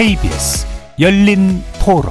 [0.00, 0.66] KBS
[0.98, 2.10] 열린 토론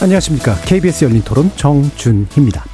[0.00, 0.54] 안녕하십니까.
[0.64, 2.64] KBS 열린 토론 정준희입니다.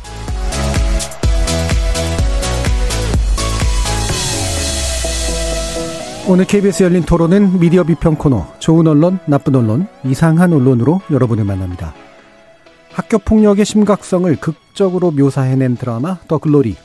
[6.28, 11.94] 오늘 KBS 열린 토론은 미디어 비평 코너 좋은 언론, 나쁜 언론, 이상한 언론으로 여러분을 만납니다.
[12.92, 16.76] 학교 폭력의 심각성을 극적으로 묘사해낸 드라마 더 글로리.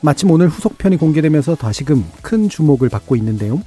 [0.00, 3.60] 마침 오늘 후속편이 공개되면서 다시금 큰 주목을 받고 있는데요.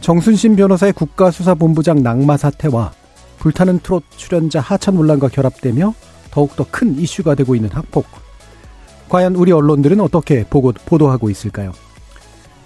[0.00, 2.92] 정순신 변호사의 국가수사본부장 낙마 사태와
[3.38, 5.94] 불타는 트롯 출연자 하천 논란과 결합되며
[6.30, 8.06] 더욱더 큰 이슈가 되고 있는 학폭.
[9.08, 11.72] 과연 우리 언론들은 어떻게 보고, 보도하고 있을까요?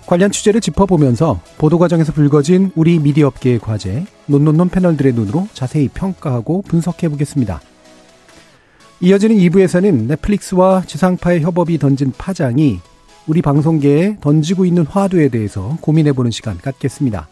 [0.07, 7.09] 관련 취재를 짚어보면서 보도 과정에서 불거진 우리 미디어업계의 과제, 논논논 패널들의 눈으로 자세히 평가하고 분석해
[7.11, 7.61] 보겠습니다.
[9.03, 12.81] 이어지는 2부에서는 넷플릭스와 지상파의 협업이 던진 파장이
[13.27, 17.29] 우리 방송계에 던지고 있는 화두에 대해서 고민해보는 시간 갖겠습니다.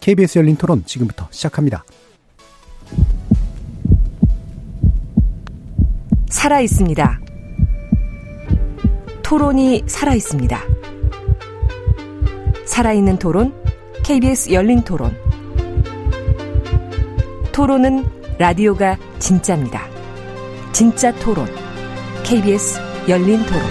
[0.00, 1.84] KBS 열린 토론 지금부터 시작합니다.
[6.28, 7.20] 살아 있습니다.
[9.22, 10.60] 토론이 살아 있습니다.
[12.66, 13.54] 살아있는 토론,
[14.04, 15.16] KBS 열린 토론.
[17.52, 18.04] 토론은
[18.38, 19.95] 라디오가 진짜입니다.
[20.76, 21.46] 진짜 토론,
[22.22, 23.62] KBS 열린 토론.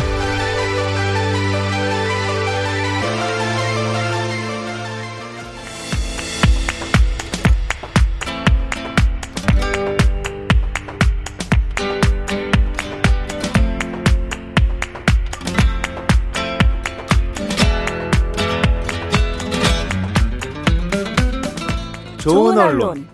[22.18, 23.08] 좋은 언론,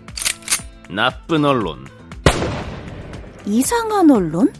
[0.88, 1.86] 나쁜 언론,
[3.46, 4.52] 이상한 언론?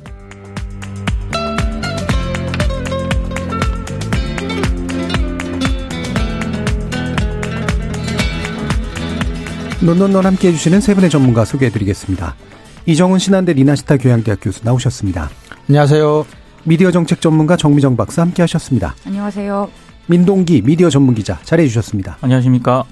[9.80, 12.36] 논논논 함께 해주시는 세 분의 전문가 소개해드리겠습니다.
[12.86, 15.30] 이정훈 신한대 리나시타 교양대학 교수 나오셨습니다.
[15.68, 16.26] 안녕하세요.
[16.64, 18.94] 미디어 정책 전문가 정미정 박사 함께 하셨습니다.
[19.06, 19.70] 안녕하세요.
[20.06, 22.18] 민동기 미디어 전문 기자 자리해 주셨습니다.
[22.20, 22.84] 안녕하십니까.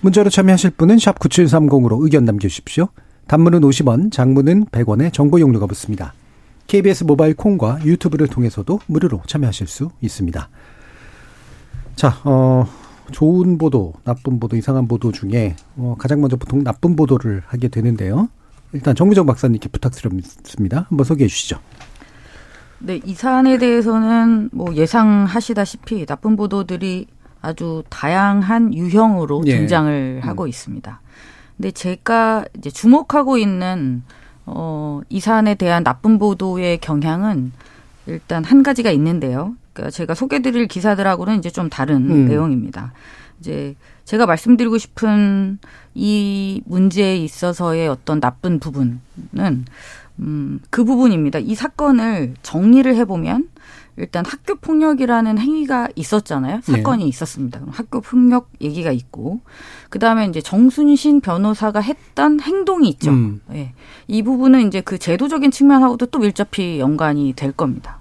[0.00, 2.88] 문자로 참여하실 분은 샵 9730으로 의견 남겨주십시오.
[3.30, 6.14] 단문은 50원, 장문은 100원의 정보 용료가 붙습니다.
[6.66, 10.48] KBS 모바일 콩과 유튜브를 통해서도 무료로 참여하실 수 있습니다.
[11.94, 12.66] 자, 어,
[13.12, 18.28] 좋은 보도, 나쁜 보도, 이상한 보도 중에 어, 가장 먼저 보통 나쁜 보도를 하게 되는데요.
[18.72, 20.86] 일단 정미정 박사님께 부탁드립니다.
[20.88, 21.60] 한번 소개해 주시죠.
[22.80, 27.06] 네, 이 사안에 대해서는 뭐 예상하시다시피 나쁜 보도들이
[27.40, 29.56] 아주 다양한 유형으로 예.
[29.56, 31.00] 등장을 하고 있습니다.
[31.60, 34.02] 근데 제가 이제 주목하고 있는
[34.46, 37.52] 어, 이 사안에 대한 나쁜 보도의 경향은
[38.06, 39.54] 일단 한 가지가 있는데요.
[39.74, 42.28] 그러니까 제가 소개드릴 기사들하고는 이제 좀 다른 음.
[42.28, 42.94] 내용입니다.
[43.40, 43.76] 이제
[44.06, 45.58] 제가 말씀드리고 싶은
[45.94, 48.98] 이 문제에 있어서의 어떤 나쁜 부분은
[50.20, 51.40] 음, 그 부분입니다.
[51.40, 53.50] 이 사건을 정리를 해보면
[54.00, 56.60] 일단 학교 폭력이라는 행위가 있었잖아요.
[56.62, 57.60] 사건이 있었습니다.
[57.60, 59.40] 그럼 학교 폭력 얘기가 있고
[59.90, 63.10] 그 다음에 이제 정순신 변호사가 했던 행동이 있죠.
[63.10, 63.40] 음.
[63.52, 63.72] 예.
[64.08, 68.00] 이 부분은 이제 그 제도적인 측면하고도 또 밀접히 연관이 될 겁니다.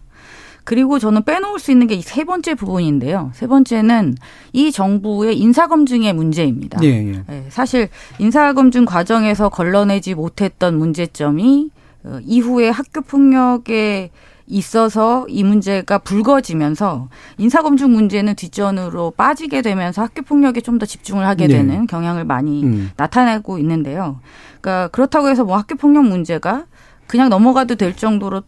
[0.64, 3.32] 그리고 저는 빼놓을 수 있는 게 이 세 번째 부분인데요.
[3.34, 4.16] 세 번째는
[4.54, 6.80] 이 정부의 인사검증의 문제입니다.
[6.84, 7.24] 예, 예.
[7.30, 7.90] 예, 사실
[8.20, 11.72] 인사검증 과정에서 걸러내지 못했던 문제점이
[12.04, 14.12] 어, 이후에 학교 폭력에
[14.50, 21.48] 있어서 이 문제가 불거지면서 인사검증 문제는 뒷전으로 빠지게 되면서 학교 폭력에 좀 더 집중을 하게
[21.48, 21.58] 네.
[21.58, 22.90] 되는 경향을 많이 음.
[22.96, 24.22] 나타내고 있는데요.
[24.62, 26.66] 그러니까 그렇다고 해서 뭐 학교 폭력 문제가
[27.06, 28.42] 그냥 넘어가도 될 정도로 음,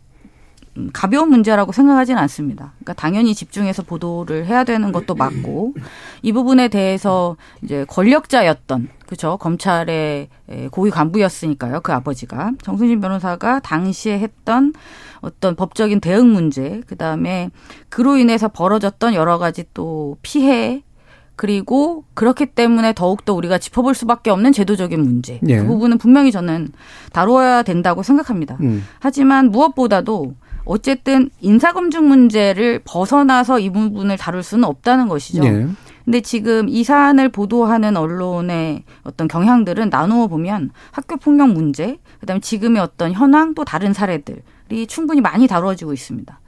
[0.92, 2.74] 가벼운 문제라고 생각하지는 않습니다.
[2.80, 5.74] 그러니까 당연히 집중해서 보도를 해야 되는 것도 맞고
[6.22, 14.20] 이 부분에 대해서 이제 권력자였던 그죠 검찰의 에, 고위 간부였으니까요 그 아버지가 정순신 변호사가 당시에
[14.20, 14.74] 했던
[15.20, 17.50] 어떤 법적인 대응 문제 그 다음에
[17.90, 20.84] 그로 인해서 벌어졌던 여러 가지 또 피해
[21.36, 25.58] 그리고 그렇기 때문에 더욱더 우리가 짚어볼 수밖에 없는 제도적인 문제 예.
[25.58, 26.70] 그 부분은 분명히 저는
[27.14, 28.58] 다루어야 된다고 생각합니다.
[28.62, 28.84] 음.
[29.00, 30.36] 하지만 무엇보다도
[30.66, 35.44] 어쨌든 인사검증 문제를 벗어나서 이 부분을 다룰 수는 없다는 것이죠.
[35.46, 35.68] 예.
[36.06, 42.82] 근데 지금 이 사안을 보도하는 언론의 어떤 경향들은 나누어 보면 학교 폭력 문제, 그다음에 지금의
[42.82, 46.40] 어떤 현황 또 다른 사례들이 충분히 많이 다루어지고 있습니다.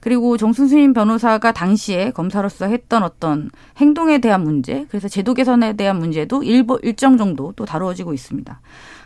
[0.00, 6.42] 그리고 정순수님 변호사가 당시에 검사로서 했던 어떤 행동에 대한 문제, 그래서 제도 개선에 대한 문제도
[6.42, 8.60] 일부, 일정 정도 또 다루어지고 있습니다.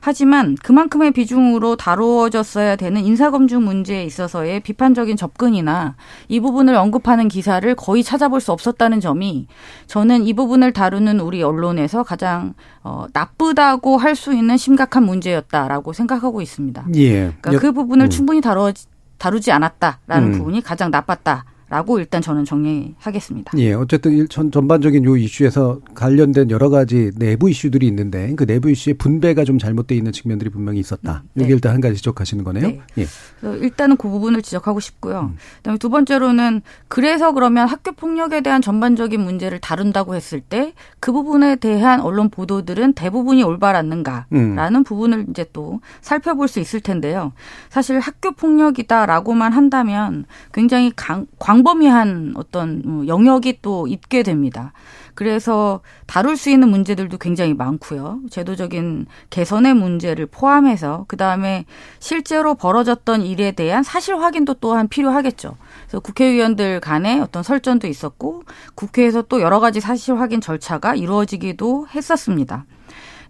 [0.07, 5.97] 하지만 그만큼의 비중으로 다루어졌어야 되는 인사검증 문제에 있어서의 비판적인 접근이나
[6.29, 9.47] 이 부분을 언급하는 기사를 거의 찾아볼 수 없었다는 점이
[9.87, 12.53] 저는 이 부분을 다루는 우리 언론에서 가장
[12.83, 16.87] 어, 나쁘다고 할 수 있는 심각한 문제였다라고 생각하고 있습니다.
[16.97, 17.33] 예.
[17.41, 18.11] 그러니까 그 부분을 음.
[18.11, 18.73] 충분히 다루,
[19.19, 20.39] 다루지 않았다라는 음.
[20.39, 21.47] 부분이 가장 나빴다.
[21.69, 23.53] 라고 일단 저는 정리하겠습니다.
[23.59, 28.95] 예, 어쨌든 전, 전반적인 요 이슈에서 관련된 여러 가지 내부 이슈들이 있는데 그 내부 이슈의
[28.95, 31.23] 분배가 좀 잘못되어 있는 측면들이 분명히 있었다.
[31.35, 31.45] 네.
[31.45, 32.69] 이게 일단 한 가지 지적하시는 거네요.
[32.69, 32.81] 네.
[32.99, 33.07] 예.
[33.43, 35.31] 일단은 그 부분을 지적하고 싶고요.
[35.33, 35.37] 음.
[35.59, 40.75] 그다음에 두 번째로는 그래서 그러면 학교 폭력에 대한 전반적인 문제를 다룬다고 했을 때
[41.05, 44.85] 그 부분에 대한 언론 보도들은 대부분이 올바랐는가라는 음.
[44.85, 47.33] 부분을 이제 또 살펴볼 수 있을 텐데요.
[47.69, 50.25] 사실 학교 폭력이다라고만 한다면
[50.55, 54.73] 굉장히 강, 광 광범위한 어떤 뭐 영역이 또 있게 됩니다.
[55.15, 58.21] 그래서 다룰 수 있는 문제들도 굉장히 많고요.
[58.31, 61.65] 제도적인 개선의 문제를 포함해서 그 다음에
[62.01, 65.57] 실제로 벌어졌던 일에 대한 사실 확인도 또한 필요하겠죠.
[65.85, 68.43] 그래서 국회의원들 간에 어떤 설전도 있었고
[68.75, 72.65] 국회에서 또 여러 가지 사실 확인 절차가 이루어지기도 했었습니다.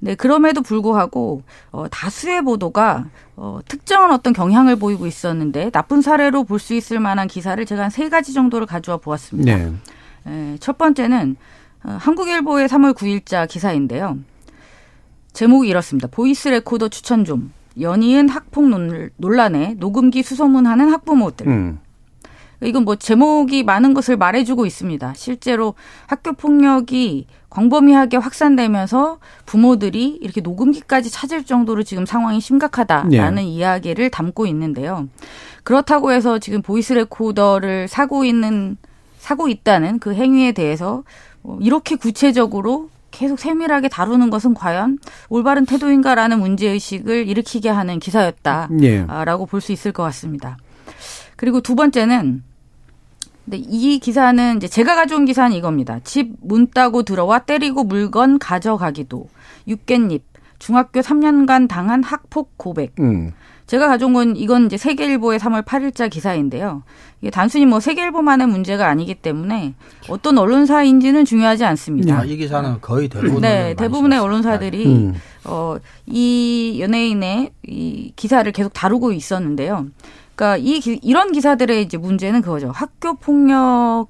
[0.04, 1.42] 네, 그럼에도 불구하고
[1.72, 3.06] 어, 다수의 보도가
[3.36, 7.90] 어, 특정한 어떤 경향을 보이고 있었는데 나쁜 사례로 볼 수 있을 만한 기사를 제가 한
[7.90, 9.56] 세 가지 정도를 가져와 보았습니다.
[9.56, 9.72] 네.
[10.26, 11.36] 에, 첫 번째는
[11.84, 14.18] 어, 한국일보의 3월 9일자 기사인데요.
[15.32, 16.06] 제목이 이렇습니다.
[16.10, 17.52] voice recorder 추천 좀.
[17.80, 18.68] 연이은 학폭
[19.16, 21.48] 논란에 녹음기 수소문하는 학부모들.
[21.48, 21.78] 음.
[22.62, 25.14] 이건 뭐 제목이 많은 것을 말해주고 있습니다.
[25.16, 25.74] 실제로
[26.06, 33.42] 학교 폭력이 광범위하게 확산되면서 부모들이 이렇게 녹음기까지 찾을 정도로 지금 상황이 심각하다라는 네.
[33.44, 35.08] 이야기를 담고 있는데요.
[35.62, 38.76] 그렇다고 해서 지금 voice recorder를 사고 있는
[39.18, 41.04] 사고 있다는 그 행위에 대해서
[41.42, 44.98] 뭐 이렇게 구체적으로 계속 세밀하게 다루는 것은 과연
[45.28, 49.06] 올바른 태도인가라는 문제의식을 일으키게 하는 기사였다라고 네.
[49.48, 50.56] 볼수 있을 것 같습니다.
[51.36, 52.42] 그리고 두 번째는
[53.44, 56.00] 근데 이 기사는 이제 제가 가져온 기사는 이겁니다.
[56.04, 59.28] 집 문 따고 들어와 때리고 물건 가져가기도.
[59.68, 60.22] 육깻잎.
[60.58, 62.94] 중학교 3년간 당한 학폭 고백.
[63.00, 63.32] 음.
[63.66, 66.82] 제가 가져온 건 이건 이제 세계일보의 3월 8일자 기사인데요.
[67.22, 69.74] 이게 단순히 뭐 세계일보만의 문제가 아니기 때문에
[70.08, 72.20] 어떤 언론사인지는 중요하지 않습니다.
[72.20, 75.14] 아, 이 기사는 거의 대부분 네, 대부분의 언론사들이 음.
[75.44, 75.76] 어,
[76.06, 79.86] 이 연예인의 이 기사를 계속 다루고 있었는데요.
[80.34, 82.70] 그러니까 이 이런 기사들의 이제 문제는 그거죠.
[82.74, 84.08] 학교 폭력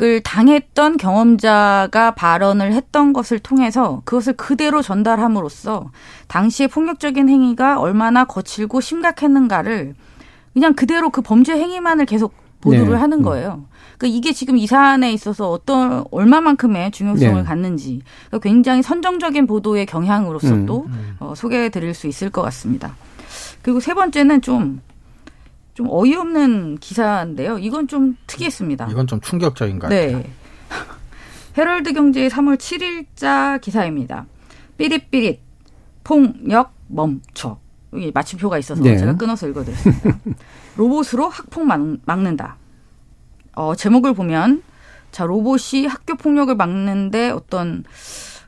[0.00, 5.92] 을 당했던 경험자가 발언을 했던 것을 통해서 그것을 그대로 전달함으로써
[6.26, 9.94] 당시의 폭력적인 행위가 얼마나 거칠고 심각했는가를
[10.54, 12.96] 그냥 그대로 그 범죄 행위만을 계속 보도를 네.
[12.96, 13.22] 하는 음.
[13.22, 13.64] 거예요.
[13.98, 17.42] 그러니까 이게 지금 이 사안에 있어서 어떤 얼마만큼의 중요성을 네.
[17.44, 20.66] 갖는지 그러니까 굉장히 선정적인 보도의 경향으로서 음.
[20.66, 21.16] 또 음.
[21.20, 22.96] 어, 소개해 드릴 수 있을 것 같습니다.
[23.60, 24.80] 그리고 세 번째는 좀
[25.74, 27.58] 좀 어이없는 기사인데요.
[27.58, 28.88] 이건 좀 특이했습니다.
[28.90, 30.12] 이건 좀 충격적인 것 네.
[30.12, 30.24] 같아요.
[31.56, 34.26] 헤럴드 경제의 3월 7일자 기사입니다.
[34.76, 35.40] 삐릿삐릿
[36.04, 37.58] 폭력 멈춰.
[37.92, 38.96] 여기 마침표가 있어서 네.
[38.96, 40.18] 제가 끊어서 읽어드렸습니다.
[40.76, 42.56] 로봇으로 학폭 막, 막는다.
[43.54, 44.62] 어, 제목을 보면
[45.10, 47.84] 자 로봇이 학교 폭력을 막는데 어떤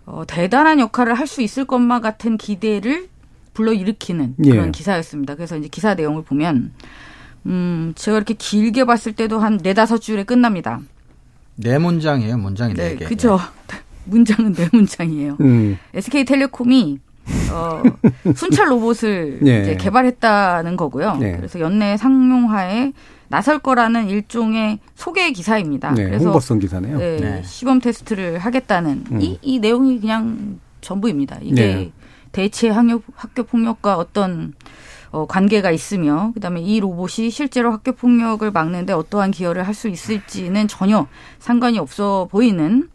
[0.06, 3.08] 어, 대단한 역할을 할 수 있을 것만 같은 기대를
[3.52, 4.70] 불러일으키는 그런 예.
[4.70, 5.34] 기사였습니다.
[5.36, 6.72] 그래서 이제 기사 내용을 보면
[7.46, 10.80] 음, 제가 이렇게 길게 봤을 때도 한 네다섯 줄에 끝납니다.
[11.56, 13.04] 네 문장이에요, 문장이 네, 네 개.
[13.04, 13.38] 그죠.
[13.68, 13.76] 네.
[14.06, 15.36] 문장은 네 문장이에요.
[15.40, 15.78] 음.
[15.94, 16.98] SK텔레콤이
[17.52, 17.82] 어,
[18.36, 19.62] 순찰 로봇을 네.
[19.62, 21.16] 이제 개발했다는 거고요.
[21.16, 21.36] 네.
[21.36, 22.92] 그래서 연내 상용화에
[23.28, 25.92] 나설 거라는 일종의 소개 기사입니다.
[25.92, 26.98] 네, 그래서 홍보성 기사네요.
[26.98, 27.42] 네, 네.
[27.44, 29.20] 시범 테스트를 하겠다는 음.
[29.22, 31.38] 이, 이 내용이 그냥 전부입니다.
[31.40, 31.92] 이게 네.
[32.32, 34.52] 대체 학교, 학교 폭력과 어떤
[35.14, 40.66] 어, 관계가 있으며 그다음에 이 로봇이 실제로 학교 폭력을 막는데 어떠한 기여를 할 수 있을지는
[40.66, 41.06] 전혀
[41.38, 42.88] 상관이 없어 보이는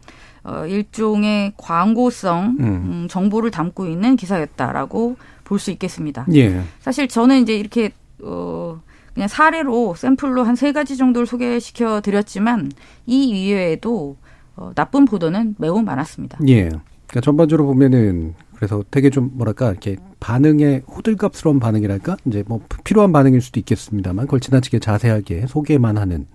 [0.44, 2.64] 어, 일종의 광고성 음.
[2.64, 6.26] 음, 정보를 담고 있는 기사였다라고 볼 수 있겠습니다.
[6.34, 6.62] 예.
[6.80, 7.90] 사실 저는 이제 이렇게
[8.22, 8.80] 어
[9.14, 12.70] 그냥 사례로 샘플로 한 세 가지 정도를 소개시켜 드렸지만
[13.06, 14.16] 이 이외에도
[14.56, 16.38] 어, 나쁜 보도는 매우 많았습니다.
[16.48, 16.64] 예.
[17.06, 23.40] 그러니까 전반적으로 보면은 그래서 되게 좀 뭐랄까 이렇게 반응에 호들갑스러운 반응이랄까 이제 뭐 필요한 반응일
[23.40, 26.26] 수도 있겠습니다만 그걸 지나치게 자세하게 소개만 하는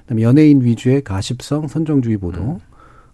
[0.00, 2.58] 그다음에 연예인 위주의 가십성 선정주의 보도 음.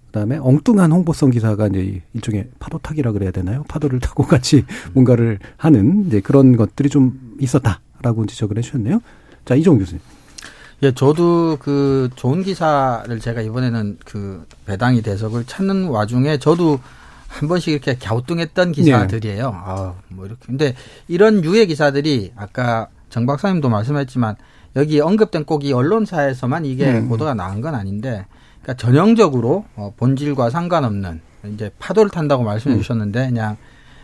[0.07, 3.65] 그다음에 엉뚱한 홍보성 기사가 이제 일종의 파도 타기라 그래야 되나요?
[3.67, 9.01] 파도를 타고 같이 뭔가를 하는 이제 그런 것들이 좀 있었다라고 지적을 해주셨네요.
[9.47, 10.01] 자 이종 교수님.
[10.85, 16.79] 예, 저도 그 좋은 기사를 제가 이번에는 그 배당이 그걸 찾는 와중에 저도
[17.31, 19.51] 한 번씩 이렇게 갸우뚱했던 기사들이에요.
[19.51, 19.57] 네.
[19.57, 20.41] 아, 뭐 이렇게.
[20.45, 20.75] 근데
[21.07, 24.35] 이런 유해 기사들이 아까 정 박사님도 말씀했지만
[24.77, 27.09] 여기 언급된 꼭 이 언론사에서만 이게 음.
[27.09, 28.27] 보도가 나온 건 아닌데
[28.63, 31.21] 그러니까 전형적으로 어, 본질과 상관없는
[31.55, 32.81] 이제 파도를 탄다고 말씀해 음.
[32.81, 33.57] 주셨는데 그냥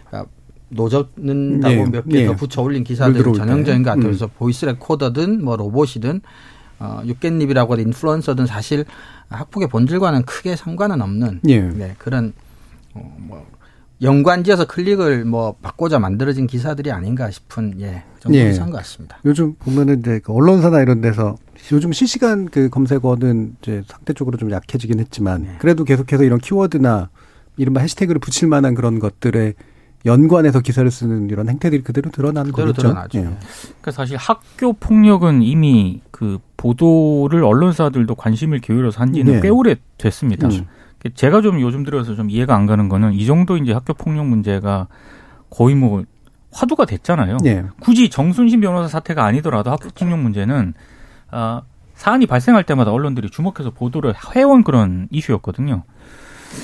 [0.08, 0.30] 그러니까
[0.68, 1.84] 노젓는다고 네.
[1.90, 2.36] 몇 개더 네.
[2.36, 4.04] 붙여 올린 기사들 전형적인 것 같아요.
[4.04, 4.30] 그래서 음.
[4.38, 6.20] voice recorder든 뭐 로봇이든
[6.78, 8.84] 어, 육깻잎이라고 하는 인플루언서든 사실
[9.30, 11.60] 학폭의 본질과는 크게 상관은 없는 예.
[11.60, 12.32] 네, 그런
[12.96, 13.46] 어, 뭐
[14.02, 18.52] 연관지어서 클릭을 뭐 받고자 만들어진 기사들이 아닌가 싶은 예 정도 예.
[18.52, 19.18] 것 같습니다.
[19.24, 21.36] 요즘 보면은 이제 그 언론사나 이런 데서
[21.72, 25.56] 요즘 실시간 그 검색어는 이제 상대적으로 좀 약해지긴 했지만 네.
[25.58, 27.08] 그래도 계속해서 이런 키워드나
[27.56, 29.54] 이른바 해시태그를 붙일 만한 그런 것들에
[30.04, 32.88] 연관해서 기사를 쓰는 이런 행태들이 그대로 드러나는 그대로 거겠죠.
[32.88, 33.18] 드러나죠.
[33.18, 33.22] 예.
[33.22, 39.40] 그러니까 사실 학교 폭력은 이미 그 보도를 언론사들도 관심을 기울여서 한지는 네.
[39.40, 40.48] 꽤 오래 됐습니다.
[40.48, 40.66] 음.
[41.14, 44.88] 제가 좀 요즘 들어서 좀 이해가 안 가는 거는 이 정도 이제 학교 폭력 문제가
[45.50, 46.04] 거의 뭐
[46.52, 47.38] 화두가 됐잖아요.
[47.42, 47.64] 네.
[47.80, 49.94] 굳이 정순신 변호사 사태가 아니더라도 학교 그렇죠.
[50.04, 50.74] 폭력 문제는
[51.30, 51.62] 아
[51.94, 55.82] 사안이 발생할 때마다 언론들이 주목해서 보도를 해온 그런 이슈였거든요.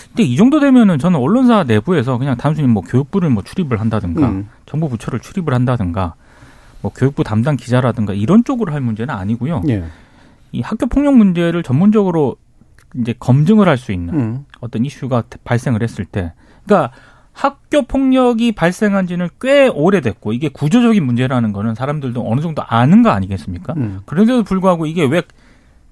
[0.09, 4.49] 근데 이 정도 되면은 저는 언론사 내부에서 그냥 단순히 뭐 교육부를 뭐 출입을 한다든가 음.
[4.67, 6.15] 정보 부처를 출입을 한다든가
[6.81, 9.63] 뭐 교육부 담당 기자라든가 이런 쪽으로 할 문제는 아니고요.
[9.69, 9.85] 예.
[10.53, 12.37] 이 학교 폭력 문제를 전문적으로
[13.01, 14.45] 이제 검증을 할 수 있는 음.
[14.61, 16.33] 어떤 이슈가 발생을 했을 때,
[16.65, 16.93] 그러니까
[17.33, 23.11] 학교 폭력이 발생한 지는 꽤 오래됐고 이게 구조적인 문제라는 거는 사람들도 어느 정도 아는 거
[23.11, 23.73] 아니겠습니까?
[23.77, 24.01] 음.
[24.05, 25.23] 그런데도 불구하고 이게 왜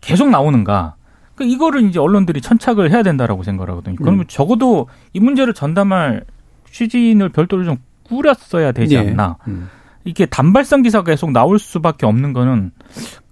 [0.01, 0.95] 계속 나오는가?
[1.35, 3.97] 그 이거를 이제 언론들이 천착을 해야 된다라고 생각을 하거든요.
[3.97, 4.25] 그러면 음.
[4.29, 6.25] 적어도 이 문제를 전담할
[6.71, 9.11] 취진을 별도로 좀 꾸렸어야 되지 네.
[9.11, 9.39] 않나.
[9.49, 9.71] 음.
[10.05, 12.73] 이게 단발성 기사가 계속 나올 수밖에 없는 거는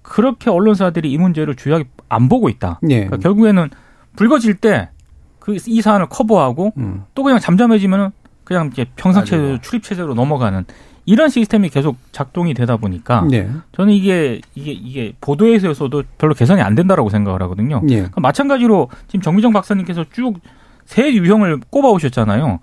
[0.09, 2.81] 그렇게 언론사들이 이 문제를 주요하게 안 보고 있다.
[2.83, 3.05] 네.
[3.07, 3.69] 그러니까 결국에는
[4.17, 4.89] 불거질 때
[5.41, 7.05] 그 이 사안을 커버하고 음.
[7.15, 8.11] 또 그냥 잠잠해지면은
[8.45, 10.65] 그냥 이제 평상체로 출입 체제로 넘어가는
[11.07, 13.49] 이런 시스템이 계속 작동이 되다 보니까 네.
[13.73, 17.81] 저는 이게 이게 이게 보도에서도 별로 개선이 안 된다라고 생각을 하거든요.
[17.83, 17.95] 네.
[17.97, 20.35] 그러니까 마찬가지로 지금 정미정 박사님께서 쭉
[20.85, 22.61] 세 유형을 꼽아 오셨잖아요.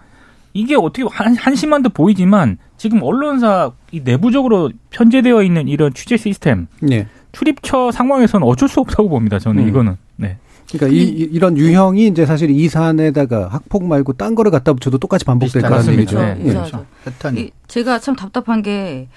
[0.53, 6.65] 이게 어떻게 한, 한심한 듯 보이지만 지금 언론사 이 내부적으로 편제되어 있는 이런 취재 시스템
[6.81, 7.07] 네.
[7.35, 9.39] 출입처 상황에서는 어쩔 수 없다고 봅니다.
[9.39, 9.67] 저는 음.
[9.67, 9.97] 이거는.
[10.15, 10.37] 네.
[10.71, 15.25] 그러니까 이, 이런 유형이 이제 사실 이 사안에다가 학폭 말고 딴 거를 갖다 붙여도 똑같이
[15.25, 16.17] 반복될 거라는 얘기죠.
[16.17, 16.35] 네.
[16.35, 16.53] 네.
[16.53, 16.85] 그렇죠.
[17.03, 17.51] 패턴이.
[17.67, 19.09] 제가 참 답답한 게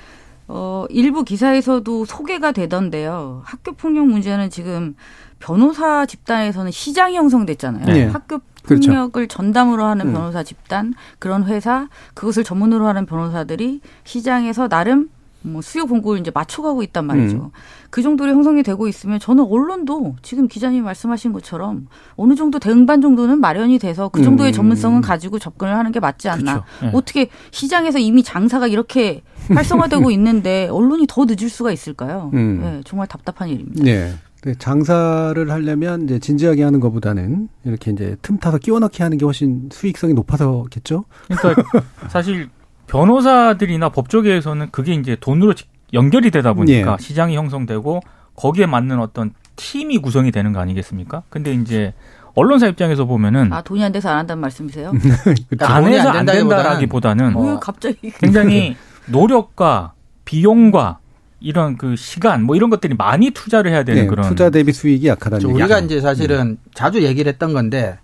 [0.49, 3.43] 어, 일부 기사에서도 소개가 되던데요.
[3.45, 4.97] 학교 폭력 문제는 지금
[5.39, 7.87] 변호사 집단에서는 시장이 형성됐잖아요.
[7.87, 8.07] 네.
[8.07, 8.89] 학교 그렇죠.
[8.89, 9.37] 폭력을 그렇죠.
[9.37, 10.13] 전담으로 하는 음.
[10.13, 15.09] 변호사 집단, 그런 회사, 그것을 전문으로 하는 변호사들이 시장에서 나름
[15.43, 17.37] 뭐 수요 공고를 이제 맞춰가고 있단 말이죠.
[17.37, 17.51] 음.
[17.91, 23.41] 그 정도로 형성이 되고 있으면 저는 언론도 지금 기자님 말씀하신 것처럼 어느 정도 대응반 정도는
[23.41, 24.53] 마련이 돼서 그 정도의 음.
[24.53, 26.65] 전문성은 가지고 접근을 하는 게 맞지 않나.
[26.83, 26.91] 네.
[26.93, 32.31] 어떻게 시장에서 이미 장사가 이렇게 활성화되고 있는데 언론이 더 늦을 수가 있을까요?
[32.35, 32.61] 음.
[32.61, 33.85] 네, 정말 답답한 일입니다.
[33.85, 34.15] 네.
[34.59, 39.69] 장사를 하려면 이제 진지하게 하는 것보다는 이렇게 이제 틈 타서 끼워 넣기 하는 게 훨씬
[39.73, 41.05] 수익성이 높아서겠죠.
[41.27, 41.63] 그러니까
[42.09, 42.49] 사실
[42.89, 45.55] 변호사들이나 법조계에서는 그게 이제 돈으로
[45.93, 47.03] 연결이 되다 보니까 예.
[47.03, 48.01] 시장이 형성되고
[48.35, 51.23] 거기에 맞는 어떤 팀이 구성이 되는 거 아니겠습니까?
[51.29, 51.95] 근데 이제
[52.35, 54.93] 언론사 입장에서 보면은 아 돈이 안 돼서 안 한다는 말씀이세요?
[55.25, 57.59] 그러니까 안 해서 안 된다라기보다는 어.
[57.61, 58.77] 갑자기 굉장히
[59.07, 59.93] 노력과
[60.25, 60.99] 비용과
[61.41, 65.07] 이런 그 시간 뭐 이런 것들이 많이 투자를 해야 되는 네, 그런 투자 대비 수익이
[65.09, 65.85] 약하다는 우리가 얘기죠.
[65.87, 66.57] 이제 사실은 음.
[66.75, 67.99] 자주 얘기를 했던 건데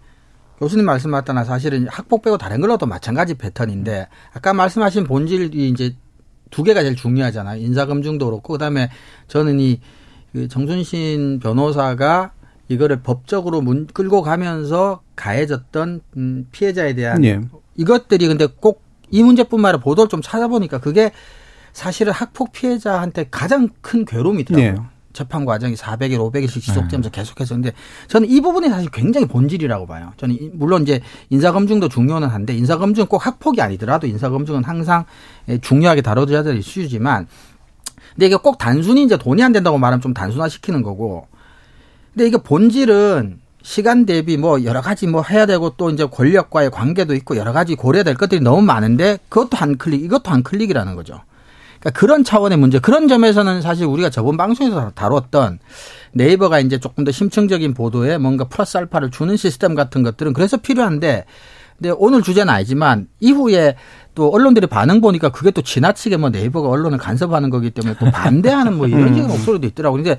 [0.65, 5.95] 교수님 말씀하셨나 사실은 학폭 빼고 다른 걸로도 마찬가지 패턴인데 아까 말씀하신 본질이 이제
[6.51, 7.61] 두 개가 제일 중요하잖아요.
[7.61, 8.91] 인사검증도 그렇고 그다음에
[9.29, 12.33] 저는 이그 정순신 변호사가
[12.69, 17.41] 이거를 법적으로 문 끌고 가면서 가해졌던 음 피해자에 대한 네.
[17.77, 21.13] 이것들이 근데 꼭 이 문제뿐만 아니라 보도를 좀 찾아보니까 그게
[21.73, 24.73] 사실은 학폭 피해자한테 가장 큰 괴로움이더라고요.
[24.73, 24.89] 네.
[25.15, 27.11] 재판 과정이 400일, 500일씩 지속되면서 네.
[27.11, 27.73] 계속해서 근데
[28.09, 30.13] 저는 이 부분이 사실 굉장히 본질이라고 봐요.
[30.19, 35.05] 저는 물론 이제 인사 검증도 중요는 한데 인사 검증은 꼭 학폭이 아니더라도 인사 검증은 항상
[35.63, 37.27] 중요하게 다뤄져야 될 이슈지만
[38.13, 41.29] 근데 이게 꼭 단순히 이제 돈이 안 된다고 말하면 좀 단순화시키는 거고
[42.13, 47.15] 근데 이게 본질은 시간 대비 뭐 여러 가지 뭐 해야 되고 또 이제 권력과의 관계도
[47.15, 51.21] 있고 여러 가지 고려될 것들이 너무 많은데 그것도 한 클릭, 이것도 한 클릭이라는 거죠.
[51.85, 55.59] 그러니까 그런 차원의 문제, 그런 점에서는 사실 우리가 저번 방송에서 다뤘던
[56.13, 61.27] 네이버가 이제 조금 더 심층적인 보도에 뭔가 플러스 알파를 주는 시스템 같은 것들은 그래서 필요한데
[61.77, 63.77] 근데 오늘 주제는 아니지만 이후에
[64.15, 68.77] 또 언론들의 반응 보니까 그게 또 지나치게 뭐 네이버가 언론을 간섭하는 거기 때문에 또 반대하는
[68.77, 70.03] 뭐 이런 식의 목소리도 있더라고요.
[70.03, 70.19] 근데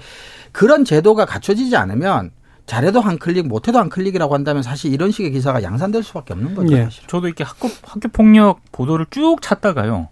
[0.51, 2.31] 그런 제도가 갖춰지지 않으면
[2.65, 6.75] 잘해도 한 클릭, 못해도 한 클릭이라고 한다면 사실 이런 식의 기사가 양산될 수밖에 없는 거죠.
[6.75, 6.89] 예.
[7.07, 10.10] 저도 이렇게 학교, 학교 폭력 보도를 쭉 찾다가요.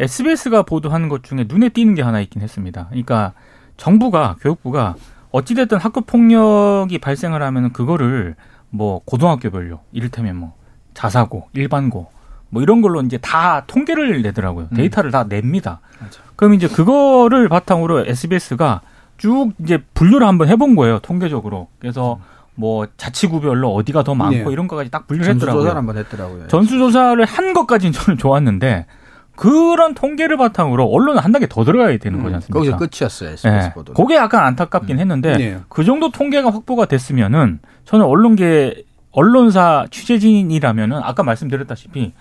[0.00, 2.86] SBS가 보도하는 것 중에 눈에 띄는 게 하나 있긴 했습니다.
[2.88, 3.32] 그러니까
[3.76, 4.94] 정부가 교육부가
[5.30, 8.36] 어찌됐든 학교 폭력이 발생을 하면 그거를
[8.70, 10.54] 뭐 고등학교별로 이를테면 뭐
[10.94, 12.10] 자사고, 일반고
[12.50, 14.68] 뭐 이런 걸로 이제 다 통계를 내더라고요.
[14.72, 14.76] 음.
[14.76, 15.80] 데이터를 다 냅니다.
[15.98, 16.20] 맞아.
[16.36, 18.82] 그럼 이제 그거를 바탕으로 SBS가
[19.16, 20.98] 쭉 이제 분류를 한번 해본 거예요.
[20.98, 21.68] 통계적으로.
[21.78, 22.20] 그래서
[22.54, 24.52] 뭐 자치구별로 어디가 더 많고 네.
[24.52, 25.62] 이런 거까지 딱 분류를 했더라고요.
[25.62, 26.48] 전수조사를 한번 했더라고요.
[26.48, 28.86] 전수조사를 한 것까지는 저는 좋았는데
[29.36, 32.58] 그런 통계를 바탕으로 언론은 한 단계 더 들어가야 되는 음, 거지 않습니까?
[32.58, 33.30] 거기서 끝이었어요.
[33.30, 33.72] SBS 네.
[33.72, 33.94] 보도.
[33.94, 35.00] 그게 약간 안타깝긴 음.
[35.00, 35.60] 했는데 네.
[35.68, 42.12] 그 정도 통계가 확보가 됐으면은 저는 언론계 언론사 취재진이라면은 아까 말씀드렸다시피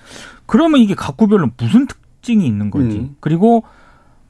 [0.46, 3.16] 그러면 이게 각 구별로 무슨 특징이 있는 건지 음.
[3.20, 3.64] 그리고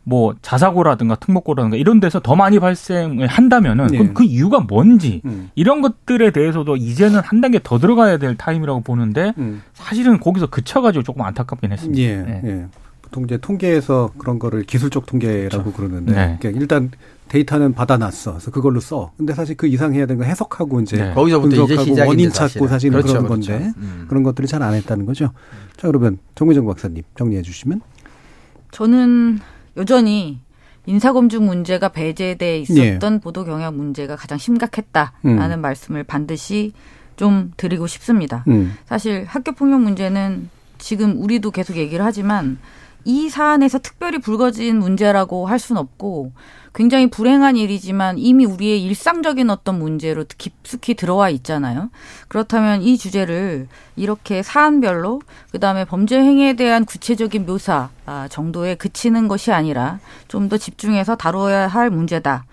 [0.04, 3.98] 뭐 자사고라든가 특목고라든가 이런 데서 더 많이 발생을 한다면은 네.
[3.98, 5.50] 그럼 그 이유가 뭔지 음.
[5.56, 9.62] 이런 것들에 대해서도 이제는 한 단계 더 들어가야 될 타임이라고 보는데 음.
[9.74, 12.02] 사실은 거기서 그쳐가지고 조금 안타깝긴 했습니다.
[12.02, 12.42] 예, 네.
[12.46, 12.66] 예.
[13.02, 15.74] 보통 이제 통계에서 그런 거를 기술적 통계라고 그렇죠.
[15.74, 16.38] 그러는데 네.
[16.40, 16.92] 그러니까 일단
[17.28, 18.32] 데이터는 받아놨어.
[18.32, 19.12] 그래서 그걸로 써.
[19.18, 21.14] 근데 사실 그 이상 해야 되는 건 해석하고 이제 네.
[21.14, 23.52] 거기서부터 이제 시작인데, 원인 찾고 사실은 그렇죠, 그런 그렇죠.
[23.52, 24.06] 건데 음.
[24.10, 25.32] 그런 것들을 잘 안 했다는 거죠.
[25.78, 27.82] 자 그러면 정의정 박사님 정리해 주시면
[28.72, 29.40] 저는
[29.78, 30.40] 여전히
[30.86, 33.20] 인사검증 문제가 배제돼 있었던 예.
[33.20, 35.62] 보도 경향 문제가 가장 심각했다라는 음.
[35.62, 36.74] 말씀을 반드시
[37.16, 38.44] 좀 드리고 싶습니다.
[38.48, 38.74] 음.
[38.86, 40.50] 사실 학교 폭력 문제는
[40.80, 42.58] 지금 우리도 계속 얘기를 하지만
[43.06, 46.32] 이 사안에서 특별히 불거진 문제라고 할 수는 없고
[46.74, 51.90] 굉장히 불행한 일이지만 이미 우리의 일상적인 어떤 문제로 깊숙이 들어와 있잖아요.
[52.30, 53.68] 그렇다면 이 주제를
[53.98, 60.58] 이렇게 사안별로 그다음에 범죄 행위에 대한 구체적인 묘사 아, 정도에 그치는 것이 아니라 좀 더
[60.58, 62.44] 집중해서 다뤄야 할 문제다라는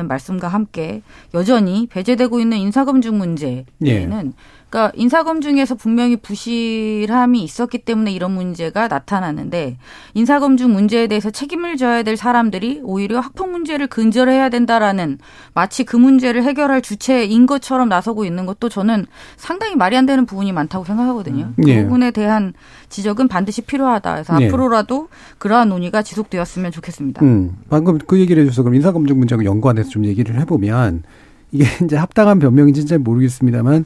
[0.00, 0.08] 음.
[0.08, 4.32] 말씀과 함께 여전히 배제되고 있는 인사검증 문제에는 예.
[4.68, 9.78] 그러니까 인사검증에서 분명히 부실함이 있었기 때문에 이런 문제가 나타나는데
[10.14, 15.18] 인사검증 문제에 대해서 책임을 져야 될 사람들이 오히려 학폭 문제를 근절해야 된다라는
[15.54, 20.52] 마치 그 문제를 해결할 주체인 것처럼 나서고 있는 것도 저는 상당히 말이 안 되는 부분이
[20.52, 21.52] 많다고 생각하거든요.
[21.56, 21.62] 음.
[21.62, 21.82] 그 예.
[21.82, 22.52] 부분에 대한
[22.88, 24.12] 지적은 반드시 필요하다.
[24.14, 24.46] 그래서 예.
[24.46, 27.24] 앞으로라도 그러한 논의가 지속되었으면 좋겠습니다.
[27.24, 27.56] 음.
[27.70, 31.04] 방금 그 얘기를 해줘서 그럼 인사검증 문제하고 연관해서 좀 얘기를 해보면
[31.52, 33.84] 이게 이제 합당한 변명인지 잘 모르겠습니다만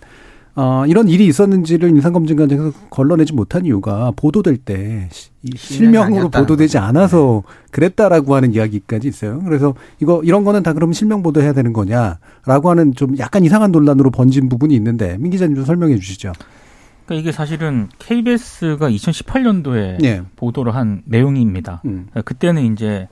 [0.57, 5.09] 어, 이런 일이 있었는지를 인상검증 과정에서 걸러내지 못한 이유가 보도될 때
[5.55, 7.71] 실명으로 보도되지 않아서 네.
[7.71, 9.41] 그랬다라고 하는 이야기까지 있어요.
[9.45, 14.11] 그래서 이거 이런 거는 다 그러면 실명 보도해야 되는 거냐라고 하는 좀 약간 이상한 논란으로
[14.11, 16.33] 번진 부분이 있는데 민 기자님 좀 설명해 주시죠.
[17.07, 20.23] 그러니까 이게 사실은 KBS가 2018년도에 네.
[20.37, 21.83] 보도를 한 내용입니다.
[21.85, 22.07] 음.
[22.11, 23.09] 그러니까 그때는 이제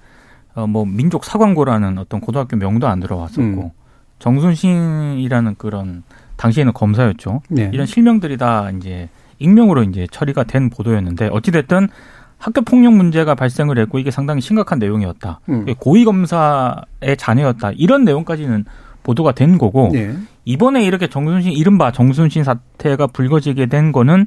[0.54, 3.70] 어뭐 민족 사관고라는 어떤 고등학교 명도 안 들어왔었고 음.
[4.18, 6.02] 정순신이라는 그런
[6.38, 7.42] 당시에는 검사였죠.
[7.50, 7.70] 네.
[7.74, 11.88] 이런 실명들이 다 이제 익명으로 이제 처리가 된 보도였는데 어찌됐든
[12.38, 15.40] 학교 폭력 문제가 발생을 했고 이게 상당히 심각한 내용이었다.
[15.48, 15.66] 음.
[15.78, 17.72] 고위 검사의 자녀였다.
[17.76, 18.64] 이런 내용까지는
[19.02, 20.14] 보도가 된 거고 네.
[20.44, 24.26] 이번에 이렇게 정순신 이른바 정순신 사태가 불거지게 된 거는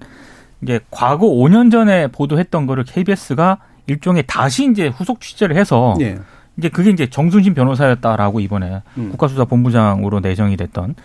[0.62, 6.18] 이제 과거 5년 전에 보도했던 거를 KBS가 일종의 다시 이제 후속 취재를 해서 네.
[6.58, 9.10] 이제 그게 이제 정순신 변호사였다라고 이번에 음.
[9.12, 10.96] 국가수사본부장으로 내정이 됐던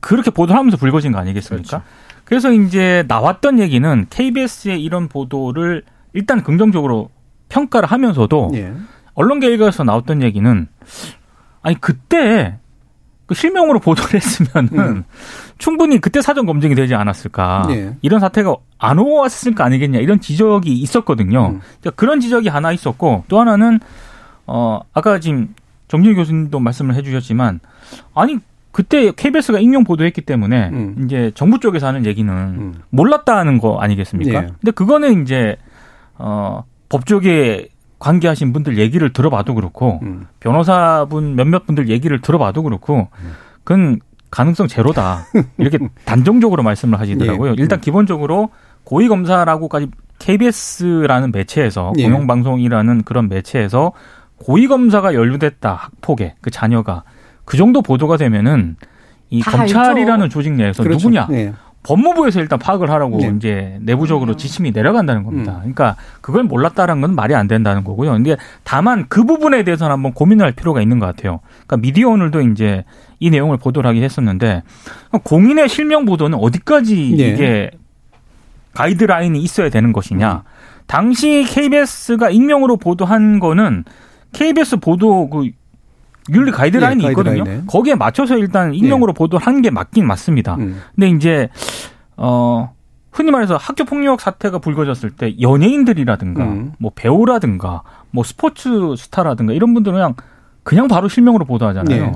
[0.00, 1.68] 그렇게 보도를 하면서 불거진 거 아니겠습니까?
[1.68, 1.84] 그렇죠.
[2.24, 5.82] 그래서 이제 나왔던 얘기는 KBS의 이런 보도를
[6.12, 7.10] 일단 긍정적으로
[7.48, 8.72] 평가를 하면서도 예.
[9.14, 10.66] 언론계 일각에서 나왔던 얘기는
[11.62, 12.58] 아니 그때
[13.26, 15.04] 그 실명으로 보도를 했으면은 음.
[15.58, 17.96] 충분히 그때 사전 검증이 되지 않았을까 예.
[18.02, 21.48] 이런 사태가 안 오왔을 거 아니겠냐 이런 지적이 있었거든요.
[21.48, 21.60] 음.
[21.80, 23.80] 그러니까 그런 지적이 하나 있었고 또 하나는
[24.46, 25.54] 어 아까 지금
[25.88, 27.60] 정진 교수님도 말씀을 해주셨지만
[28.14, 28.38] 아니
[28.74, 31.02] 그때 KBS가 익명 보도했기 때문에 음.
[31.04, 32.74] 이제 정부 쪽에서 하는 얘기는 음.
[32.90, 34.40] 몰랐다는 거 아니겠습니까?
[34.40, 34.46] 네.
[34.60, 35.56] 근데 그거는 이제
[36.18, 37.68] 어 법조계
[38.00, 40.26] 관계하신 분들 얘기를 들어봐도 그렇고 음.
[40.40, 43.06] 변호사분 몇몇 분들 얘기를 들어봐도 그렇고
[43.62, 44.00] 그건
[44.32, 47.54] 가능성 제로다 이렇게 단정적으로 말씀을 하시더라고요.
[47.54, 47.62] 네.
[47.62, 48.50] 일단 기본적으로
[48.82, 49.86] 고위 검사라고까지
[50.18, 52.02] KBS라는 매체에서 네.
[52.02, 53.92] 공영방송이라는 그런 매체에서
[54.36, 57.04] 고위 검사가 연루됐다 학폭에 그 자녀가
[57.44, 58.76] 그 정도 보도가 되면은
[59.30, 60.32] 이 검찰이라는 알죠.
[60.32, 61.08] 조직 내에서 그렇죠.
[61.08, 61.52] 누구냐 네.
[61.84, 63.32] 법무부에서 일단 파악을 하라고 네.
[63.36, 64.36] 이제 내부적으로 음.
[64.36, 65.52] 지침이 내려간다는 겁니다.
[65.52, 65.58] 음.
[65.58, 68.12] 그러니까 그걸 몰랐다는 건 말이 안 된다는 거고요.
[68.12, 71.40] 근데 다만 그 부분에 대해서는 한번 고민할 필요가 있는 것 같아요.
[71.66, 72.84] 그러니까 미디어 오늘도 이제
[73.20, 74.62] 이 내용을 보도를 하긴 했었는데
[75.24, 77.28] 공인의 실명 보도는 어디까지 네.
[77.28, 77.70] 이게
[78.72, 80.42] 가이드라인이 있어야 되는 것이냐.
[80.86, 83.84] 당시 KBS가 익명으로 보도한 거는
[84.32, 85.50] KBS 보도 그
[86.32, 87.44] 윤리 가이드라인이 예, 있거든요.
[87.66, 89.14] 거기에 맞춰서 일단 익명으로 예.
[89.14, 90.54] 보도한 게 맞긴 맞습니다.
[90.56, 90.80] 음.
[90.94, 91.48] 근데 이제
[92.16, 92.72] 어
[93.12, 96.72] 흔히 말해서 학교 폭력 사태가 불거졌을 때 연예인들이라든가 음.
[96.78, 100.14] 뭐 배우라든가 뭐 스포츠 스타라든가 이런 분들은 그냥
[100.62, 102.06] 그냥 바로 실명으로 보도하잖아요.
[102.06, 102.12] 네.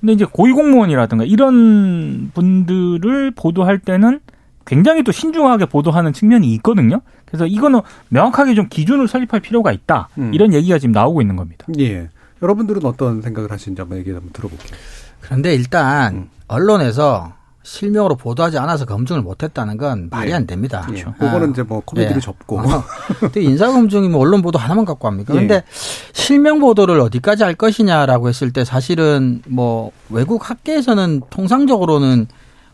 [0.00, 4.20] 근데 이제 고위공무원이라든가 이런 분들을 보도할 때는
[4.66, 7.00] 굉장히 또 신중하게 보도하는 측면이 있거든요.
[7.24, 10.08] 그래서 이거는 명확하게 좀 기준을 설립할 필요가 있다.
[10.18, 10.34] 음.
[10.34, 11.66] 이런 얘기가 지금 나오고 있는 겁니다.
[11.78, 12.08] 예.
[12.42, 14.76] 여러분들은 어떤 생각을 하시는지 한번 얘기 한번 들어볼게요.
[15.20, 16.30] 그런데 일단 음.
[16.48, 17.32] 언론에서
[17.66, 20.34] 실명으로 보도하지 않아서 검증을 못했다는 건 말이 예.
[20.34, 20.82] 안 됩니다.
[20.86, 21.12] 그렇죠.
[21.16, 21.24] 예.
[21.24, 22.20] 그거는 이제 뭐 코미디를 예.
[22.20, 22.60] 접고.
[22.60, 22.84] 어.
[23.18, 25.32] 근데 인사 검증이 뭐 언론 보도 하나만 갖고 합니까?
[25.32, 25.64] 그런데 예.
[26.12, 32.28] 실명 보도를 어디까지 할 것이냐라고 했을 때 사실은 뭐 외국 학계에서는 통상적으로는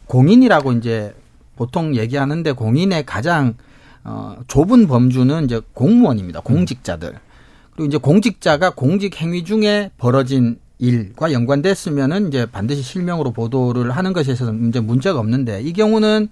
[0.06, 1.14] 공인이라고 이제
[1.56, 3.54] 보통 얘기하는데 공인의 가장
[4.04, 6.40] 어 좁은 범주는 이제 공무원입니다.
[6.40, 7.14] 공직자들.
[7.74, 14.32] 그리고 이제 공직자가 공직 행위 중에 벌어진 일과 연관됐으면은 이제 반드시 실명으로 보도를 하는 것에
[14.32, 16.28] 있어서는 이제 문제가 없는데 이 경우는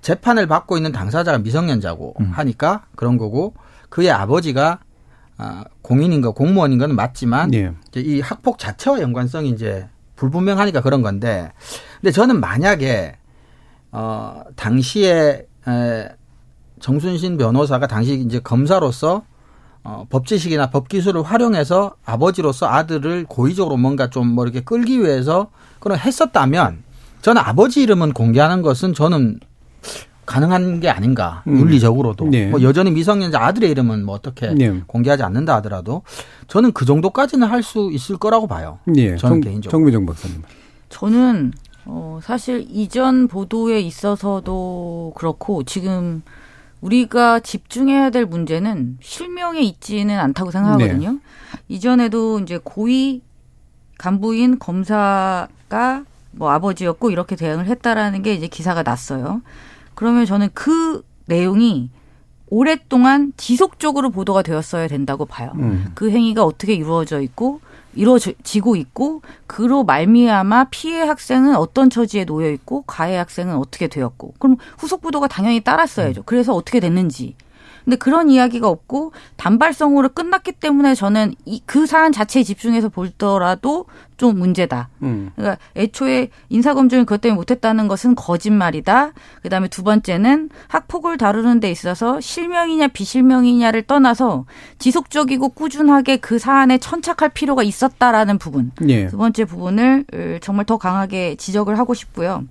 [0.00, 2.30] 재판을 받고 있는 당사자가 미성년자고 음.
[2.32, 3.54] 하니까 그런 거고
[3.88, 4.80] 그의 아버지가
[5.38, 7.72] 아, 공인인 거 공무원인 거는 맞지만 예.
[7.88, 11.52] 이제 이 학폭 자체와 연관성이 이제 불분명하니까 그런 건데
[12.00, 13.16] 근데 저는 만약에
[13.92, 16.08] 어 당시에 에
[16.80, 19.24] 정순신 변호사가 당시 이제 검사로서
[19.84, 25.48] 어, 법 지식이나 법 기술을 활용해서 아버지로서 아들을 고의적으로 뭔가 좀 뭐 이렇게 끌기 위해서
[25.80, 26.82] 그런 했었다면
[27.22, 29.40] 저는 아버지 이름은 공개하는 것은 저는
[30.24, 31.58] 가능한 게 아닌가 음.
[31.58, 32.46] 윤리적으로도 네.
[32.46, 34.80] 뭐 여전히 미성년자 아들의 이름은 뭐 어떻게 네.
[34.86, 36.02] 공개하지 않는다 하더라도
[36.46, 38.78] 저는 그 정도까지는 할 수 있을 거라고 봐요.
[38.86, 39.16] 네.
[39.16, 39.70] 저는 정, 개인적으로.
[39.78, 40.42] 정미정 박사님.
[40.90, 41.52] 저는
[41.86, 46.22] 어 사실 이전 보도에 있어서도 그렇고 지금
[46.82, 51.12] 우리가 집중해야 될 문제는 실명에 있지는 않다고 생각하거든요.
[51.12, 51.18] 네.
[51.68, 53.22] 이전에도 이제 고위
[53.98, 59.42] 간부인 검사가 뭐 아버지였고 이렇게 대응을 했다라는 게 이제 기사가 났어요.
[59.94, 61.90] 그러면 저는 그 내용이
[62.48, 65.52] 오랫동안 지속적으로 보도가 되었어야 된다고 봐요.
[65.54, 65.92] 음.
[65.94, 67.60] 그 행위가 어떻게 이루어져 있고
[67.94, 74.56] 이루어지고 있고 그로 말미암아 피해 학생은 어떤 처지에 놓여 있고 가해 학생은 어떻게 되었고 그럼
[74.78, 76.22] 후속 부도가 당연히 따랐어야죠.
[76.22, 76.24] 음.
[76.24, 77.34] 그래서 어떻게 됐는지
[77.84, 84.38] 근데 그런 이야기가 없고 단발성으로 끝났기 때문에 저는 이, 그 사안 자체에 집중해서 볼더라도 좀
[84.38, 84.88] 문제다.
[85.02, 85.30] 음.
[85.34, 89.12] 그러니까 애초에 인사검증을 그것 때문에 못했다는 것은 거짓말이다.
[89.42, 94.44] 그 다음에 두 번째는 학폭을 다루는 데 있어서 실명이냐 비실명이냐를 떠나서
[94.78, 98.70] 지속적이고 꾸준하게 그 사안에 천착할 필요가 있었다라는 부분.
[98.88, 99.08] 예.
[99.08, 100.04] 두 번째 부분을
[100.40, 102.44] 정말 더 강하게 지적을 하고 싶고요.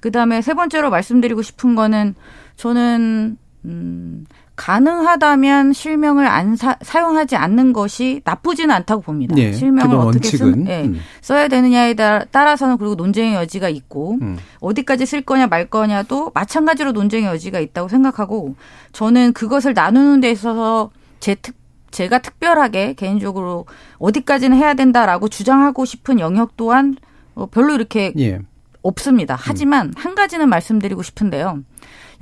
[0.00, 2.16] 그 다음에 세 번째로 말씀드리고 싶은 거는
[2.56, 9.34] 저는 음 가능하다면 실명을 안 사, 용하지 않는 것이 나쁘지는 않다고 봅니다.
[9.34, 11.00] 네, 실명을 어떻게 쓰, 네, 음.
[11.20, 14.36] 써야 되느냐에 따라서는 그리고 논쟁의 여지가 있고 음.
[14.60, 18.54] 어디까지 쓸 거냐 말 거냐도 마찬가지로 논쟁의 여지가 있다고 생각하고
[18.92, 21.56] 저는 그것을 나누는 데 있어서 제 특,
[21.90, 23.66] 제가 특별하게 개인적으로
[23.98, 26.96] 어디까지는 해야 된다라고 주장하고 싶은 영역 또한
[27.34, 28.40] 어, 별로 이렇게 예.
[28.82, 29.36] 없습니다.
[29.38, 29.92] 하지만 음.
[29.96, 31.60] 한 가지는 말씀드리고 싶은데요.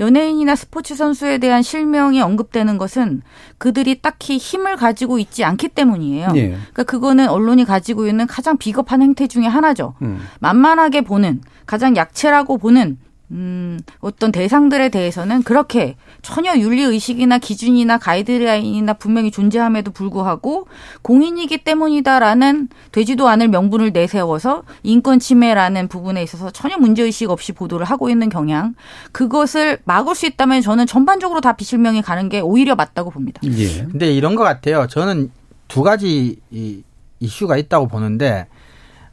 [0.00, 3.22] 연예인이나 스포츠 선수에 대한 실명이 언급되는 것은
[3.58, 6.32] 그들이 딱히 힘을 가지고 있지 않기 때문이에요.
[6.32, 6.48] 네.
[6.50, 9.94] 그러니까 그거는 언론이 가지고 있는 가장 비겁한 행태 중의 하나죠.
[10.02, 10.20] 음.
[10.40, 12.98] 만만하게 보는 가장 약체라고 보는
[13.32, 20.66] 음, 어떤 대상들에 대해서는 그렇게 전혀 윤리 의식이나 기준이나 가이드라인이나 분명히 존재함에도 불구하고
[21.02, 27.86] 공인이기 때문이다라는 되지도 않을 명분을 내세워서 인권 침해라는 부분에 있어서 전혀 문제 의식 없이 보도를
[27.86, 28.74] 하고 있는 경향
[29.12, 33.40] 그것을 막을 수 있다면 저는 전반적으로 다 비실명이 가는 게 오히려 맞다고 봅니다.
[33.44, 33.84] 예.
[33.84, 34.88] 근데 이런 것 같아요.
[34.88, 35.30] 저는
[35.68, 36.82] 두 가지 이
[37.20, 38.46] 이슈가 있다고 보는데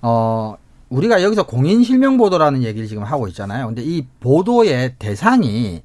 [0.02, 0.56] 어
[0.90, 3.68] 우리가 여기서 공인 실명 보도라는 얘기를 지금 하고 있잖아요.
[3.68, 5.82] 근데 이 보도의 대상이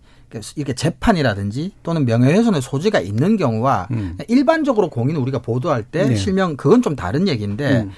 [0.57, 4.17] 이렇게 재판이라든지 또는 명예훼손의 소지가 있는 경우와 음.
[4.29, 6.17] 일반적으로 공인 우리가 보도할 때 네.
[6.17, 7.91] 실명 그건 좀 다른 얘기인데 음.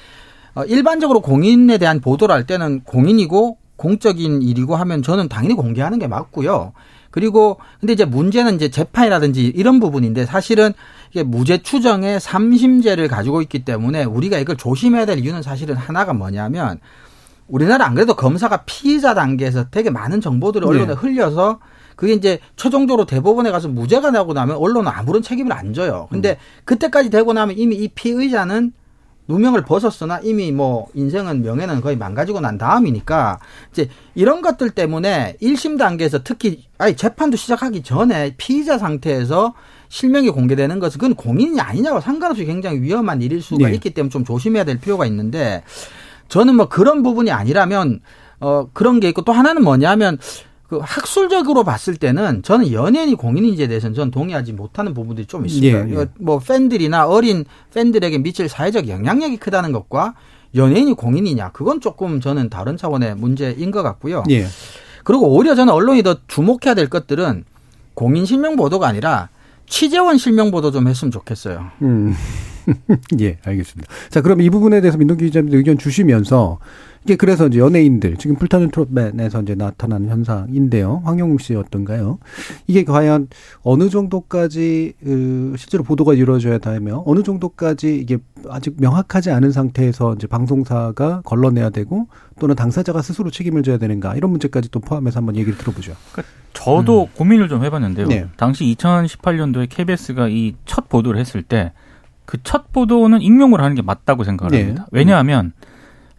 [0.57, 6.07] 어, 일반적으로 공인에 대한 보도를 할 때는 공인이고 공적인 일이고 하면 저는 당연히 공개하는 게
[6.07, 6.73] 맞고요.
[7.14, 10.72] 그리고 근데 이제 문제는 이제 재판이라든지 이런 부분인데 사실은
[11.12, 16.81] 이게 무죄 추정의 삼심제를 가지고 있기 때문에 우리가 이걸 조심해야 될 이유는 사실은 하나가 뭐냐면
[17.46, 20.92] 우리나라 안 그래도 검사가 피의자 단계에서 되게 많은 정보들을 언론에 네.
[20.94, 21.61] 흘려서
[21.94, 26.09] 그게 이제 최종적으로 대법원에 가서 무죄가 나고 나면 언론은 아무런 책임을 안 져요.
[26.11, 26.37] 근데 음.
[26.64, 28.72] 그때까지 되고 나면 이미 이 피의자는
[29.27, 33.39] 누명을 벗었으나 이미 뭐 인생은 명예는 거의 망가지고 난 다음이니까
[33.73, 39.55] 이제 이런 것들 때문에 1심 단계에서 특히 아니 재판도 시작하기 전에 피의자 상태에서
[39.89, 43.75] 실명이 공개되는 것은 그건 공인이 아니냐고 상관없이 굉장히 위험한 일일 수가 네.
[43.75, 45.63] 있기 때문에 좀 조심해야 될 필요가 있는데
[46.29, 48.01] 저는 뭐 그런 부분이 아니라면
[48.41, 50.19] 어 그런 게 있고 또 하나는 뭐냐면
[50.68, 55.90] 그 학술적으로 봤을 때는 저는 연예인이 공인인지에 대해서는 저는 동의하지 못하는 부분들이 좀 있습니다.
[55.90, 56.07] 예, 예.
[56.18, 60.14] 뭐 팬들이나 어린 팬들에게 미칠 사회적 영향력이 크다는 것과
[60.55, 64.24] 연예인이 공인이냐 그건 조금 저는 다른 차원의 문제인 것 같고요.
[64.31, 64.46] 예.
[65.05, 67.44] 그리고 오히려 저는 언론이 더 주목해야 될 것들은
[67.92, 69.29] 공인 실명 보도가 아니라
[69.66, 71.70] 취재원 실명 보도 좀 했으면 좋겠어요.
[71.83, 72.14] 음.
[73.20, 73.92] 예, 알겠습니다.
[74.09, 76.59] 자, 그럼 이 부분에 대해서 민동기 기자님 의견 주시면서
[77.05, 81.03] 이게 그래서 이제 연예인들 지금 불타는 트롯맨에서 이제 나타나는 현상인데요.
[81.05, 82.19] 황영웅 씨 어떤가요?
[82.67, 83.29] 이게 과연
[83.62, 88.17] 어느 정도까지 그 실제로 보도가 이루어져야 되며 어느 정도까지 이게
[88.49, 92.09] 아직 명확하지 않은 상태에서 이제 방송사가 걸러내야 되고
[92.40, 95.93] 또는 당사자가 스스로 책임을 져야 되는가 이런 문제까지 또 포함해서 한번 얘기를 들어보죠.
[96.12, 97.09] 그러니까 저도 음.
[97.17, 98.07] 고민을 좀 해봤는데요.
[98.09, 98.27] 네.
[98.37, 101.73] 당시 2018년도에 KBS가 이 첫 보도를 했을 때
[102.25, 104.62] 그 첫 보도는 익명으로 하는 게 맞다고 생각을 네.
[104.62, 104.87] 합니다.
[104.90, 105.53] 왜냐하면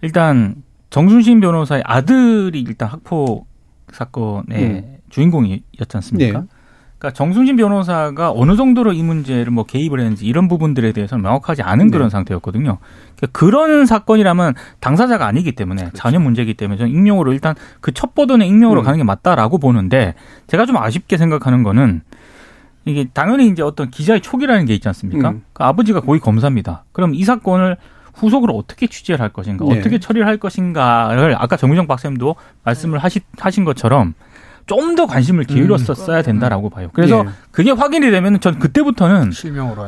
[0.01, 0.55] 일단
[0.95, 3.47] 정순신 변호사의 아들이 일단 학폭
[3.91, 4.95] 사건의 음.
[5.09, 6.39] 주인공이었지 않습니까?
[6.39, 6.45] 네.
[6.97, 11.87] 그러니까 정순신 변호사가 어느 정도로 이 문제를 뭐 개입을 했는지 이런 부분들에 대해서는 명확하지 않은
[11.87, 11.91] 네.
[11.91, 12.77] 그런 상태였거든요.
[13.17, 15.97] 그러니까 그런 사건이라면 당사자가 아니기 때문에 그렇죠.
[15.97, 18.85] 전혀 문제이기 때문에 저는 익명으로 일단 그 첫 보도는 익명으로 음.
[18.85, 20.13] 가는 게 맞다라고 보는데
[20.47, 22.03] 제가 좀 아쉽게 생각하는 거는
[22.85, 25.31] 이게 당연히 이제 어떤 기자의 촉이라는 게 있지 않습니까?
[25.31, 25.43] 음.
[25.51, 26.85] 그 아버지가 고위 검사입니다.
[26.93, 27.75] 그럼 이 사건을
[28.15, 29.79] 후속으로 어떻게 취재를 할 것인가, 네.
[29.79, 34.13] 어떻게 처리를 할 것인가를 아까 정유정 박사님도 말씀을 하시, 하신 것처럼
[34.67, 36.23] 좀 더 관심을 기울였었어야 음.
[36.23, 36.89] 된다라고 봐요.
[36.93, 37.29] 그래서 네.
[37.51, 39.31] 그게 확인이 되면 전 그때부터는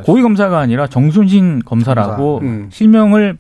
[0.04, 2.46] 고위 검사가 아니라 정순신 검사라고 검사.
[2.46, 2.68] 음.
[2.72, 3.38] 실명을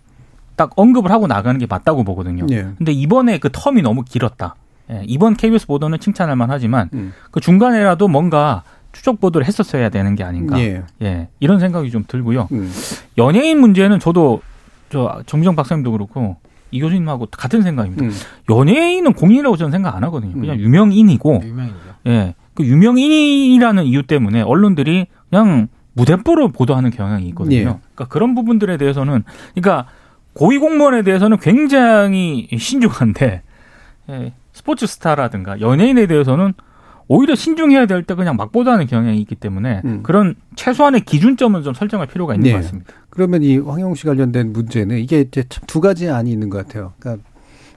[0.56, 2.46] 딱 언급을 하고 나가는 게 맞다고 보거든요.
[2.48, 2.68] 네.
[2.78, 4.56] 근데 이번에 그 텀이 너무 길었다.
[4.90, 7.14] 예, 이번 KBS 보도는 칭찬할 만하지만 음.
[7.32, 10.58] 그 중간에라도 뭔가 추적 보도를 했었어야 되는 게 아닌가.
[10.60, 12.48] 예, 예 이런 생각이 좀 들고요.
[12.54, 12.72] 음.
[13.18, 14.42] 연예인 문제는 저도
[14.90, 16.38] 저 정미정 박사님도 그렇고
[16.72, 18.06] 이 교수님하고 같은 생각입니다.
[18.06, 18.12] 음.
[18.50, 20.34] 연예인은 공인이라고 저는 생각 안 하거든요.
[20.34, 20.62] 그냥 음.
[20.62, 21.78] 유명인이고, 유명인이죠.
[22.08, 27.56] 예, 그 유명인이라는 이유 때문에 언론들이 그냥 무대뽀로 보도하는 경향이 있거든요.
[27.56, 27.64] 예.
[27.64, 29.24] 그러니까 그런 부분들에 대해서는,
[29.56, 29.88] 그러니까
[30.34, 33.42] 고위 공무원에 대해서는 굉장히 신중한데
[34.10, 36.54] 예, 스포츠 스타라든가 연예인에 대해서는
[37.08, 40.04] 오히려 신중해야 될 때 그냥 막 보도하는 경향이 있기 때문에 음.
[40.04, 42.52] 그런 최소한의 기준점은 좀 설정할 필요가 있는 네.
[42.52, 42.94] 것 같습니다.
[43.18, 46.94] 그러면 이 황영우 씨 관련된 문제는 이게 이제 참 두 가지 안이 있는 것 같아요.
[47.00, 47.28] 그러니까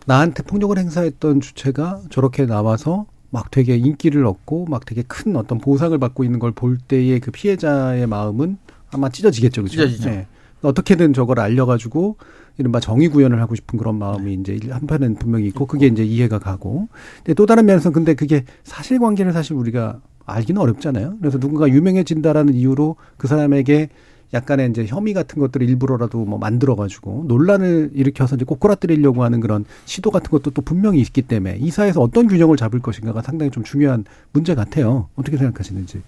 [0.06, 5.96] 나한테 폭력을 행사했던 주체가 저렇게 나와서 막 되게 인기를 얻고 막 되게 큰 어떤 보상을
[5.98, 8.58] 받고 있는 걸 볼 때의 그 피해자의 마음은
[8.92, 9.72] 아마 찢어지겠죠, 그죠?
[9.72, 10.10] 찢어지죠.
[10.10, 10.26] 네.
[10.62, 12.16] 어떻게든 저걸 알려가지고
[12.58, 16.88] 이른바 정의 구현을 하고 싶은 그런 마음이 이제 한편은 분명히 있고 그게 이제 이해가 가고.
[17.24, 21.16] 근데 또 다른 면에서 근데 그게 사실관계를 사실 우리가 알기는 어렵잖아요.
[21.18, 23.88] 그래서 누군가 유명해진다라는 이유로 그 사람에게
[24.32, 30.10] 약간의 이제 혐의 같은 것들을 일부러라도 뭐 만들어가지고 논란을 일으켜서 이제 꼬꾸라뜨리려고 하는 그런 시도
[30.10, 34.04] 같은 것도 또 분명히 있기 때문에 이 사회에서 어떤 균형을 잡을 것인가가 상당히 좀 중요한
[34.32, 35.08] 문제 같아요.
[35.16, 36.02] 어떻게 생각하시는지.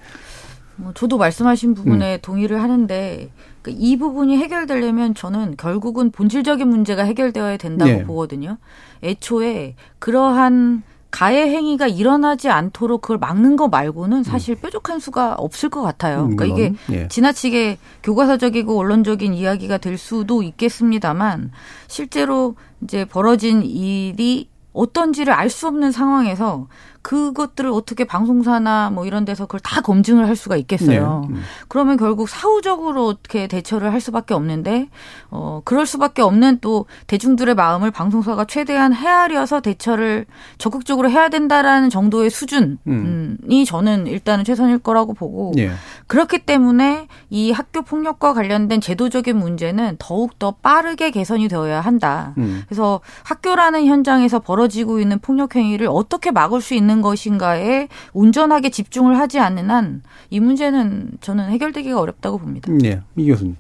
[0.77, 2.19] 뭐 저도 말씀하신 부분에 음.
[2.23, 3.31] 동의를 하는데
[3.63, 8.05] 그이 부분이 해결되려면 저는 결국은 본질적인 문제가 해결되어야 된다고 네.
[8.05, 8.59] 보거든요.
[9.03, 14.61] 애초에 그러한 가해 행위가 일어나지 않도록 그걸 막는 거 말고는 사실 음.
[14.63, 16.29] 뾰족한 수가 없을 것 같아요.
[16.35, 17.07] 그러니까 이게 예.
[17.07, 21.53] 지나치게 교과서적이고 언론적인 이야기가 될 수도 있겠습니다만
[21.87, 26.67] 실제로 이제 벌어진 일이 어떤지를 알 수 없는 상황에서
[27.03, 31.27] 그것들을 어떻게 방송사나 뭐 이런 데서 그걸 다 검증을 할 수가 있겠어요.
[31.29, 31.35] 네.
[31.35, 31.43] 음.
[31.69, 34.89] 그러면 결국 사후적으로 어떻게 대처를 할 수밖에 없는데
[35.31, 40.27] 어 그럴 수밖에 없는 또 대중들의 마음을 방송사가 최대한 헤아려서 대처를
[40.59, 43.39] 적극적으로 해야 된다라는 정도의 수준이 음.
[43.67, 45.71] 저는 일단은 최선일 거라고 보고 네.
[46.07, 52.35] 그렇기 때문에 이 학교 폭력과 관련된 제도적인 문제는 더욱 더 빠르게 개선이 되어야 한다.
[52.39, 52.63] 음.
[52.69, 59.19] 그래서 학교라는 현장에서 벌어지고 있는 폭력 행위를 어떻게 막을 수 있는 있는 것인가에 온전하게 집중을
[59.19, 62.71] 하지 않는 한 이 문제는 저는 해결되기가 어렵다고 봅니다.
[62.73, 63.57] 네, 이 교수님.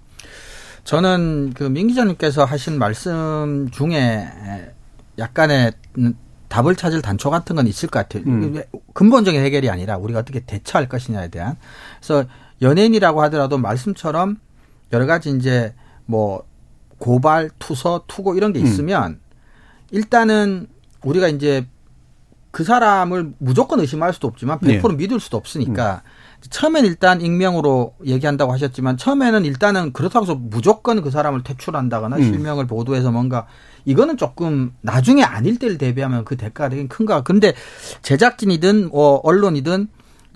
[0.84, 4.26] 저는 그 민 기자님께서 하신 말씀 중에
[5.18, 5.72] 약간의
[6.48, 8.24] 답을 찾을 단초 같은 건 있을 것 같아요.
[8.26, 8.62] 음.
[8.94, 11.56] 근본적인 해결이 아니라 우리가 어떻게 대처할 것이냐에 대한.
[12.00, 12.24] 그래서
[12.62, 14.38] 연예인이라고 하더라도 말씀처럼
[14.92, 15.74] 여러 가지 이제
[16.06, 16.44] 뭐
[16.98, 18.64] 고발, 투서, 투고 이런 게 음.
[18.64, 19.20] 있으면 음.
[19.90, 20.66] 일단은
[21.04, 21.66] 우리가 이제
[22.52, 24.96] 그 사람을 무조건 의심할 수도 없지만 100% 네.
[24.96, 26.46] 믿을 수도 없으니까 음.
[26.50, 32.22] 처음엔 일단 익명으로 얘기한다고 하셨지만 처음에는 일단은 그렇다고 해서 무조건 그 사람을 퇴출한다거나 음.
[32.22, 33.46] 실명을 보도해서 뭔가
[33.86, 37.22] 이거는 조금 나중에 아닐 때를 대비하면 그 대가가 되긴 큰가.
[37.22, 37.54] 근데
[38.02, 39.88] 제작진이든 뭐 언론이든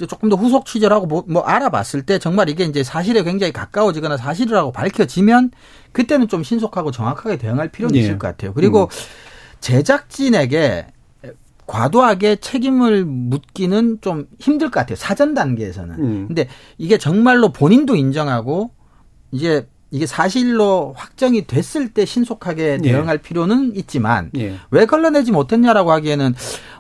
[0.09, 4.73] 조금 더 후속 취재하고 뭐, 뭐 알아봤을 때 정말 이게 이제 사실에 굉장히 가까워지거나 사실이라고
[4.73, 5.51] 밝혀지면
[5.93, 8.01] 그때는 좀 신속하고 정확하게 대응할 필요는 예.
[8.01, 8.55] 있을 것 같아요.
[8.55, 8.89] 그리고 음.
[9.61, 10.87] 제작진에게
[11.67, 14.97] 과도하게 책임을 묻기는 좀 힘들 것 같아요.
[14.97, 15.95] 사전 단계에서는.
[15.97, 16.25] 음.
[16.29, 16.49] 근데
[16.79, 18.71] 이게 정말로 본인도 인정하고
[19.33, 22.91] 이제 이게 사실로 확정이 됐을 때 신속하게 예.
[22.91, 23.23] 대응할 예.
[23.23, 24.57] 필요는 있지만 예.
[24.71, 26.35] 왜 걸러내지 못했냐라고 하기에는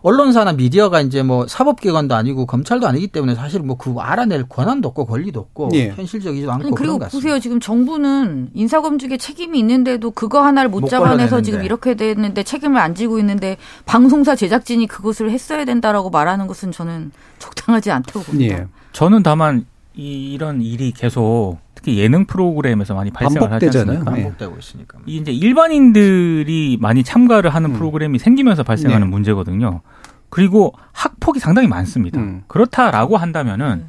[0.07, 5.05] 언론사나 미디어가 이제 뭐 사법기관도 아니고 검찰도 아니기 때문에 사실 뭐 그 알아낼 권한도 없고
[5.07, 5.91] 권리도 없고 예.
[5.91, 11.43] 현실적이지도 않고 아니, 그리고 보세요 지금 정부는 인사검증에 책임이 있는데도 그거 하나를 못, 못 잡아내서
[11.43, 17.13] 지금 이렇게 됐는데 책임을 안 지고 있는데 방송사 제작진이 그것을 했어야 된다라고 말하는 것은 저는
[17.39, 18.59] 적당하지 않다고 봅니다.
[18.59, 18.67] 예.
[18.93, 24.11] 저는 다만 이런 일이 계속 특히 예능 프로그램에서 많이 발생을 하지 않습니까?
[24.11, 24.23] 네.
[24.23, 24.99] 반복되고 있으니까.
[25.07, 27.75] 이 이제 일반인들이 많이 참가를 하는 음.
[27.75, 29.11] 프로그램이 생기면서 발생하는 네.
[29.11, 29.83] 문제거든요.
[30.31, 32.19] 그리고 학폭이 상당히 많습니다.
[32.19, 32.43] 음.
[32.49, 33.89] 그렇다라고 한다면은 음.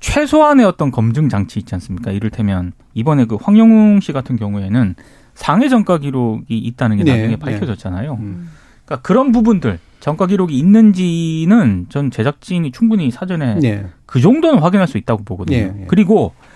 [0.00, 2.10] 최소한의 어떤 검증 장치 있지 않습니까?
[2.10, 4.96] 이를테면 이번에 그 황영웅 씨 같은 경우에는
[5.34, 7.12] 상해 전과 기록이 있다는 게 네.
[7.12, 7.38] 나중에 네.
[7.38, 8.14] 밝혀졌잖아요.
[8.20, 8.50] 음.
[8.84, 13.86] 그러니까 그런 부분들 전과 기록이 있는지는 전 제작진이 충분히 사전에 네.
[14.06, 15.56] 그 정도는 확인할 수 있다고 보거든요.
[15.56, 15.84] 네.
[15.86, 16.51] 그리고 어,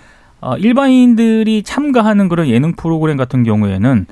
[0.57, 4.05] 일반인들이 참가하는 그런 예능 프로그램 같은 경우에는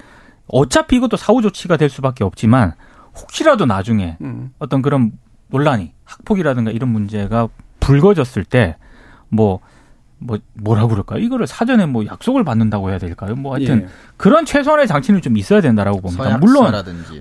[0.47, 2.73] 어차피 이것도 사후 조치가 될 수밖에 없지만
[3.15, 4.51] 혹시라도 나중에 음.
[4.59, 5.11] 어떤 그런
[5.49, 7.47] 논란이 학폭이라든가 이런 문제가
[7.79, 8.75] 불거졌을 때
[9.29, 9.59] 뭐
[10.17, 11.19] 뭐 뭐라 그럴까요?
[11.19, 13.35] 이거를 사전에 뭐 약속을 받는다고 해야 될까요?
[13.35, 13.87] 뭐 하여튼 예.
[14.17, 16.23] 그런 최소한의 장치는 좀 있어야 된다라고 봅니다.
[16.37, 16.63] 물론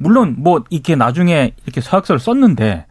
[0.00, 2.86] 물론 뭐 이렇게 나중에 이렇게 서약서를 썼는데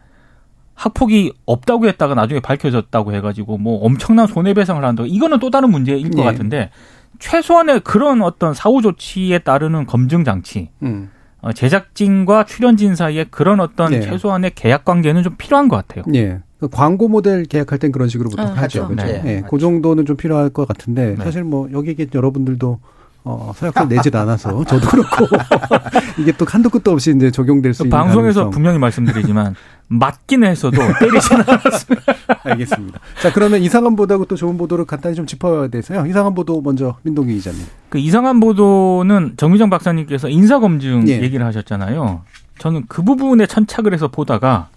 [0.74, 6.16] 학폭이 없다고 했다가 나중에 밝혀졌다고 해가지고 뭐 엄청난 손해배상을 한다고 이거는 또 다른 문제일 것
[6.16, 6.24] 네.
[6.24, 6.70] 같은데
[7.18, 11.10] 최소한의 그런 어떤 사후 조치에 따르는 검증 장치, 음.
[11.40, 14.00] 어, 제작진과 출연진 사이에 그런 어떤 네.
[14.00, 16.04] 최소한의 계약 관계는 좀 필요한 것 같아요.
[16.08, 16.40] 네.
[16.58, 18.88] 그 광고 모델 계약할 땐 그런 식으로 보통 아, 하죠.
[18.88, 19.06] 그렇죠.
[19.06, 19.22] 네.
[19.22, 19.42] 네.
[19.48, 21.24] 그 정도는 좀 필요할 것 같은데 네.
[21.24, 22.80] 사실 뭐 여기 계신 여러분들도
[23.26, 25.26] 어, 서약서 내질 않아서 저도 그렇고
[26.20, 28.50] 이게 또 한도 끝도 없이 이제 적용될 수 있는 방송에서 가능성.
[28.50, 29.54] 분명히 말씀드리지만
[29.88, 32.02] 맞긴 했어도 때리지는 않았습니다.
[32.44, 33.00] 알겠습니다.
[33.22, 36.04] 자 그러면 이상한 보도하고 또 좋은 보도를 간단히 좀 짚어야 돼서요.
[36.06, 37.60] 이상한 보도 먼저 민동기 기자님.
[37.88, 41.22] 그 이상한 보도는 정미정 박사님께서 인사 검증 예.
[41.22, 42.22] 얘기를 하셨잖아요.
[42.58, 44.68] 저는 그 부분에 천착을 해서 보다가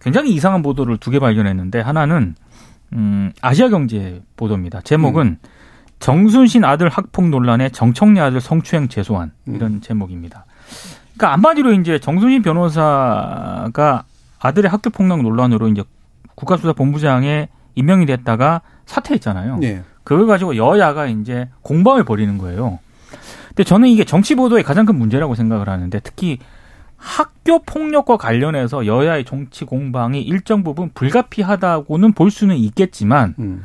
[0.00, 2.34] 굉장히 이상한 보도를 두 개 발견했는데 하나는
[2.92, 4.80] 음, 아시아 경제 보도입니다.
[4.82, 5.36] 제목은 음.
[5.98, 9.56] 정순신 아들 학폭 논란에 정청래 아들 성추행 재소한 음.
[9.56, 9.80] 이런 음.
[9.80, 10.44] 제목입니다.
[11.16, 14.04] 그러니까 한마디로 이제 정순신 변호사가
[14.38, 15.82] 아들의 학교 폭력 논란으로 이제
[16.36, 19.58] 국가수사본부장에 임명이 됐다가 사퇴했잖아요.
[19.58, 19.82] 네.
[20.04, 22.78] 그걸 가지고 여야가 이제 공방을 벌이는 거예요.
[23.48, 26.38] 근데 저는 이게 정치 보도의 가장 큰 문제라고 생각을 하는데 특히
[26.96, 33.64] 학교 폭력과 관련해서 여야의 정치 공방이 일정 부분 불가피하다고는 볼 수는 있겠지만 음.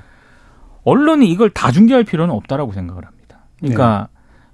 [0.83, 3.37] 언론이 이걸 다 중계할 필요는 없다라고 생각을 합니다.
[3.59, 4.07] 그러니까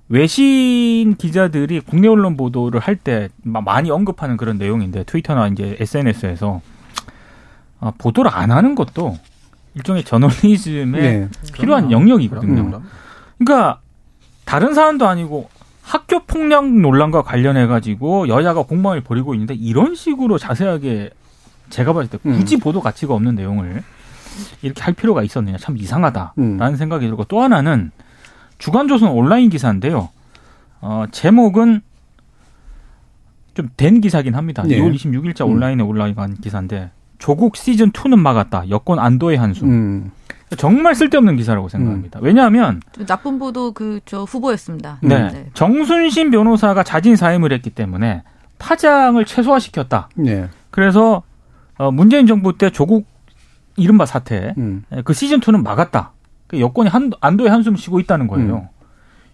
[0.10, 0.20] 네.
[0.20, 6.62] 외신 기자들이 국내 언론 보도를 할 때 많이 언급하는 그런 내용인데 트위터나 이제 SNS에서
[7.80, 9.18] 아, 보도를 안 하는 것도
[9.76, 11.30] 일종의 저널리즘에 네.
[11.54, 11.92] 필요한.
[11.92, 12.82] 영역이거든요.
[13.38, 13.80] 그러니까
[14.46, 15.50] 다른 사안도 아니고
[15.84, 21.12] 학교 폭력 논란과 관련해 가지고 여야가 공방을 벌이고 있는데 이런 식으로 자세하게
[21.70, 22.60] 제가 봤을 때 굳이 음.
[22.60, 23.84] 보도 가치가 없는 내용을
[24.62, 26.76] 이렇게 할 필요가 있었느냐 참 이상하다라는 음.
[26.76, 27.92] 생각이 들고 또 하나는
[28.58, 30.10] 주간조선 온라인 기사인데요.
[30.82, 31.82] 어, 제목은
[33.56, 34.64] 좀 된 기사긴 합니다.
[34.64, 34.78] 네.
[34.80, 35.54] 2월 26일자 음.
[35.54, 38.70] 온라인에 올라간 기사인데 조국 시즌 2는 막았다.
[38.70, 39.70] 여권 안도의 한숨.
[39.70, 40.12] 음.
[40.58, 42.20] 정말 쓸데없는 기사라고 생각합니다.
[42.20, 42.24] 음.
[42.24, 45.00] 왜냐하면 나쁜 보도 그 저 후보였습니다.
[45.02, 45.30] 네.
[45.32, 45.50] 네.
[45.54, 48.24] 정순신 변호사가 자진 사임을 했기 때문에
[48.60, 50.10] 파장을 최소화시켰다.
[50.16, 50.48] 네.
[50.72, 51.24] 그래서
[51.78, 53.06] 어, 문재인 정부 때 조국
[53.80, 54.84] 이른바 사태 음.
[54.96, 56.12] 예, 그 시즌 2는 막았다.
[56.48, 58.56] 그 여권이 한, 안도의 한숨을 쉬고 있다는 거예요.
[58.56, 58.68] 음.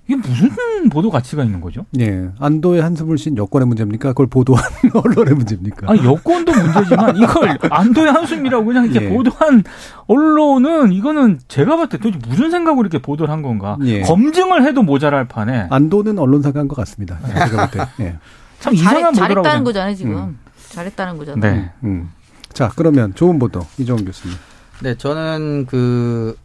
[0.07, 0.49] 이게 무슨
[0.91, 1.83] 보도 가치가 있는 거죠?
[1.99, 2.29] 예.
[2.39, 4.09] 안도의 한숨을 쉰 여권의 문제입니까?
[4.09, 5.89] 그걸 보도한 언론의 문제입니까?
[5.89, 9.09] 아니, 여권도 문제지만 이걸 안도의 한숨이라고 그냥 이렇게 예.
[9.09, 9.63] 보도한
[10.05, 13.77] 언론은 이거는 제가 봤을 때 도대체 무슨 생각으로 이렇게 보도를 한 건가?
[13.85, 14.01] 예.
[14.01, 15.67] 검증을 해도 모자랄 판에.
[15.71, 17.17] 안도는 언론사가 한 것 같습니다.
[17.49, 18.03] 제가 볼 때.
[18.03, 18.15] 예.
[18.59, 19.41] 참 이상한 잘했, 보도라고.
[19.43, 20.17] 잘했다는 거잖아요, 지금.
[20.17, 20.37] 음.
[20.69, 21.51] 잘했다는 거잖아요.
[21.55, 21.71] 네.
[21.83, 22.11] 음.
[22.55, 24.35] 자, 그러면 좋은 보도 이종훈 교수님.
[24.81, 26.35] 네, 저는 그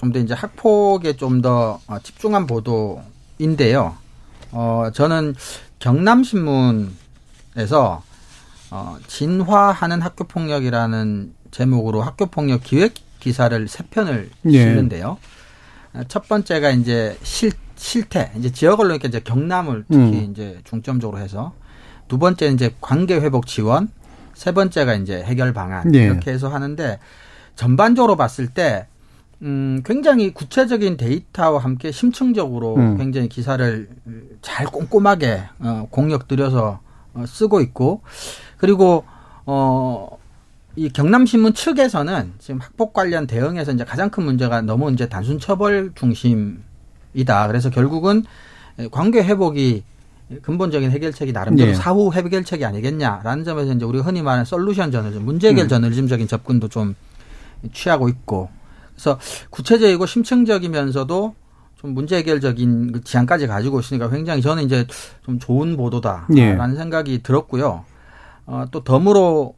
[0.00, 3.96] 좀 더 이제 학폭에 좀 더 집중한 보도인데요.
[4.52, 5.34] 어, 저는
[5.80, 6.92] 경남신문에서
[8.70, 14.62] 어, 진화하는 학교 폭력이라는 제목으로 학교 폭력 기획 기사를 세 편을 예.
[14.62, 15.18] 쓰는데요.
[15.94, 20.28] 어, 첫 번째가 이제 실 실태 이제 지역 언론이니까 이제 경남을 특히 음.
[20.32, 21.54] 이제 중점적으로 해서
[22.08, 23.88] 두 번째는 이제 관계 회복 지원,
[24.38, 26.04] 세 번째가 이제 해결 방안 예.
[26.04, 27.00] 이렇게 해서 하는데
[27.56, 28.86] 전반적으로 봤을 때
[29.42, 32.96] 음, 굉장히 구체적인 데이터와 함께 심층적으로 음.
[32.98, 33.88] 굉장히 기사를
[34.40, 36.78] 잘 꼼꼼하게 어, 공력 들여서
[37.14, 38.02] 어, 쓰고 있고
[38.58, 39.04] 그리고
[39.44, 40.16] 어,
[40.76, 45.90] 이 경남신문 측에서는 지금 학폭 관련 대응에서 이제 가장 큰 문제가 너무 이제 단순 처벌
[45.96, 47.48] 중심이다.
[47.48, 48.22] 그래서 결국은
[48.92, 49.82] 관계 회복이
[50.42, 51.74] 근본적인 해결책이 나름대로 예.
[51.74, 55.68] 사후 해결책이 아니겠냐라는 점에서 이제 우리가 흔히 말하는 솔루션 저널리즘, 문제 해결 음.
[55.68, 56.94] 저널리즘적인 접근도 좀
[57.72, 58.50] 취하고 있고
[58.92, 59.18] 그래서
[59.50, 61.34] 구체적이고 심층적이면서도
[61.76, 64.86] 좀 문제 해결적인 그 지향까지 가지고 있으니까 굉장히 저는 이제
[65.24, 66.76] 좀 좋은 보도다라는 예.
[66.76, 67.84] 생각이 들었고요.
[68.46, 69.54] 어, 또 덤으로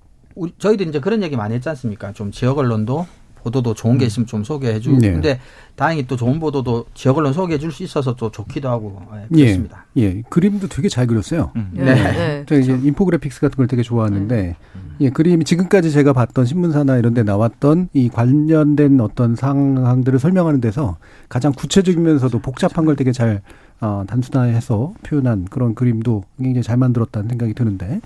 [0.58, 2.12] 저희도 이제 그런 얘기 많이 했지 않습니까?
[2.12, 3.06] 좀 지역 언론도
[3.42, 4.98] 보도도 좋은 게 있으면 좀 소개해 주고.
[4.98, 5.12] 네.
[5.12, 5.40] 근데
[5.76, 9.44] 다행히 또 좋은 보도도 지역 언론 소개해 줄 수 있어서 또 좋기도 하고 예, 예,
[9.44, 9.86] 그렇습니다.
[9.96, 11.52] 예, 그림도 되게 잘 그렸어요.
[11.56, 11.72] 음.
[11.76, 11.90] 예, 네.
[11.92, 12.44] 예.
[12.48, 14.96] 제가 이제 infographics 같은 걸 되게 좋아하는데, 음.
[15.00, 20.98] 예, 그림이 지금까지 제가 봤던 신문사나 이런 데 나왔던 이 관련된 어떤 상황들을 설명하는 데서
[21.28, 23.40] 가장 구체적이면서도 복잡한 걸 되게 잘,
[23.80, 28.00] 어, 단순화해서 표현한 그런 그림도 굉장히 잘 만들었다는 생각이 드는데,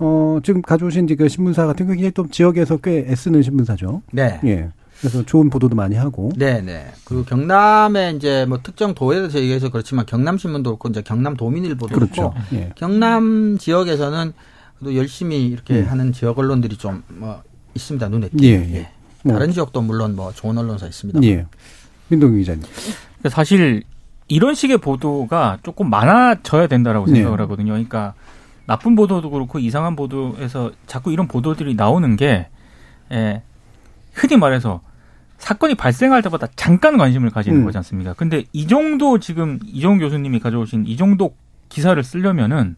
[0.00, 4.02] 어, 지금 가져오신 그 신문사 같은 경우 굉장히 또 지역에서 꽤 애쓰는 신문사죠.
[4.12, 4.40] 네.
[4.44, 4.68] 예.
[4.98, 6.30] 그래서 좋은 보도도 많이 하고.
[6.36, 6.92] 네, 네.
[7.04, 11.94] 그리고 경남의 이제 뭐 특정 도에 대해서 얘기해서 그렇지만 경남 신문도 그렇고 이제 경남 도민일보도
[11.94, 12.34] 그렇죠.
[12.34, 12.72] 그렇고 예.
[12.74, 14.32] 경남 지역에서는
[14.84, 15.82] 또 열심히 이렇게 예.
[15.82, 17.42] 하는 지역 언론들이 좀 뭐
[17.74, 18.08] 있습니다.
[18.08, 18.74] 눈에 예, 띄는.
[18.74, 18.88] 예.
[19.22, 21.22] 뭐, 다른 지역도 물론 뭐 좋은 언론사 있습니다.
[21.24, 21.46] 예.
[22.08, 22.62] 민동기 기자님.
[23.28, 23.82] 사실
[24.28, 27.14] 이런 식의 보도가 조금 많아져야 된다라고 네.
[27.14, 27.72] 생각을 하거든요.
[27.72, 28.14] 그러니까
[28.70, 32.46] 나쁜 보도도 그렇고 이상한 보도에서 자꾸 이런 보도들이 나오는 게
[33.10, 33.42] 예,
[34.12, 34.80] 흔히 말해서
[35.38, 37.64] 사건이 발생할 때마다 잠깐 관심을 가지는 음.
[37.64, 38.12] 거지 않습니까?
[38.12, 41.34] 근데 이 정도 지금 이종 교수님이 가져오신 이 정도
[41.68, 42.76] 기사를 쓰려면은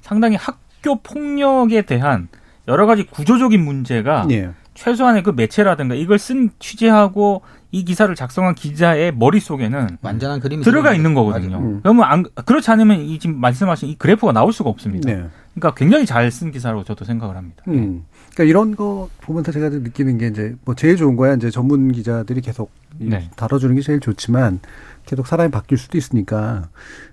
[0.00, 2.26] 상당히 학교 폭력에 대한
[2.66, 4.50] 여러 가지 구조적인 문제가 예.
[4.74, 11.12] 최소한의 그 매체라든가 이걸 쓴 취재하고 이 기사를 작성한 기자의 머릿속에는 완전한 그림이 들어가 있는.
[11.14, 11.58] 거거든요.
[11.58, 11.80] 음.
[11.82, 15.10] 그러면 안, 그렇지 않으면 이 지금 말씀하신 이 그래프가 나올 수가 없습니다.
[15.10, 15.26] 네.
[15.54, 17.62] 그러니까 굉장히 잘 쓴 기사라고 저도 생각을 합니다.
[17.68, 18.04] 음.
[18.38, 21.90] 그러니까 이런 거 보면서 제가 좀 느끼는 게 이제 뭐 제일 좋은 거야 이제 전문
[21.90, 22.70] 기자들이 계속
[23.00, 23.28] 이 네.
[23.34, 24.60] 다뤄주는 게 제일 좋지만
[25.06, 26.68] 계속 사람이 바뀔 수도 있으니까.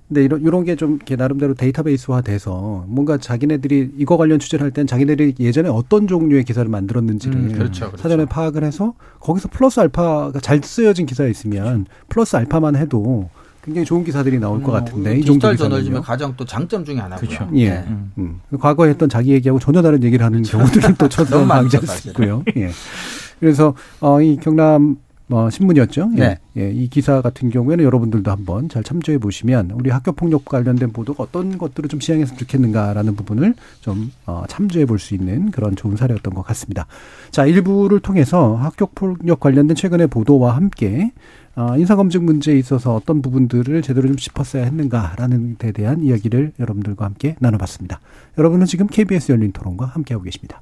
[0.07, 4.85] 근데 이런 이런 게 좀 나름대로 데이터베이스화 돼서 뭔가 자기네들이 이거 관련 취재를 할 땐
[4.85, 7.97] 자기네들이 예전에 어떤 종류의 기사를 만들었는지를 음, 그렇죠, 그렇죠.
[8.03, 13.29] 사전에 파악을 해서 거기서 플러스 알파가 잘 쓰여진 기사가 있으면 플러스 알파만 해도
[13.65, 16.01] 굉장히 좋은 기사들이 나올 것 같은데 이 정도 디지털 기사는요.
[16.03, 17.27] 가장 또 장점 중에 하나고요.
[17.27, 17.49] 그렇죠.
[17.55, 17.69] 예.
[17.71, 17.85] 네.
[17.87, 18.11] 음.
[18.19, 18.39] 음.
[18.59, 22.11] 과거에 했던 자기 얘기하고 전혀 다른 얘기를 하는 경우들을 또 많죠, 방지할 수 사실은.
[22.11, 22.43] 있고요.
[22.57, 22.69] 예.
[23.39, 24.97] 그래서 어, 이 경남
[25.29, 26.11] 어, 신문이었죠.
[26.17, 26.19] 예.
[26.19, 26.37] 네.
[26.57, 26.71] 예.
[26.71, 31.57] 이 기사 같은 경우에는 여러분들도 한번 잘 참조해 보시면 우리 학교 폭력 관련된 보도가 어떤
[31.57, 36.41] 것들을 좀 시행했으면 좋겠는가라는 부분을 좀 어, 참조해 볼 수 있는 그런 좋은 사례였던 것
[36.43, 36.87] 같습니다.
[37.31, 41.11] 자, 일부를 통해서 학교 폭력 관련된 최근의 보도와 함께
[41.55, 47.35] 어, 인사검증 문제에 있어서 어떤 부분들을 제대로 좀 짚었어야 했는가라는 데 대한 이야기를 여러분들과 함께
[47.39, 47.99] 나눠봤습니다.
[48.37, 50.61] 여러분은 지금 KBS 열린 토론과 함께하고 계십니다.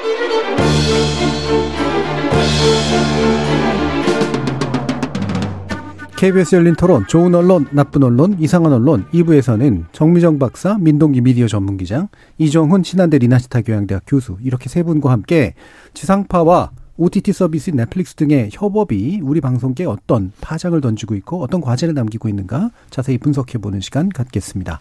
[6.21, 12.09] KBS 열린 토론, 좋은 언론, 나쁜 언론, 이상한 언론 2부에서는 정미정 박사, 민동기 미디어 전문기장,
[12.37, 15.55] 이정훈 신한대 리나시타 교양대학 교수 이렇게 세 분과 함께
[15.95, 22.29] 지상파와 OTT 서비스 넷플릭스 등의 협업이 우리 방송계에 어떤 파장을 던지고 있고 어떤 과제를 남기고
[22.29, 24.79] 있는가 자세히 분석해보는 시간 갖겠습니다.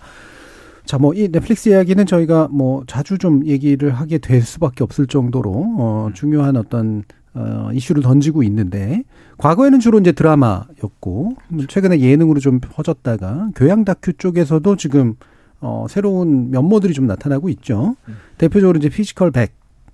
[0.90, 5.52] 자, 뭐, 이 넷플릭스 이야기는 저희가 뭐 자주 좀 얘기를 하게 될 수밖에 없을 정도로,
[5.78, 9.04] 어, 중요한 어떤, 어, 이슈를 던지고 있는데,
[9.38, 11.36] 과거에는 주로 이제 드라마였고,
[11.68, 15.14] 최근에 예능으로 좀 퍼졌다가, 교양 다큐 쪽에서도 지금,
[15.60, 17.94] 어, 새로운 면모들이 좀 나타나고 있죠.
[18.36, 19.52] 대표적으로 이제 피지컬 백,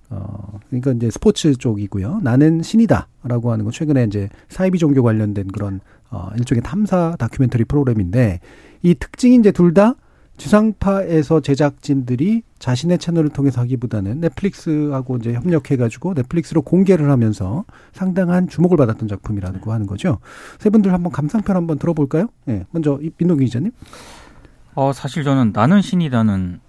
[0.09, 2.21] 어, 그러니까 이제 스포츠 쪽이고요.
[2.23, 3.07] 나는 신이다.
[3.21, 5.79] 라고 하는 거 최근에 이제 사이비 종교 관련된 그런,
[6.09, 8.39] 어, 일종의 탐사 다큐멘터리 프로그램인데,
[8.81, 9.93] 이 특징이 이제 둘 다
[10.37, 19.07] 지상파에서 제작진들이 자신의 채널을 통해서 하기보다는 넷플릭스하고 이제 협력해가지고 넷플릭스로 공개를 하면서 상당한 주목을 받았던
[19.07, 20.19] 작품이라고 하는 거죠.
[20.59, 22.27] 세 분들 한번 감상편 한번 들어볼까요?
[22.47, 22.53] 예.
[22.53, 23.71] 네, 먼저 민동기 기자님.
[24.75, 26.59] 어, 사실 저는 나는 신이다는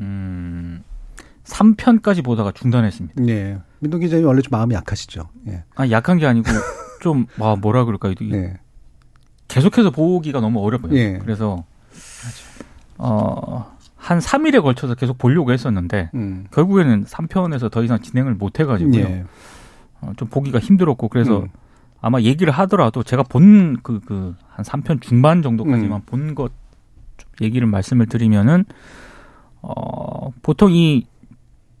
[0.00, 0.82] 음
[1.44, 3.22] 3편까지 보다가 중단했습니다.
[3.22, 3.58] 네.
[3.80, 5.28] 민동 기자님 원래 좀 마음이 약하시죠.
[5.48, 5.64] 예.
[5.76, 6.48] 아, 약한 게 아니고
[7.00, 8.14] 좀 아, 뭐라 그럴까요?
[8.30, 8.58] 네.
[9.48, 10.94] 계속해서 보기가 너무 어렵고요.
[10.94, 11.18] 예.
[11.22, 11.64] 그래서
[12.98, 16.46] 어, 한 3일에 걸쳐서 계속 보려고 했었는데 음.
[16.52, 19.00] 결국에는 3편에서 더 이상 진행을 못 해가지고요.
[19.00, 19.24] 예.
[20.00, 21.48] 어, 좀 보기가 힘들었고 그래서 음.
[22.00, 26.02] 아마 얘기를 하더라도 제가 본 그 그 한 3편 중반 정도까지만 음.
[26.06, 26.52] 본것
[27.40, 28.64] 얘기를 말씀을 드리면은
[29.62, 31.06] 어, 보통 이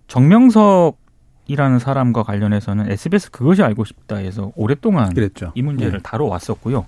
[0.06, 5.52] 정명석이라는 사람과 관련해서는 SBS 그것이 알고 싶다에서 오랫동안 그랬죠.
[5.54, 5.98] 이 문제를 네.
[6.02, 6.86] 다뤄왔었고요.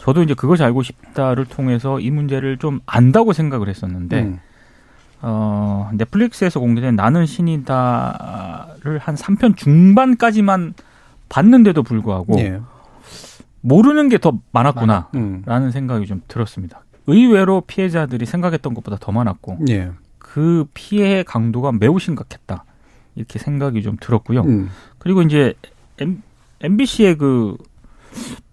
[0.00, 4.40] 저도 이제 그것이 알고 싶다를 통해서 이 문제를 좀 안다고 생각을 했었는데 음.
[5.20, 10.74] 어, 넷플릭스에서 공개된 나는 신이다를 한 3편 중반까지만
[11.28, 12.60] 봤는데도 불구하고 네.
[13.60, 15.70] 모르는 게 더 많았구나라는 음.
[15.72, 16.84] 생각이 좀 들었습니다.
[17.06, 19.90] 의외로 피해자들이 생각했던 것보다 더 많았고 네.
[20.18, 22.64] 그 피해 강도가 매우 심각했다
[23.16, 24.42] 이렇게 생각이 좀 들었고요.
[24.42, 24.70] 음.
[24.98, 25.54] 그리고 이제
[26.60, 27.56] MBC의 그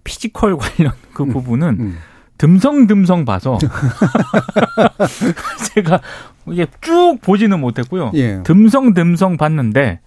[0.06, 1.30] physical 관련 그 음.
[1.30, 1.97] 부분은 음.
[2.38, 3.58] 듬성듬성 봐서
[5.74, 5.99] 제가
[6.47, 8.12] 이게 쭉 보지는 못했고요.
[8.14, 8.43] 예.
[8.43, 9.99] 듬성듬성 봤는데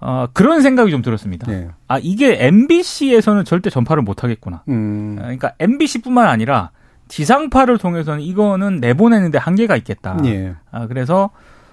[0.00, 1.50] 어, 그런 생각이 좀 들었습니다.
[1.52, 1.68] 예.
[1.88, 4.64] 아 이게 MBC에서는 절대 전파를 못 하겠구나.
[4.68, 5.16] 음.
[5.16, 6.70] 그러니까 MBC뿐만 아니라
[7.08, 10.16] 지상파를 통해서는 이거는 내보내는데 한계가 있겠다.
[10.24, 10.54] 예.
[10.70, 11.30] 아, 그래서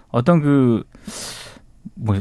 [0.10, 0.84] 어떤 그,
[1.95, 2.20] 뭐,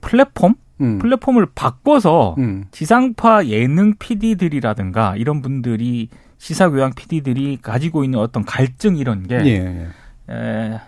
[0.00, 0.54] 플랫폼?
[0.80, 0.98] 음.
[0.98, 2.64] 플랫폼을 바꿔서 음.
[2.70, 6.08] 지상파 예능 PD들이라든가 이런 분들이
[6.38, 9.88] 시사교양 PD들이 가지고 있는 어떤 갈증 이런 게 예.
[10.32, 10.80] 에,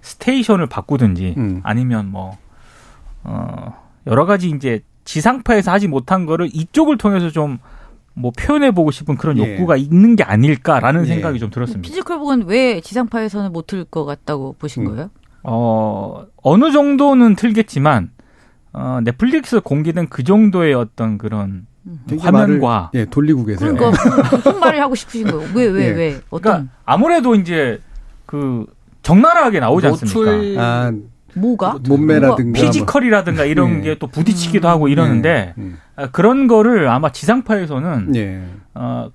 [0.00, 1.60] 스테이션을 바꾸든지 음.
[1.62, 2.36] 아니면 뭐,
[3.24, 3.74] 어,
[4.06, 7.58] 여러 가지 이제 지상파에서 하지 못한 거를 이쪽을 통해서 좀
[8.18, 9.52] 뭐 표현해 보고 싶은 그런 예.
[9.52, 11.06] 욕구가 있는 게 아닐까라는 예.
[11.06, 11.86] 생각이 좀 들었습니다.
[11.86, 14.88] 피지컬북은 왜 지상파에서는 못 틀 것 같다고 보신 음.
[14.88, 15.10] 거예요?
[15.42, 18.10] 어, 어느 정도는 틀겠지만,
[18.78, 21.66] 어, 넷플릭스 공개된 그 정도의 어떤 그런
[22.20, 22.90] 화면과.
[22.92, 23.74] 말을, 예, 돌리고 계세요.
[23.74, 25.48] 그러니까 무슨 말을 하고 싶으신 거예요?
[25.54, 25.90] 왜, 왜, 예.
[25.92, 26.20] 왜?
[26.28, 26.40] 어떤.
[26.52, 27.80] 그러니까 아무래도 이제
[28.26, 28.66] 그
[29.02, 30.62] 적나라하게 나오지 않습니까?
[30.62, 30.92] 아,
[31.34, 31.78] 뭐가?
[31.88, 33.94] 몸매라든가 피지컬이라든가 이런 네.
[33.94, 34.70] 게또 부딪히기도 음.
[34.70, 35.62] 하고 이러는데 네.
[35.62, 35.78] 음.
[35.96, 38.44] 아, 그런 거를 아마 지상파에서는 네.
[38.74, 39.10] 어,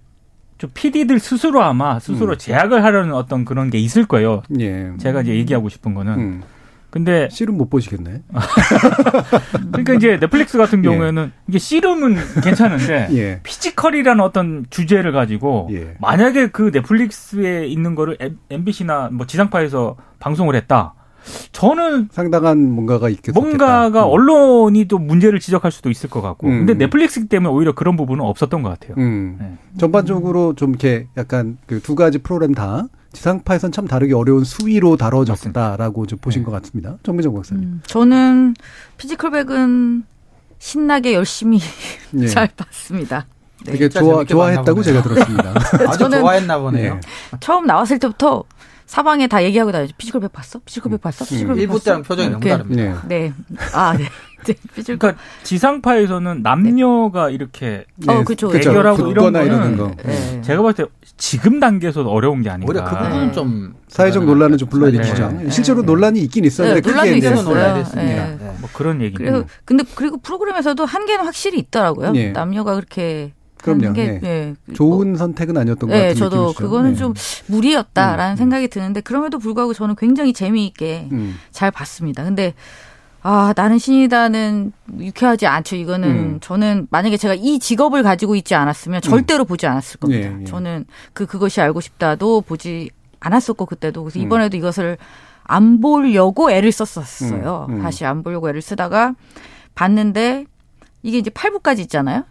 [0.58, 2.38] 좀 PD들 스스로 아마 스스로 음.
[2.38, 4.42] 제약을 하려는 어떤 그런 게 있을 거예요.
[4.60, 4.92] 예.
[4.98, 6.14] 제가 이제 얘기하고 싶은 거는.
[6.14, 6.44] 음.
[6.92, 8.22] 근데 씨름 못 보시겠네.
[9.72, 10.90] 그러니까 이제 넷플릭스 같은 예.
[10.90, 11.32] 경우에는 예.
[11.48, 13.40] 이게 씨름은 괜찮은데 예.
[13.44, 15.96] physical이라는 어떤 주제를 가지고 예.
[16.02, 18.18] 만약에 그 넷플릭스에 있는 거를
[18.50, 20.94] MBC나 뭐 지상파에서 방송을 했다.
[21.52, 24.10] 저는 상당한 뭔가가 있겠 뭔가가 음.
[24.10, 26.48] 언론이 또 문제를 지적할 수도 있을 것 같고.
[26.48, 26.66] 음.
[26.66, 28.96] 근데 넷플릭스 때문에 오히려 그런 부분은 없었던 것 같아요.
[28.98, 29.38] 음.
[29.40, 29.58] 네.
[29.78, 36.06] 전반적으로 좀 이렇게 약간 그 두 가지 프로그램 다 지상파에선 참 다르게 어려운 수위로 다뤄졌다라고
[36.08, 36.46] 좀 보신 네.
[36.46, 36.98] 것 같습니다.
[37.04, 37.64] 정민정 박사님.
[37.64, 37.82] 음.
[37.86, 38.54] 저는
[38.98, 40.04] 피지컬백은
[40.60, 41.60] 신나게 열심히
[42.12, 42.28] 네.
[42.30, 43.26] 잘 봤습니다.
[43.66, 43.74] 네.
[43.74, 45.54] 되게 좋아, 좋아했다고 제가 들었습니다.
[45.88, 46.96] 아주 좋아했나 보네요.
[46.96, 47.02] 네.
[47.42, 48.44] 처음 나왔을 때부터
[48.92, 49.94] 사방에 다 얘기하고 다니죠.
[49.98, 50.60] 피지컬 백 봤어?
[50.66, 51.02] 피지컬백 음.
[51.02, 51.24] 봤어?
[51.24, 51.68] 피지컬백 음.
[51.70, 51.84] 봤어?
[51.86, 53.02] 때랑 표정이 너무 다릅니다.
[53.08, 53.30] 네.
[53.30, 53.34] 네.
[53.74, 54.04] 아, 네.
[54.44, 54.54] 네.
[54.84, 57.34] 그러니까 지상파에서는 남녀가 네.
[57.36, 58.50] 이렇게 어, 그렇죠.
[58.50, 59.96] 대결하고 이런 거는 거.
[60.04, 60.42] 네.
[60.42, 62.70] 제가 봤을 때 지금 단계에서 어려운 게 아닌가.
[62.70, 65.40] 오히려 그 부분은 좀 사회적 논란을 좀 불러일으키죠.
[65.40, 65.50] 네.
[65.50, 67.94] 실제로 논란이 있긴 있었는데 네, 논란이 있었어요.
[67.96, 68.38] 네.
[68.60, 69.14] 뭐 그런 얘기.
[69.14, 72.12] 그리고 근데 그리고 프로그램에서도 한계는 확실히 있더라고요.
[72.34, 73.32] 남녀가 그렇게
[73.62, 73.94] 그럼요.
[73.94, 74.20] 게, 네.
[74.22, 74.74] 네.
[74.74, 76.58] 좋은 뭐, 선택은 아니었던 것 네, 같은 저도 느낌이죠.
[76.60, 76.98] 그거는 네.
[76.98, 77.14] 좀
[77.48, 78.38] 무리였다라는 음, 음.
[78.38, 81.38] 생각이 드는데 그럼에도 불구하고 저는 굉장히 재미있게 음.
[81.52, 82.24] 잘 봤습니다.
[82.24, 82.54] 근데
[83.24, 85.76] 아 나는 신이다는 유쾌하지 않죠.
[85.76, 86.38] 이거는 음.
[86.42, 90.30] 저는 만약에 제가 이 직업을 가지고 있지 않았으면 절대로 보지 않았을 겁니다.
[90.30, 90.46] 예, 예.
[90.46, 92.90] 저는 그 그것이 알고 싶다도 보지
[93.20, 94.26] 않았었고 그때도 그래서 음.
[94.26, 94.98] 이번에도 이것을
[95.44, 97.68] 안 보려고 애를 썼었어요.
[97.82, 99.14] 다시 안 보려고 애를 쓰다가
[99.76, 100.46] 봤는데
[101.04, 102.24] 이게 이제 8부까지 있잖아요.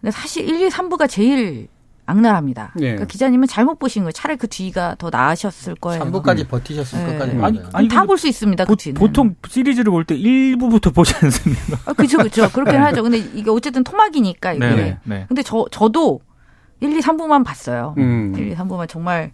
[0.00, 1.68] 근데 사실 1, 2, 3부가 제일
[2.06, 2.72] 악랄합니다.
[2.76, 2.80] 네.
[2.82, 4.12] 그러니까 기자님은 잘못 보신 거예요.
[4.12, 6.02] 차라리 그 뒤가 더 나으셨을 거예요.
[6.04, 6.46] 3부까지 음.
[6.48, 7.12] 버티셨을 네.
[7.18, 7.36] 것까지.
[7.42, 8.64] 아니, 아니 다 볼 수 있습니다.
[8.64, 11.78] 보, 그 보통 시리즈를 볼 때 1부부터 보지 않습니까?
[11.84, 12.48] 아, 그렇죠, 그렇죠.
[12.50, 12.78] 그렇긴 네.
[12.78, 13.02] 하죠.
[13.02, 14.66] 근데 이게 어쨌든 토막이니까 이게.
[14.66, 15.24] 네, 네.
[15.28, 16.20] 근데 저 저도
[16.80, 17.94] 1, 2, 3부만 봤어요.
[17.98, 18.32] 음.
[18.36, 19.32] 1, 2, 3부만 정말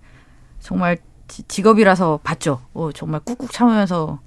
[0.59, 0.99] 정말
[1.29, 2.61] 직업이라서 봤죠.
[2.75, 4.19] 어, 정말 꾹꾹 참으면서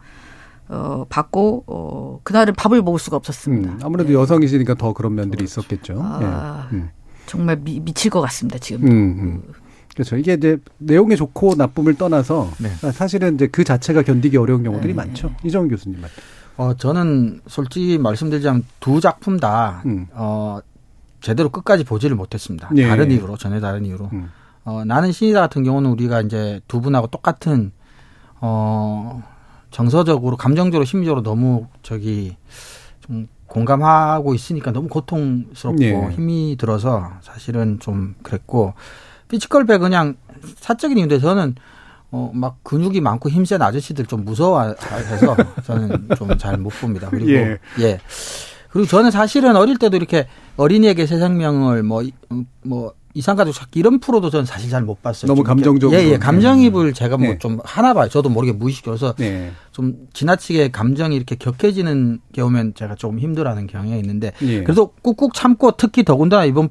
[0.69, 3.71] 어, 받고, 어, 그날은 밥을 먹을 수가 없었습니다.
[3.73, 4.15] 음, 아무래도 네.
[4.15, 6.01] 여성이시니까 더 그런 면들이 있었겠죠.
[6.01, 6.77] 아, 네.
[6.77, 6.89] 음.
[7.25, 8.87] 정말 미, 미칠 것 같습니다, 지금.
[8.87, 9.43] 음, 음.
[9.97, 10.15] 그렇죠.
[10.15, 12.69] 이게 이제 내용이 좋고 나쁨을 떠나서 네.
[12.91, 14.95] 사실은 이제 그 자체가 견디기 어려운 경우들이 네.
[14.95, 15.31] 많죠.
[15.43, 16.09] 이정훈 교수님 말.
[16.55, 20.05] 어 저는 솔직히 말씀드리자면 두 작품 다 음.
[20.11, 20.59] 어,
[21.19, 22.69] 제대로 끝까지 보지를 못했습니다.
[22.71, 22.87] 네.
[22.87, 24.09] 다른 이유로 전혀 다른 이유로.
[24.13, 24.29] 음.
[24.65, 27.71] 어, 나는 신이다 같은 경우는 우리가 이제 두 분하고 똑같은
[28.39, 29.23] 어
[29.71, 32.35] 정서적으로 감정적으로 심리적으로 너무 저기
[33.05, 36.09] 좀 공감하고 있으니까 너무 고통스럽고 네.
[36.11, 38.73] 힘이 들어서 사실은 좀 그랬고
[39.29, 40.15] 피지컬배 그냥
[40.57, 41.55] 사적인 이유인데 저는
[42.11, 47.09] 어, 막 근육이 많고 힘센 아저씨들 좀 무서워해서 저는 좀 잘 못 봅니다.
[47.09, 47.57] 그리고 예.
[47.79, 47.99] 예.
[48.69, 52.03] 그리고 저는 사실은 어릴 때도 이렇게 어린이에게 새 생명을 뭐,
[52.63, 55.27] 뭐, 이상가족 찾기 이런 프로도 저는 사실 잘 못 봤어요.
[55.27, 55.99] 너무 감정적으로.
[55.99, 56.17] 예, 예.
[56.17, 57.61] 감정입을 제가 뭐좀 네.
[57.65, 58.07] 하나 봐요.
[58.09, 59.13] 저도 모르게 무의식적으로.
[59.15, 59.51] 네.
[59.71, 64.63] 좀 지나치게 감정이 이렇게 격해지는 경우면 제가 조금 힘들어하는 경향이 있는데 네.
[64.63, 66.69] 그래도 꾹꾹 참고 특히 더군다나 이번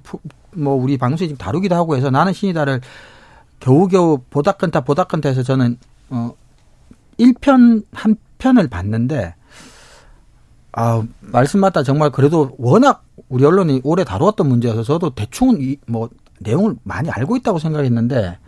[0.53, 2.81] 뭐 우리 방송에 지금 다루기도 하고 해서 나는 신이다를
[3.61, 5.79] 겨우겨우 보다끈다 보다끈다 해서 저는
[6.11, 6.33] 어
[7.19, 9.35] 1편 한 편을 봤는데
[10.73, 16.09] 아 말씀마다 정말 그래도 워낙 우리 언론이 오래 다루었던 문제여서 저도 대충 이뭐
[16.41, 18.39] 내용을 많이 알고 있다고 생각했는데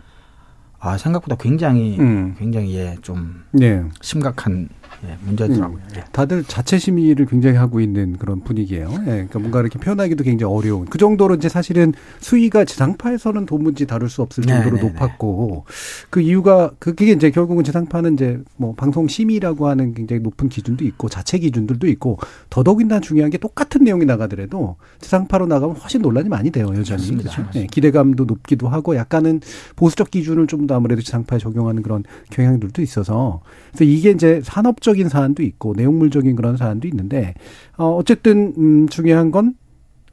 [0.79, 2.35] 아 생각보다 굉장히 음.
[2.37, 3.83] 굉장히 예좀 네.
[4.01, 4.69] 심각한
[5.07, 5.77] 예, 문제더라고요.
[5.77, 6.03] 음, 예.
[6.11, 8.91] 다들 자체 심의를 굉장히 하고 있는 그런 분위기예요.
[9.01, 10.85] 예, 그러니까 뭔가 이렇게 표현하기도 굉장히 어려운.
[10.85, 14.93] 그 정도로 이제 사실은 수위가 지상파에서는 도무지 다룰 수 없을 정도로 네네네.
[14.93, 15.65] 높았고
[16.09, 21.09] 그 이유가 그게 이제 결국은 지상파는 이제 뭐 방송 심의라고 하는 굉장히 높은 기준도 있고
[21.09, 22.19] 자체 기준들도 있고
[22.49, 27.17] 더더욱이나 중요한 게 똑같은 내용이 나가더라도 지상파로 나가면 훨씬 논란이 많이 돼요 여전히.
[27.17, 27.45] 그렇죠?
[27.55, 29.41] 예, 기대감도 높기도 하고 약간은
[29.75, 34.91] 보수적 기준을 좀 더 아무래도 지상파에 적용하는 그런 경향들도 있어서 그래서 이게 이제 산업 적
[34.91, 37.33] 법적인 사안도 있고 내용물적인 그런 사안도 있는데
[37.77, 39.55] 어 어쨌든 음 중요한 건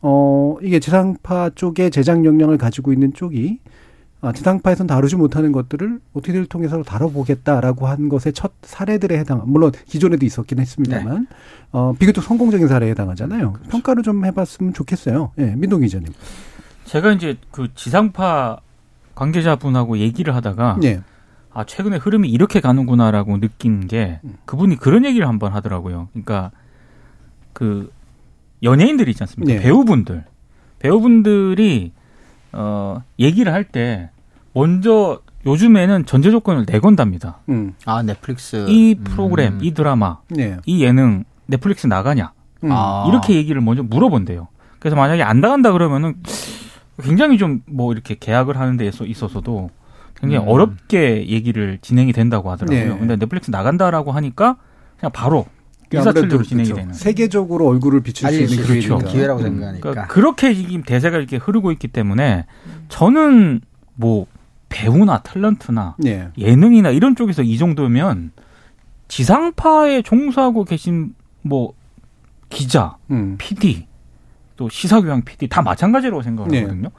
[0.03, 3.59] 어 이게 지상파 쪽의 제작 역량을 가지고 있는 쪽이
[4.21, 10.25] 아, 지상파에서는 다루지 못하는 것들을 OTT를 통해서 다뤄보겠다라고 한 것의 첫 사례들에 해당, 물론 기존에도
[10.25, 11.37] 있었긴 했습니다만, 네.
[11.71, 13.53] 어, 비교적 성공적인 사례에 해당하잖아요.
[13.53, 13.71] 그렇죠.
[13.71, 15.33] 평가를 좀 해봤으면 좋겠어요.
[15.39, 16.09] 예, 네, 민동 기자님.
[16.87, 18.61] 제가 이제 그 지상파
[19.15, 21.03] 관계자분하고 얘기를 하다가, 네.
[21.59, 24.35] 아 최근에 흐름이 이렇게 가는구나라고 느낀 게 음.
[24.45, 26.09] 그분이 그런 얘기를 한번 하더라고요.
[26.13, 26.51] 그러니까
[27.55, 27.91] 그
[28.63, 29.55] 연예인들이 있지 않습니까?
[29.55, 29.61] 네.
[29.63, 30.25] 배우분들
[30.81, 31.93] 배우분들이
[32.53, 34.11] 어 얘기를 할 때
[34.53, 37.39] 먼저 요즘에는 전제 조건을 내건답니다.
[37.49, 37.73] 음.
[37.87, 39.59] 아 넷플릭스 이 프로그램, 음.
[39.63, 40.59] 이 드라마, 네.
[40.67, 42.33] 이 예능 넷플릭스 나가냐
[42.65, 42.69] 음.
[42.71, 43.07] 아.
[43.09, 44.49] 이렇게 얘기를 먼저 물어본대요.
[44.79, 46.17] 그래서 만약에 안 나간다 그러면은
[47.03, 49.71] 굉장히 좀 뭐 이렇게 계약을 하는 데 있어서도
[50.21, 50.49] 굉장히 음.
[50.49, 52.95] 어렵게 얘기를 진행이 된다고 하더라고요.
[52.95, 52.99] 네.
[52.99, 54.57] 근데 넷플릭스 나간다라고 하니까
[54.99, 55.47] 그냥 바로
[55.91, 56.81] 일사천리로 진행이 그렇죠.
[56.81, 56.95] 되는.
[56.95, 58.99] 세계적으로 얼굴을 비출 수 있는 그렇죠.
[58.99, 59.45] 기회라고 음.
[59.45, 59.91] 생각하니까.
[59.91, 62.47] 그러니까 그렇게 지금 대세가 이렇게 흐르고 있기 때문에
[62.89, 63.61] 저는
[63.95, 64.27] 뭐
[64.69, 66.29] 배우나 탤런트나 네.
[66.37, 68.33] 예능이나 이런 쪽에서 이 정도면
[69.09, 71.73] 지상파에 종사하고 계신 뭐
[72.49, 73.37] 기자, 음.
[73.39, 73.87] PD,
[74.57, 76.83] 또 시사교양 PD 다 마찬가지라고 생각하거든요.
[76.83, 76.91] 네.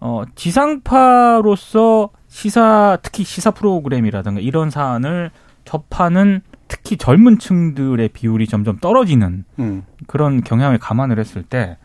[0.00, 5.30] 어, 지상파로서 시사 특히 시사 프로그램이라든가 이런 사안을
[5.64, 9.82] 접하는 특히 젊은 층들의 비율이 점점 떨어지는 음.
[10.06, 11.76] 그런 경향을 감안을 했을 때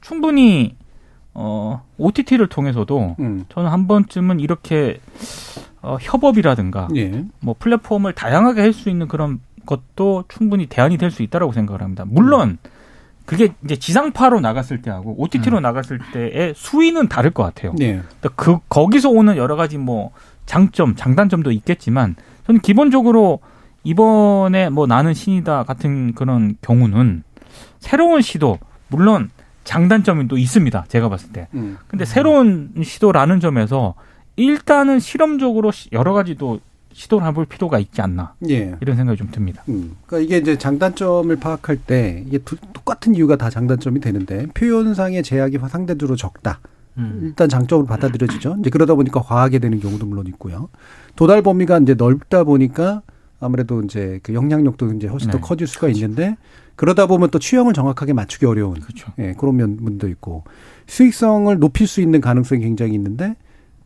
[0.00, 0.76] 충분히
[1.34, 3.44] 어 OTT를 통해서도 음.
[3.50, 4.98] 저는 한 번쯤은 이렇게
[5.82, 7.24] 어 협업이라든가 예.
[7.40, 12.04] 뭐 플랫폼을 다양하게 할 수 있는 그런 것도 충분히 대안이 될 수 있다라고 생각을 합니다.
[12.06, 12.58] 물론 음.
[13.30, 15.62] 그게 이제 지상파로 나갔을 때하고 OTT로 음.
[15.62, 17.72] 나갔을 때의 수위는 다를 것 같아요.
[17.78, 18.02] 네.
[18.34, 20.10] 그 거기서 오는 여러 가지 뭐
[20.46, 23.38] 장점, 장단점도 있겠지만 저는 기본적으로
[23.84, 27.22] 이번에 뭐 나는 신이다 같은 그런 경우는
[27.78, 28.58] 새로운 시도
[28.88, 29.30] 물론
[29.62, 30.86] 장단점이 또 있습니다.
[30.88, 31.46] 제가 봤을 때.
[31.54, 31.78] 음.
[31.86, 33.94] 근데 새로운 시도라는 점에서
[34.34, 36.58] 일단은 실험적으로 여러 가지 또
[36.92, 38.74] 시도를 해볼 필요가 있지 않나 예.
[38.80, 39.62] 이런 생각이 좀 듭니다.
[39.68, 39.96] 음.
[40.06, 45.58] 그러니까 이게 이제 장단점을 파악할 때 이게 두, 똑같은 이유가 다 장단점이 되는데 표현상의 제약이
[45.68, 46.60] 상대적으로 적다.
[46.98, 47.20] 음.
[47.22, 48.56] 일단 장점으로 받아들여지죠.
[48.60, 50.68] 이제 그러다 보니까 과하게 되는 경우도 물론 있고요.
[51.16, 53.02] 도달 범위가 이제 넓다 보니까
[53.38, 55.38] 아무래도 이제 그 영향력도 이제 훨씬 네.
[55.38, 55.98] 더 커질 수가 그렇죠.
[56.00, 56.36] 있는데
[56.76, 59.12] 그러다 보면 또 취향을 정확하게 맞추기 어려운 그렇죠.
[59.18, 60.44] 예, 그런 면도 있고
[60.86, 63.36] 수익성을 높일 수 있는 가능성이 굉장히 있는데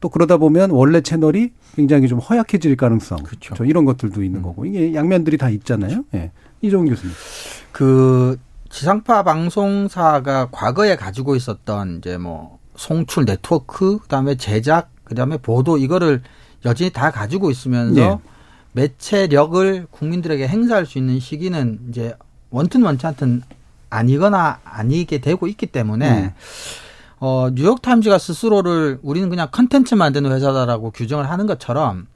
[0.04, 3.22] 또 그러다 보면 원래 채널이 굉장히 좀 허약해질 가능성.
[3.22, 3.64] 그렇죠.
[3.64, 4.42] 이런 것들도 있는 음.
[4.42, 4.66] 거고.
[4.66, 6.04] 이게 양면들이 다 있잖아요.
[6.12, 6.18] 예.
[6.18, 6.32] 네.
[6.60, 7.14] 이종훈 교수님.
[7.72, 8.38] 그
[8.68, 16.20] 지상파 방송사가 과거에 가지고 있었던 이제 뭐 송출 네트워크, 그다음에 제작, 그다음에 보도 이거를
[16.66, 18.18] 여전히 다 가지고 있으면서 네.
[18.72, 22.14] 매체력을 국민들에게 행사할 수 있는 시기는 이제
[22.50, 23.40] 원튼 원치 않든
[23.88, 26.30] 아니거나 아니게 되고 있기 때문에 음.
[27.20, 32.06] 어, 뉴욕타임즈가 스스로를 우리는 그냥 컨텐츠 만드는 회사다라고 규정을 하는 것처럼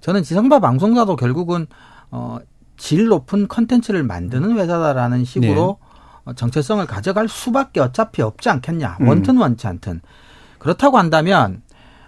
[0.00, 1.66] 저는 지상파 방송사도 결국은
[2.10, 2.38] 어,
[2.76, 5.90] 질 높은 컨텐츠를 만드는 회사다라는 식으로 네.
[6.24, 8.98] 어, 정체성을 가져갈 수밖에 어차피 없지 않겠냐.
[9.00, 9.08] 음.
[9.08, 10.00] 원튼 원치 않든.
[10.58, 11.62] 그렇다고 한다면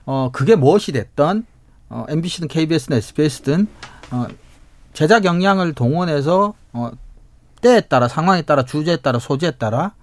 [0.05, 1.47] 어 그게 무엇이 됐던
[1.89, 3.67] 어 MBC든 KBS든 SBS든
[4.11, 4.27] 어
[4.93, 6.91] 제작 역량을 동원해서 어
[7.61, 9.95] 때에 따라 상황에 따라 주제에 따라 소재에 따라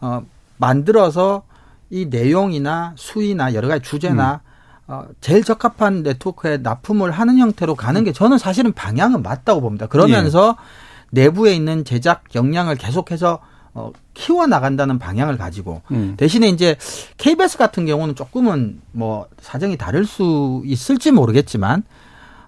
[0.00, 0.22] 어
[0.58, 1.42] 만들어서
[1.90, 4.48] 이 내용이나 수위나 여러 가지 주제나 음.
[4.88, 9.86] 어, 제일 적합한 네트워크에 납품을 하는 형태로 가는 게 저는 사실은 방향은 맞다고 봅니다.
[9.86, 11.22] 그러면서 예.
[11.22, 13.40] 내부에 있는 제작 역량을 계속해서
[13.74, 16.14] 어, 키워 나간다는 방향을 가지고 음.
[16.16, 16.76] 대신에 이제
[17.18, 21.84] KBS 같은 경우는 조금은 뭐 사정이 다를 수 있을지 모르겠지만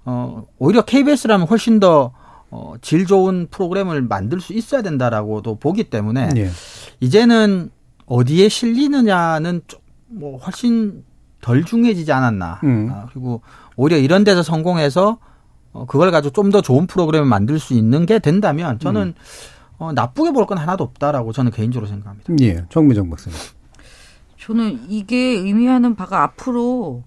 [0.05, 2.13] 어, 오히려 KBS라면 훨씬 더
[2.51, 6.51] 어, 질 좋은 프로그램을 만들 수 있어야 된다라고도 보기 때문에 예.
[7.01, 7.71] 이제는
[8.11, 11.05] 어디에 실리느냐는 좀뭐 훨씬
[11.41, 12.61] 덜 중요해지지 않았나.
[12.65, 12.91] 음.
[12.93, 13.41] 아, 그리고
[13.77, 15.19] 오히려 이런 데서 성공해서
[15.73, 19.15] 어, 그걸 가지고 좀 더 좋은 프로그램을 만들 수 있는 게 된다면 저는 음.
[19.79, 22.35] 어, 나쁘게 볼 건 하나도 없다라고 저는 개인적으로 생각합니다.
[22.41, 23.39] 예, 정미정 박사님.
[24.39, 27.05] 저는 이게 의미하는 바가 앞으로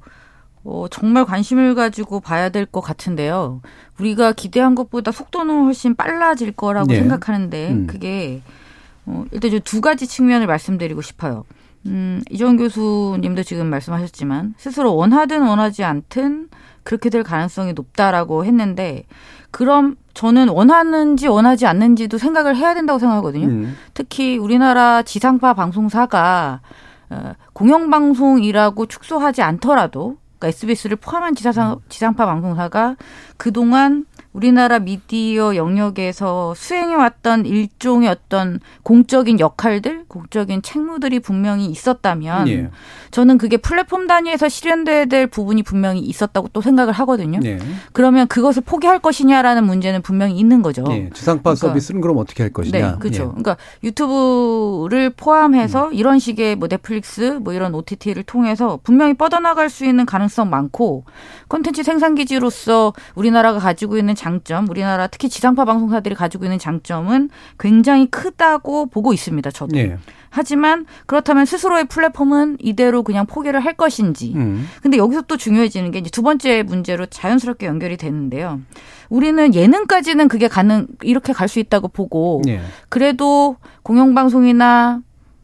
[0.63, 3.61] 어, 정말 관심을 가지고 봐야 될 것 같은데요.
[3.99, 6.99] 우리가 기대한 것보다 속도는 훨씬 빨라질 거라고 네.
[6.99, 7.87] 생각하는데 음.
[7.87, 8.41] 그게
[9.05, 11.45] 어, 일단 두 가지 측면을 말씀드리고 싶어요.
[11.85, 16.49] 음, 이정 교수님도 지금 말씀하셨지만 스스로 원하든 원하지 않든
[16.83, 19.05] 그렇게 될 가능성이 높다라고 했는데
[19.51, 23.47] 그럼 저는 원하는지 원하지 않는지도 생각을 해야 된다고 생각하거든요.
[23.47, 23.77] 음.
[23.93, 26.61] 특히 우리나라 지상파 방송사가
[27.09, 32.95] 어, 공영방송이라고 축소하지 않더라도 그러니까 SBS를 포함한 지상, 지상파 방송사가
[33.37, 42.69] 그동안 우리나라 미디어 영역에서 수행해왔던 일종의 어떤 공적인 역할들, 공적인 책무들이 분명히 있었다면 예.
[43.11, 47.39] 저는 그게 플랫폼 단위에서 실현돼야 될 부분이 분명히 있었다고 또 생각을 하거든요.
[47.43, 47.59] 예.
[47.93, 50.83] 그러면 그것을 포기할 것이냐라는 문제는 분명히 있는 거죠.
[50.89, 51.11] 예.
[51.13, 52.91] 지상파 그러니까, 서비스는 그럼 어떻게 할 것이냐.
[52.91, 53.29] 네, 그렇죠.
[53.29, 55.93] 그러니까 유튜브를 포함해서 음.
[55.93, 61.05] 이런 식의 뭐 넷플릭스 뭐 이런 OTT를 통해서 분명히 뻗어나갈 수 있는 가능성 많고
[61.47, 68.05] 콘텐츠 생산 기지로서 우리나라가 가지고 있는 장점, 우리나라 특히 지상파 방송사들이 가지고 있는 장점은 굉장히
[68.05, 69.51] 크다고 보고 있습니다.
[69.51, 69.75] 저도.
[69.75, 69.97] 네.
[70.29, 74.31] 하지만 그렇다면 스스로의 플랫폼은 이대로 그냥 포기를 할 것인지.
[74.35, 74.65] 음.
[74.81, 78.61] 근데 여기서 또 중요해지는 게 이제 두 번째 문제로 자연스럽게 연결이 되는데요.
[79.09, 82.61] 우리는 예능까지는 그게 가능 이렇게 갈 수 있다고 보고 네.
[82.89, 85.01] 그래도 공영방송이나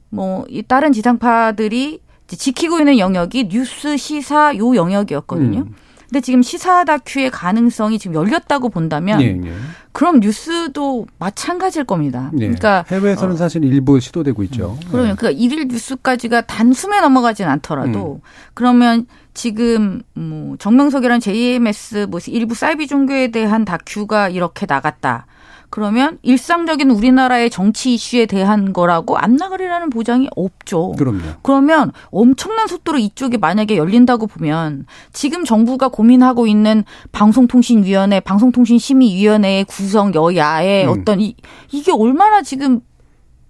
[0.09, 5.59] 뭐 이 다른 지상파들이 지키고 있는 영역이 뉴스 시사 요 영역이었거든요.
[5.59, 5.75] 음.
[6.09, 9.53] 근데 지금 시사 다큐의 가능성이 지금 열렸다고 본다면 예, 예.
[9.91, 12.31] 그럼 뉴스도 마찬가지일 겁니다.
[12.33, 12.39] 예.
[12.39, 13.37] 그러니까 해외에서는 어.
[13.37, 14.77] 사실 일부 시도되고 있죠.
[14.81, 14.87] 음.
[14.91, 18.27] 그러면 그러니까 일일 뉴스까지가 단숨에 넘어가진 않더라도 음.
[18.55, 19.05] 그러면
[19.35, 25.27] 지금 뭐 정명석이란 JMS 뭐 일부 사이비 종교에 대한 다큐가 이렇게 나갔다.
[25.69, 30.93] 그러면 일상적인 우리나라의 정치 이슈에 대한 거라고 안 나가리라는 보장이 없죠.
[30.97, 31.19] 그럼요.
[31.43, 40.85] 그러면 엄청난 속도로 이쪽이 만약에 열린다고 보면 지금 정부가 고민하고 있는 방송통신위원회, 방송통신심의위원회의 구성 여야의
[40.85, 40.89] 음.
[40.89, 41.35] 어떤 이,
[41.71, 42.81] 이게 얼마나 지금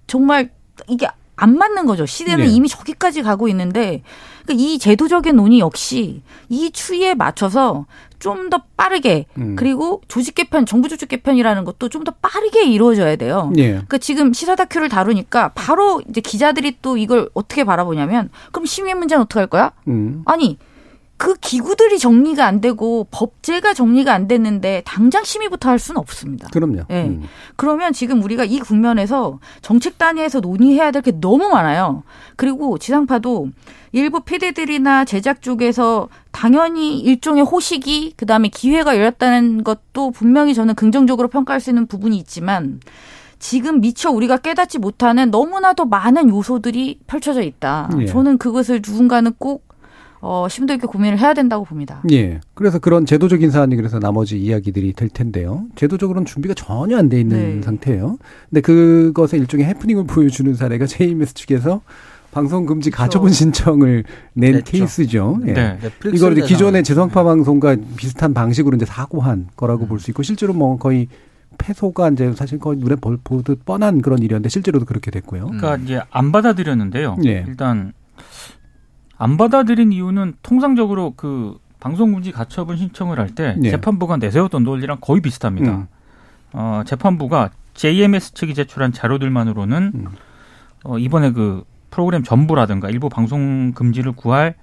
[0.07, 0.51] 정말
[0.87, 1.07] 이게
[1.37, 2.05] 안 맞는 거죠.
[2.05, 2.51] 시대는 네.
[2.51, 4.03] 이미 저기까지 가고 있는데
[4.49, 7.85] 그러니까 이 제도적인 논의 역시 이 추이에 맞춰서
[8.17, 9.55] 좀 더 빠르게 음.
[9.55, 13.51] 그리고 조직 개편, 정부 조직 개편이라는 것도 좀 더 빠르게 이루어져야 돼요.
[13.53, 13.69] 네.
[13.71, 19.23] 그러니까 지금 시사 다큐를 다루니까 바로 이제 기자들이 또 이걸 어떻게 바라보냐면 그럼 심의 문제는
[19.23, 19.71] 어떻게 할 거야?
[19.87, 20.23] 음.
[20.25, 20.57] 아니
[21.19, 26.47] 그 기구들이 정리가 안 되고 법제가 정리가 안 됐는데 당장 심의부터 할 수는 없습니다.
[26.53, 26.83] 그럼요.
[26.87, 27.07] 네.
[27.07, 27.23] 음.
[27.57, 32.03] 그러면 지금 우리가 이 국면에서 정책 단위에서 논의해야 될 게 너무 많아요.
[32.37, 33.49] 그리고 지상파도
[33.91, 41.59] 일부 피디들이나 제작 쪽에서 당연히 일종의 호식이 그다음에 기회가 열렸다는 것도 분명히 저는 긍정적으로 평가할
[41.59, 42.79] 수 있는 부분이 있지만
[43.39, 47.89] 지금 미처 우리가 깨닫지 못하는 너무나도 많은 요소들이 펼쳐져 있다.
[48.01, 48.05] 예.
[48.05, 49.68] 저는 그것을 누군가는 꼭
[50.21, 52.01] 어, 심도 있게 고민을 해야 된다고 봅니다.
[52.11, 52.41] 예.
[52.53, 55.63] 그래서 그런 제도적인 사안이 그래서 나머지 이야기들이 될 텐데요.
[55.75, 57.61] 제도적으로는 준비가 전혀 안 돼 있는 네.
[57.61, 58.17] 상태예요.
[58.49, 61.81] 근데 그것의 일종의 해프닝을 보여주는 사례가 JMS 측에서
[62.31, 64.03] 방송 금지 가처분 신청을
[64.33, 64.71] 낸 냈죠.
[64.71, 65.39] 케이스죠.
[65.47, 65.53] 예.
[65.53, 65.79] 네.
[66.13, 69.87] 이걸 기존의 지상파 방송과 비슷한 방식으로 이제 사고한 거라고 음.
[69.87, 71.07] 볼수 있고 실제로 뭐 거의
[71.57, 75.45] 패소가 이제 사실 거의 눈에 보듯 뻔한 그런 일이었는데 실제로도 그렇게 됐고요.
[75.45, 77.17] 그러니까 이제 안 받아들였는데요.
[77.25, 77.43] 예.
[77.47, 77.93] 일단
[79.19, 83.69] 안 받아들인 이유는 통상적으로 그 방송금지 가처분 신청을 할때 예.
[83.69, 85.71] 재판부가 내세웠던 논리랑 거의 비슷합니다.
[85.71, 85.87] 음.
[86.53, 90.07] 어, 재판부가 JMS 측이 제출한 자료들만으로는 음.
[90.85, 94.55] 어, 이번에 그 프로그램 전부라든가 일부 방송 금지를 구할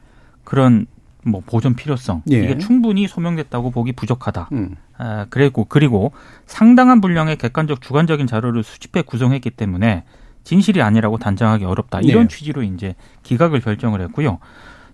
[0.44, 0.86] 그런
[1.22, 2.38] 뭐 보존 필요성 예.
[2.38, 4.48] 이게 충분히 소명됐다고 보기 부족하다.
[4.52, 4.76] 음.
[4.96, 6.12] 아, 그리고 그리고
[6.46, 10.04] 상당한 분량의 객관적 주관적인 자료를 수집해 구성했기 때문에
[10.47, 12.01] 진실이 아니라고 단정하기 어렵다.
[12.03, 12.36] 이런 네.
[12.36, 12.94] 취지로 이제
[13.24, 14.38] 기각을 결정을 했고요.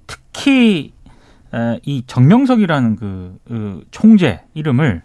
[0.06, 0.94] 특히
[1.84, 5.02] 이 정명석이라는 그, 그 총재 이름을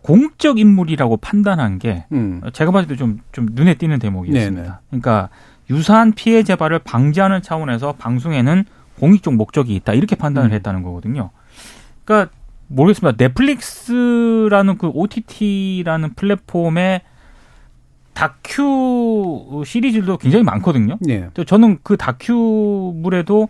[0.00, 2.40] 공적 인물이라고 판단한 게 음.
[2.54, 4.62] 제가 봤을 때 좀 좀 눈에 띄는 대목이었습니다.
[4.62, 4.74] 네네.
[4.88, 5.28] 그러니까
[5.68, 8.64] 유사한 피해 재발을 방지하는 차원에서 방송에는
[8.98, 10.54] 공익적 목적이 있다 이렇게 판단을 음.
[10.54, 11.28] 했다는 거거든요.
[12.06, 12.32] 그러니까
[12.68, 13.16] 모르겠습니다.
[13.22, 17.02] 넷플릭스라는 그 OTT라는 플랫폼의
[18.14, 20.98] 다큐 시리즈도 굉장히 많거든요.
[21.00, 21.28] 네.
[21.46, 23.48] 저는 그 다큐물에도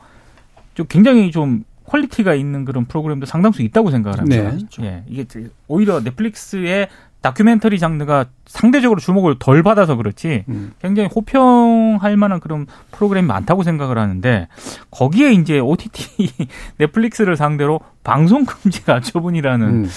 [0.74, 4.56] 좀 굉장히 좀 quality가 있는 그런 프로그램도 상당수 있다고 생각을 합니다.
[4.78, 4.84] 네.
[4.86, 5.26] 예, 이게
[5.68, 6.88] 오히려 넷플릭스의
[7.22, 10.72] 다큐멘터리 장르가 상대적으로 주목을 덜 받아서 그렇지 음.
[10.82, 14.48] 굉장히 호평할 만한 그런 프로그램이 많다고 생각을 하는데
[14.90, 16.48] 거기에 이제 OTT
[16.78, 19.88] 넷플릭스를 상대로 방송 금지 가 처분이라는 음.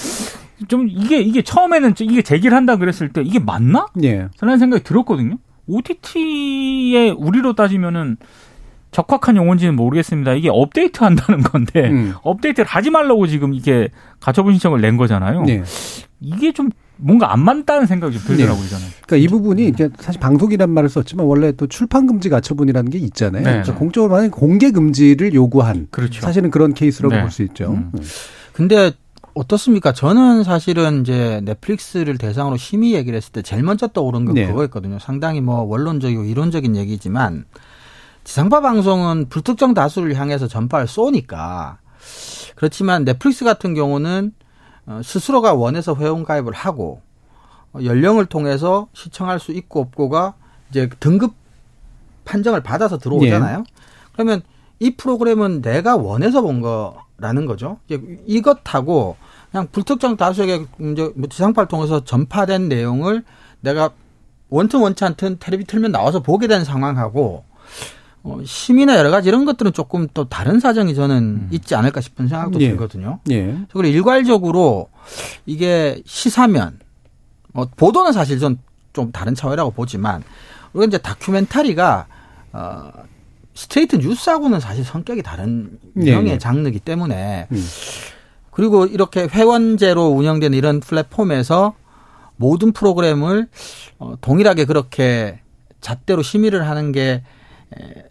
[0.68, 3.88] 좀 이게 이게 처음에는 이게 제기를 한다 그랬을 때 이게 맞나?
[4.04, 4.28] 예.
[4.38, 5.38] 저는 생각이 들었거든요.
[5.68, 8.18] OTT에 우리로 따지면은
[8.92, 10.34] 적확한 용어인지는 모르겠습니다.
[10.34, 12.14] 이게 업데이트 한다는 건데 음.
[12.24, 13.90] 업데이트를 하지 말라고 지금 이게
[14.22, 15.44] 가처분 신청을 낸 거잖아요.
[15.44, 15.64] 네.
[16.22, 18.70] 이게 좀 뭔가 안 맞다는 생각이 좀 들더라고요, 네.
[18.70, 18.86] 저는.
[19.06, 23.44] 그러니까 이 부분이 이제 사실 방송이란 말을 썼지만 원래 또 출판 금지 가처분이라는 게 있잖아요.
[23.44, 23.50] 네.
[23.50, 26.22] 그러니까 공적으로 만약 공개 금지를 요구한 그렇죠.
[26.22, 27.22] 사실은 그런 케이스라고 네.
[27.22, 27.72] 볼수 있죠.
[27.72, 27.92] 음.
[27.94, 28.02] 음.
[28.54, 28.94] 근데
[29.36, 29.92] 어떻습니까?
[29.92, 34.48] 저는 사실은 이제 넷플릭스를 대상으로 심의 얘기를 했을 때 제일 먼저 떠오른 건 네.
[34.48, 34.98] 그거였거든요.
[35.00, 37.46] 상당히 뭐 원론적이고 이론적인 얘기지만
[38.24, 41.80] 지상파 방송은 불특정 다수를 향해서 전파를 쏘니까
[42.56, 44.34] 그렇지만 넷플릭스 같은 경우는
[44.88, 47.02] 어, 스스로가 원해서 회원 가입을 하고
[47.74, 50.36] 어, 연령을 통해서 시청할 수 있고 없고가
[50.70, 51.34] 이제 등급
[52.24, 53.58] 판정을 받아서 들어오잖아요.
[53.58, 53.64] 네.
[54.14, 54.42] 그러면
[54.80, 57.80] 이 프로그램은 내가 원해서 본 거라는 거죠.
[58.26, 59.18] 이것하고
[59.56, 63.24] 그냥 불특정 다수에게 이제 뭐 지상파를 통해서 전파된 내용을
[63.62, 63.92] 내가
[64.50, 67.46] 원튼 원치 않든 텔레비 틀면 나와서 보게 된 상황하고
[68.24, 71.48] 어, 심의나 여러 가지 이런 것들은 조금 또 다른 사정이 저는 음.
[71.52, 72.72] 있지 않을까 싶은 생각도 예.
[72.72, 73.20] 들거든요.
[73.32, 73.58] 예.
[73.72, 74.90] 그리고 일괄적으로
[75.46, 76.80] 이게 시사면,
[77.54, 78.58] 뭐 보도는 사실 좀,
[78.92, 80.22] 좀 다른 차원이라고 보지만
[80.74, 82.08] 우리가 이제 다큐멘터리가
[82.52, 82.92] 어,
[83.54, 86.38] 스트레이트 뉴스하고는 사실 성격이 다른 유형의 예.
[86.38, 87.66] 장르기 때문에 음.
[88.56, 91.74] 그리고 이렇게 회원제로 운영되는 이런 플랫폼에서
[92.38, 93.48] 모든 프로그램을
[94.00, 95.40] 어, 동일하게 그렇게
[95.82, 97.22] 잣대로 심의를 하는 게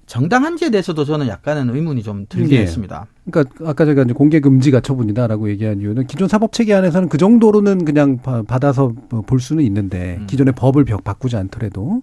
[0.06, 2.62] 정당한지에 대해서도 저는 약간은 의문이 좀 들긴 예.
[2.62, 3.06] 했습니다.
[3.30, 7.86] 그러니까 아까 제가 이제 공개 금지가 처분이다라고 얘기한 이유는 기존 사법 체계 안에서는 그 정도로는
[7.86, 10.26] 그냥 받아서 뭐볼 수는 있는데 음.
[10.26, 12.02] 기존의 법을 바꾸지 않더라도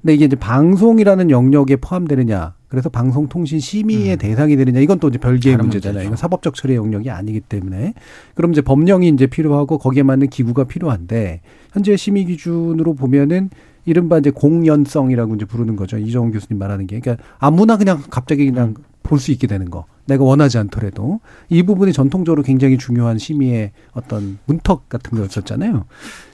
[0.00, 4.18] 근데 이게 이제 방송이라는 영역에 포함되느냐 그래서 방송통신 심의의 음.
[4.18, 6.04] 대상이 되느냐 이건 또 이제 별개의 문제잖아요.
[6.04, 7.94] 이건 사법적 처리 영역이 아니기 때문에
[8.34, 11.40] 그럼 이제 법령이 이제 필요하고 거기에 맞는 기구가 필요한데
[11.72, 13.50] 현재 심의 기준으로 보면은
[13.86, 15.98] 이른바 이제 공연성이라고 이제 부르는 거죠.
[15.98, 17.00] 이정훈 교수님 말하는 게.
[17.00, 19.86] 그러니까 아무나 그냥 갑자기 그냥 볼 수 있게 되는 거.
[20.10, 21.20] 내가 원하지 않더라도.
[21.48, 25.86] 이 부분이 전통적으로 굉장히 중요한 심의의 어떤 문턱 같은 거였었잖아요.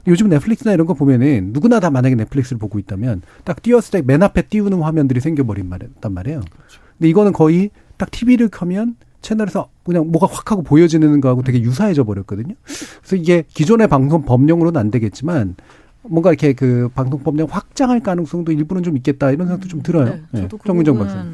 [0.08, 4.22] 요즘 넷플릭스나 이런 거 보면은 누구나 다 만약에 넷플릭스를 보고 있다면 딱 띄웠을 때 맨
[4.22, 6.40] 앞에 띄우는 화면들이 생겨버린 말이단 말이에요.
[6.98, 12.04] 근데 이거는 거의 딱 TV를 켜면 채널에서 그냥 뭐가 확 하고 보여지는 거하고 되게 유사해져
[12.04, 12.54] 버렸거든요.
[13.00, 15.56] 그래서 이게 기존의 방송 법령으로는 안 되겠지만
[16.02, 20.06] 뭔가 이렇게 그 방송법령 확장할 가능성도 일부는 좀 있겠다 이런 생각도 좀 들어요.
[20.06, 20.40] 네, 네.
[20.42, 20.62] 저도 네.
[20.66, 21.24] 정민정 박사.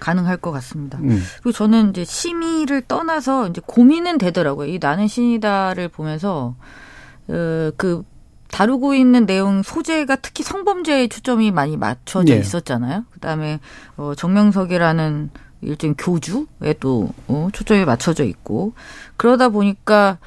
[0.00, 0.98] 가능할 것 같습니다.
[0.98, 1.22] 음.
[1.42, 4.68] 그리고 저는 이제 심의를 떠나서 이제 고민은 되더라고요.
[4.68, 6.56] 이 나는 신이다를 보면서
[7.28, 8.02] 어, 그
[8.50, 12.40] 다루고 있는 내용 소재가 특히 성범죄에 초점이 많이 맞춰져 네.
[12.40, 13.04] 있었잖아요.
[13.12, 13.60] 그다음에
[13.96, 15.30] 어, 정명석이라는
[15.62, 18.72] 일종의 교주에 또 어, 초점이 맞춰져 있고
[19.16, 20.18] 그러다 보니까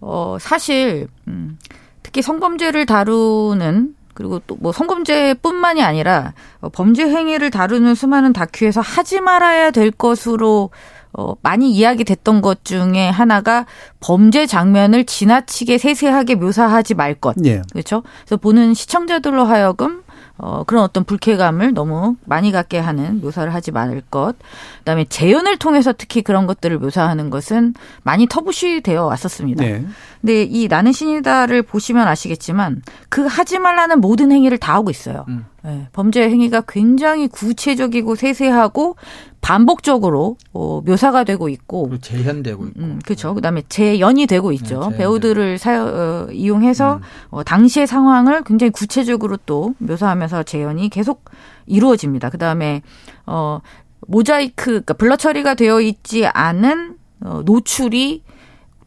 [0.00, 1.58] 어 사실 음
[2.02, 9.20] 특히 성범죄를 다루는 그리고 또 뭐 성범죄뿐만이 아니라 어, 범죄 행위를 다루는 수많은 다큐에서 하지
[9.20, 10.70] 말아야 될 것으로
[11.12, 13.64] 어, 많이 이야기됐던 것 중에 하나가
[14.00, 17.36] 범죄 장면을 지나치게 세세하게 묘사하지 말 것.
[17.44, 17.62] 예.
[17.72, 18.02] 그렇죠?
[18.24, 20.02] 그래서 보는 시청자들로 하여금
[20.38, 24.34] 어, 그런 어떤 불쾌감을 너무 많이 갖게 하는 묘사를 하지 말 것.
[24.78, 29.64] 그다음에 재연을 통해서 특히 그런 것들을 묘사하는 것은 많이 터부시 되어 왔었습니다.
[29.64, 29.86] 네.
[30.20, 35.24] 근데 이 나는 신이다를 보시면 아시겠지만 그 하지 말라는 모든 행위를 다 하고 있어요.
[35.28, 35.46] 음.
[35.66, 38.94] 네, 범죄 행위가 굉장히 구체적이고 세세하고
[39.40, 43.34] 반복적으로 어, 묘사가 되고 있고 재현되고 있고 음, 그렇죠.
[43.34, 44.90] 그다음에 재연이 되고 있죠.
[44.90, 47.00] 네, 배우들을 사, 어, 이용해서 음.
[47.30, 51.24] 어, 당시의 상황을 굉장히 구체적으로 또 묘사하면서 재연이 계속
[51.66, 52.30] 이루어집니다.
[52.30, 52.82] 그다음에
[53.26, 53.60] 어
[54.06, 58.22] 모자이크 그러니까 블러 처리가 되어 있지 않은 어, 노출이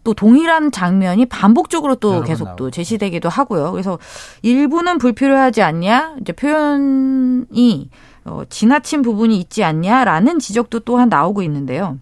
[0.04, 2.56] 또 동일한 장면이 반복적으로 또 계속 나오고.
[2.58, 3.72] 또 제시되기도 하고요.
[3.72, 4.00] 그래서
[4.42, 7.90] 일부는 불필요하지 않냐, 이제 표현이
[8.26, 11.98] 어, 지나친 부분이 있지 않냐라는 지적도 또한 나오고 있는데요.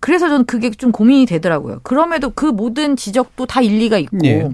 [0.00, 1.78] 그래서 저는 그게 좀 고민이 되더라고요.
[1.84, 4.50] 그럼에도 그 모든 지적도 다 일리가 있고 예.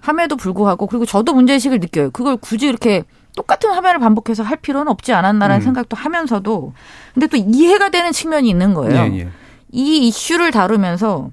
[0.00, 2.10] 함에도 불구하고 그리고 저도 문제의식을 느껴요.
[2.10, 3.04] 그걸 굳이 이렇게
[3.36, 5.62] 똑같은 화면을 반복해서 할 필요는 없지 않았나라는 음.
[5.62, 6.72] 생각도 하면서도
[7.12, 9.12] 근데 또 이해가 되는 측면이 있는 거예요.
[9.12, 9.28] 예, 예.
[9.70, 11.30] 이 이슈를 다루면서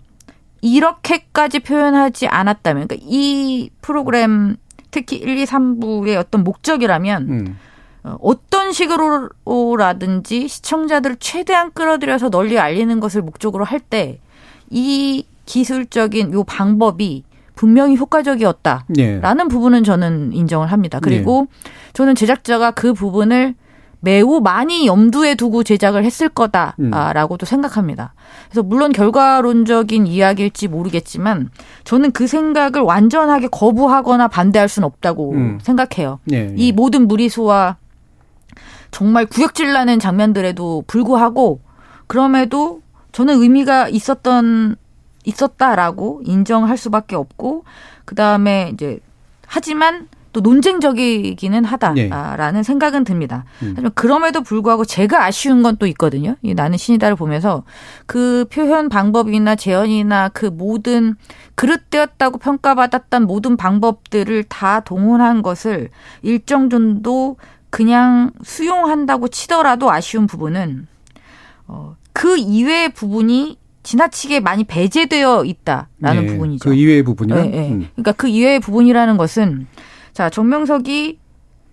[0.65, 4.57] 이렇게까지 표현하지 않았다면 그러니까 이 프로그램
[4.91, 7.57] 특히 1, 2, 3부의 어떤 목적이라면 음.
[8.03, 14.19] 어, 어떤 식으로라든지 시청자들을 최대한 끌어들여서 널리 알리는 것을 목적으로 할 때
[14.71, 18.85] 이 기술적인 요 방법이 분명히 효과적이었다.
[18.97, 19.19] 예.
[19.19, 20.99] 라는 부분은 저는 인정을 합니다.
[20.99, 21.47] 그리고
[21.93, 23.53] 저는 제작자가 그 부분을
[24.05, 28.13] 매우 많이 염두에 두고 제작을 했을 거다라고도 생각합니다.
[28.45, 31.49] 그래서 물론 결과론적인 이야기일지 모르겠지만
[31.85, 35.59] 저는 그 생각을 완전하게 거부하거나 반대할 수는 없다고 음.
[35.59, 36.19] 생각해요.
[36.31, 36.53] 예, 예.
[36.55, 37.77] 이 모든 무리수와
[38.91, 41.59] 정말 구역질 나는 장면들에도 불구하고
[42.05, 42.81] 그럼에도
[43.11, 44.75] 저는 의미가 있었던
[45.23, 47.63] 있었다라고 인정할 수밖에 없고
[48.05, 48.99] 그다음에 이제
[49.47, 53.45] 하지만 또 논쟁적이기는 하다라는 생각은 듭니다.
[53.63, 53.71] 음.
[53.75, 56.35] 하지만 그럼에도 불구하고 제가 아쉬운 건 또 있거든요.
[56.41, 57.63] 이 나는 신이다를 보면서
[58.05, 61.15] 그 표현 방법이나 재현이나 그 모든
[61.55, 65.89] 그릇되었다고 평가받았던 모든 방법들을 다 동원한 것을
[66.21, 67.37] 일정 정도
[67.69, 70.87] 그냥 수용한다고 치더라도 아쉬운 부분은
[71.67, 76.69] 어, 그 이외의 부분이 지나치게 많이 배제되어 있다라는 예, 부분이죠.
[76.69, 77.37] 그 이외의 부분이요.
[77.37, 77.69] 예, 예.
[77.69, 77.87] 음.
[77.95, 79.67] 그러니까 그 이외의 부분이라는 것은
[80.15, 81.19] 자 정명석이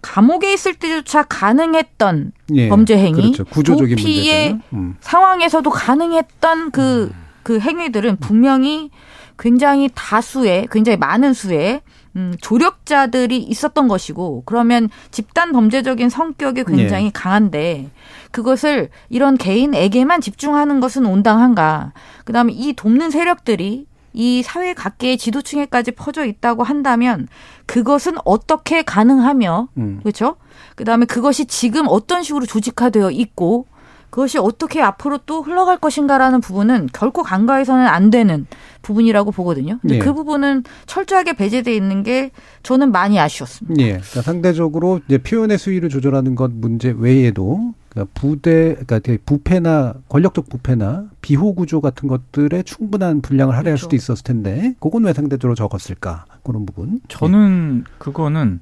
[0.03, 3.45] 감옥에 있을 때조차 가능했던 예, 범죄 행위, 그렇죠.
[3.45, 4.59] 구조적인 문제죠.
[4.73, 4.97] 음.
[5.01, 7.13] 상황에서도 가능했던 그,
[7.45, 8.91] 그 행위들은 분명히
[9.39, 11.83] 굉장히 다수의, 굉장히 많은 수의
[12.17, 17.11] 음, 조력자들이 있었던 것이고, 그러면 집단 범죄적인 성격이 굉장히 예.
[17.15, 17.91] 강한데,
[18.33, 21.93] 그것을 이런 개인에게만 집중하는 것은 온당한가.
[22.25, 27.29] 그 다음에 이 돕는 세력들이 이 사회 각계의 지도층에까지 퍼져 있다고 한다면,
[27.67, 30.01] 그것은 어떻게 가능하며, 음.
[30.03, 30.37] 그렇죠?
[30.77, 33.67] 그다음에 그것이 지금 어떤 식으로 조직화되어 있고
[34.13, 38.47] 그것이 어떻게 앞으로 또 흘러갈 것인가라는 부분은 결코 간과해서는 안 되는
[38.83, 39.79] 부분이라고 보거든요.
[39.81, 39.99] 근데 예.
[40.01, 42.31] 그 부분은 철저하게 배제돼 있는 게
[42.63, 43.83] 저는 많이 아쉬웠습니다.
[43.83, 43.93] 예.
[43.93, 50.51] 그러니까 상대적으로 이제 표현의 수위를 조절하는 것 문제 외에도 그러니까 부대, 그러니까 되게 부패나 권력적
[50.51, 53.85] 부패나 비호 구조 같은 것들에 충분한 분량을 할애할 그렇죠.
[53.85, 56.27] 수도 있었을 텐데, 그건 왜 상대적으로 적었을까?
[56.43, 57.01] 그런 부분.
[57.09, 58.61] 저는 그거는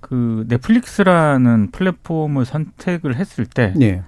[0.00, 4.02] 그 넷플릭스라는 플랫폼을 선택을 했을 때 예.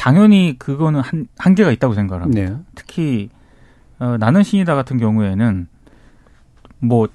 [0.00, 2.42] 당연히 그거는 한, 한계가 있다고 생각을 합니다.
[2.42, 2.56] 네.
[2.74, 3.28] 특히
[3.98, 5.68] 어, 나는 신이다 같은 경우에는
[6.78, 7.06] 뭐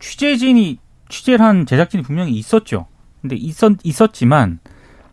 [0.00, 0.78] 취재진이
[1.08, 2.88] 취재를 한 제작진이 분명히 있었죠.
[3.22, 4.58] 근데 있었 있었지만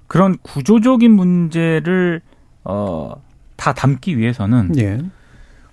[0.07, 2.19] 그런 구조적인 문제를
[2.65, 3.13] 어,
[3.55, 4.99] 다 담기 위해서는 예.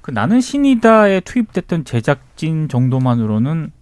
[0.03, 3.73] 그 나는 신이다에 투입됐던 제작진 정도만으로는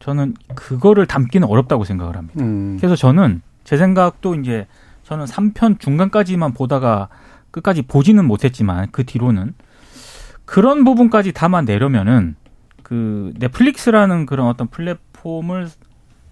[0.00, 2.44] 저는 그거를 담기는 어렵다고 생각을 합니다.
[2.44, 2.76] 음.
[2.76, 4.66] 그래서 저는 제 생각도 이제
[5.08, 7.08] 저는 3편 중간까지만 보다가
[7.50, 9.54] 끝까지 보지는 못했지만 그 뒤로는
[10.44, 12.36] 그런 부분까지 담아내려면은
[12.82, 15.70] 그 넷플릭스라는 그런 어떤 플랫폼을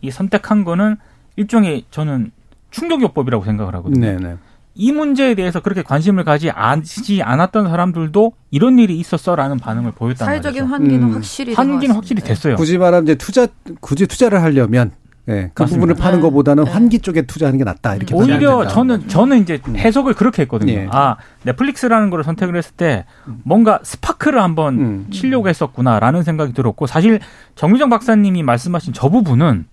[0.02, 0.98] 이 선택한 거는
[1.36, 2.32] 일종의 저는
[2.70, 4.18] 충격요법이라고 생각을 하거든요.
[4.18, 4.36] 네네.
[4.74, 10.68] 이 문제에 대해서 그렇게 관심을 가지 않지 않았던 사람들도 이런 일이 있었어라는 반응을 보였단 사회적인
[10.68, 10.74] 말이죠.
[10.74, 11.14] 환기는 음.
[11.14, 12.22] 확실히 환기는 확실히.
[12.22, 12.56] 됐어요.
[12.56, 13.46] 굳이 말하면 이제 투자,
[13.80, 14.92] 굳이 투자를 하려면,
[15.28, 15.50] 예.
[15.54, 15.66] 그 맞습니다.
[15.66, 16.22] 부분을 파는 네.
[16.22, 16.70] 것보다는 네.
[16.70, 17.96] 환기 쪽에 투자하는 게 낫다.
[17.96, 18.66] 이렇게 오히려.
[18.68, 20.72] 저는 저는 이제 해석을 그렇게 했거든요.
[20.72, 20.88] 예.
[20.90, 23.04] 아 넷플릭스라는 걸 선택을 했을 때
[23.42, 25.06] 뭔가 스파크를 한번 음.
[25.10, 27.18] 치려고 했었구나라는 생각이 들었고 사실
[27.56, 29.66] 정미정 박사님이 말씀하신 저 부분은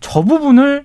[0.00, 0.84] 저 부분을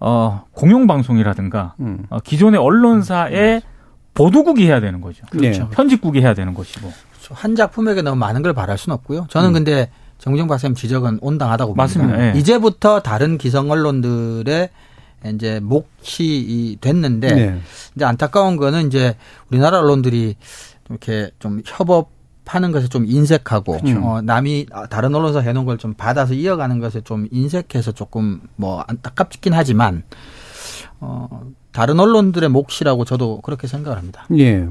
[0.00, 2.06] 어 공영 방송이라든가 음.
[2.08, 3.60] 어, 기존의 언론사의
[4.14, 5.26] 보도국이 해야 되는 거죠.
[5.30, 5.68] 그렇죠.
[5.68, 6.90] 편집국이 해야 되는 것이고
[7.32, 9.26] 한 작품에게 너무 많은 걸 바랄 수는 없고요.
[9.28, 9.52] 저는 음.
[9.52, 9.90] 근데
[10.20, 11.82] 정정 박사님 지적은 온당하다고 봅니다.
[11.82, 12.34] 맞습니다.
[12.34, 12.38] 예.
[12.38, 14.68] 이제부터 다른 기성 언론들의
[15.34, 17.60] 이제 몫이 됐는데 네.
[17.96, 19.16] 이제 안타까운 거는 이제
[19.50, 20.36] 우리나라 언론들이
[20.88, 22.10] 이렇게 좀 협업
[22.46, 24.00] 하는 것에 좀 인색하고 그렇죠.
[24.02, 29.52] 어, 남이 다른 언론사 해놓은 걸 좀 받아서 이어가는 것에 좀 인색해서 조금 뭐 안타깝긴
[29.54, 30.02] 하지만
[30.98, 31.28] 어,
[31.72, 34.26] 다른 언론들의 몫이라고 저도 그렇게 생각을 합니다.
[34.36, 34.66] 예.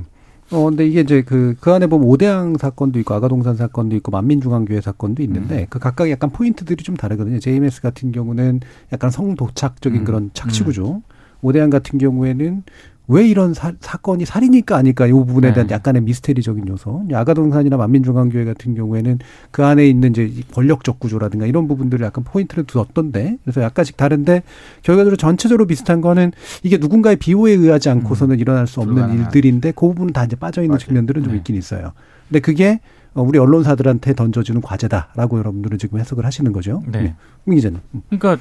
[0.51, 4.81] 어, 근데 이게 이제 그, 그 안에 보면 오대양 사건도 있고 아가동산 사건도 있고 만민중앙교회
[4.81, 5.65] 사건도 있는데 음.
[5.69, 7.39] 그 각각 약간 포인트들이 좀 다르거든요.
[7.39, 10.05] JMS 같은 경우는 약간 성도착적인 음.
[10.05, 10.95] 그런 착취구조.
[10.95, 11.01] 음.
[11.41, 12.63] 오대양 같은 경우에는
[13.09, 15.73] 왜 이런 사, 사건이 살이니까 아닐까 이 부분에 대한 네.
[15.73, 17.07] 약간의 미스테리적인 요소.
[17.11, 19.17] 아가동산이나 만민중앙교회 같은 경우에는
[19.49, 24.43] 그 안에 있는 이제 권력적 구조라든가 이런 부분들을 약간 포인트를 두었던데 그래서 약간씩 다른데
[24.83, 26.31] 결과적으로 전체적으로 비슷한 거는
[26.61, 28.39] 이게 누군가의 비호에 의하지 않고서는 음.
[28.39, 31.39] 일어날 수 없는 일들인데 그 부분은 다 이제 빠져 있는 측면들은 좀 네.
[31.39, 31.93] 있긴 있어요.
[32.27, 32.79] 근데 그게
[33.15, 36.83] 우리 언론사들한테 던져주는 과제다라고 여러분들은 지금 해석을 하시는 거죠.
[36.87, 37.01] 네.
[37.01, 37.15] 네.
[37.45, 37.79] 민 기자님.
[38.09, 38.37] 그러니까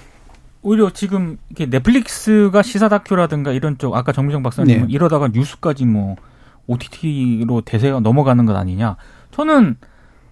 [0.69, 4.93] 오히려 지금 이렇게 넷플릭스가 시사 다큐라든가 이런 쪽 아까 정미정 박사님은 네.
[4.93, 6.17] 이러다가 뉴스까지 뭐
[6.67, 8.97] OTT로 대세가 넘어가는 것 아니냐.
[9.31, 9.77] 저는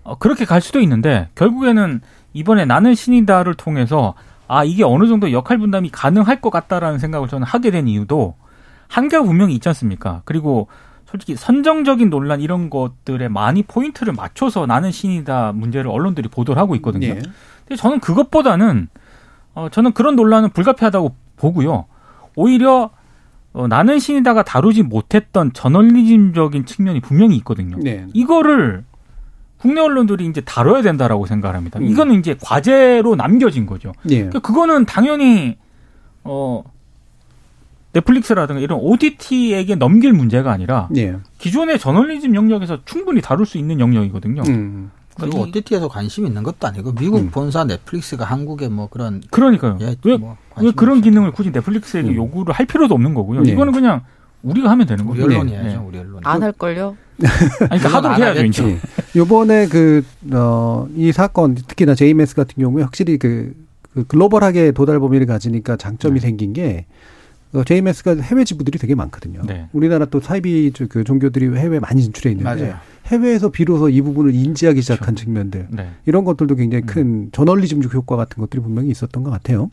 [0.03, 2.03] 어, 그렇게 갈 수도 있는데 결국에는
[2.35, 4.13] 이번에 나는 신이다를 통해서
[4.47, 8.35] 아 이게 어느 정도 역할 분담이 가능할 것 같다라는 생각을 저는 하게 된 이유도
[8.89, 10.21] 한계가 분명히 있지 않습니까?
[10.27, 10.69] 그리고
[11.07, 17.15] 솔직히 선정적인 논란 이런 것들에 많이 포인트를 맞춰서 나는 신이다 문제를 언론들이 보도를 하고 있거든요.
[17.15, 17.21] 네.
[17.67, 18.89] 근데 저는 그것보다는
[19.57, 21.87] 어, 저는 그런 논란은 불가피하다고 보고요.
[22.37, 22.91] 오히려
[23.55, 27.79] 어, 나는 신이다가 다루지 못했던 저널리즘적인 측면이 분명히 있거든요.
[27.83, 28.07] 네.
[28.13, 28.85] 이거를
[29.57, 31.79] 국내 언론들이 이제 다뤄야 된다라고 생각을 합니다.
[31.79, 31.87] 음.
[31.87, 33.93] 이거는 이제 과제로 남겨진 거죠.
[34.03, 34.17] 네.
[34.17, 35.57] 그러니까 그거는 당연히
[36.23, 36.63] 어
[37.95, 41.17] 넷플릭스라든가 이런 OTT에게 넘길 문제가 아니라 네.
[41.39, 44.43] 기존의 저널리즘 영역에서 충분히 다룰 수 있는 영역이거든요.
[44.49, 44.91] 음.
[45.19, 47.31] 그리고 OTT에서 관심이 있는 것도 아니고 미국 음.
[47.31, 49.79] 본사 넷플릭스가 한국에 뭐 그런 그러니까요.
[49.81, 52.15] 예, 왜, 뭐 왜 그런 기능을 굳이 넷플릭스에게 음.
[52.15, 53.43] 요구를 할 필요도 없는 거고요.
[53.43, 53.53] 네.
[53.53, 54.03] 이거는 그냥
[54.43, 55.25] 우리가 하면 되는 거예요.
[55.25, 55.67] 우리 언론이 네.
[55.67, 56.21] 야죠 우리 언론.
[56.25, 56.97] 안 할 걸요?
[57.71, 58.79] 아니, 그러니까 하도록 해야죠, 이제.
[59.17, 63.55] 요번에 그, 어, 이 사건, 특히나 제이메스 같은 경우에 확실히 그,
[63.95, 66.27] 그 글로벌하게 도달 범위를 가지니까 장점이 네.
[66.27, 66.87] 생긴 게
[67.55, 69.41] 어, JMS가 해외 지부들이 되게 많거든요.
[69.47, 69.69] 네.
[69.73, 72.77] 우리나라 또 사이비 그 종교들이 해외 많이 진출해 있는데 맞아요.
[73.07, 75.25] 해외에서 비로소 이 부분을 인지하기 시작한 그렇죠.
[75.25, 75.91] 측면들 네.
[76.07, 76.87] 이런 것들도 굉장히 음.
[76.87, 79.71] 큰 저널리즘적 효과 같은 것들이 분명히 있었던 것 같아요.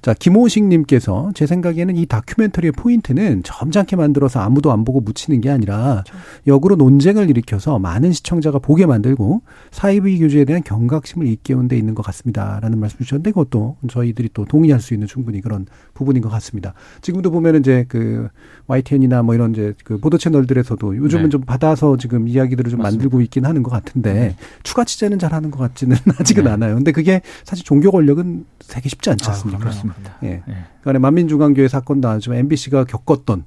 [0.00, 6.02] 자 김호식님께서 제 생각에는 이 다큐멘터리의 포인트는 점잖게 만들어서 아무도 안 보고 묻히는 게 아니라
[6.06, 6.14] 그렇죠.
[6.46, 12.04] 역으로 논쟁을 일으켜서 많은 시청자가 보게 만들고 사이비 교주에 대한 경각심을 일깨운 데 있는 것
[12.06, 16.74] 같습니다라는 말씀 주셨는데 그것도 저희들이 또 동의할 수 있는 충분히 그런 부분인 것 같습니다.
[17.02, 18.28] 지금도 보면은 이제 그
[18.66, 21.28] YTN이나 뭐 이런 이제 그 보도 채널들에서도 요즘은 네.
[21.28, 23.02] 좀 받아서 지금 이야기들 을좀 맞습니다.
[23.02, 24.36] 만들고 있긴 하는 것 같은데 네.
[24.62, 26.50] 추가 취재는 잘 하는 것 같지는 아직은 네.
[26.50, 26.74] 않아요.
[26.74, 29.58] 근데 그게 사실 종교 권력은 되게 쉽지 않지 아, 않습니까?
[29.58, 30.16] 아, 그렇습니다.
[30.22, 30.42] 예.
[30.46, 30.64] 네.
[30.80, 33.44] 그러니까 만민중앙교회 사건도 아니지만 MBC가 겪었던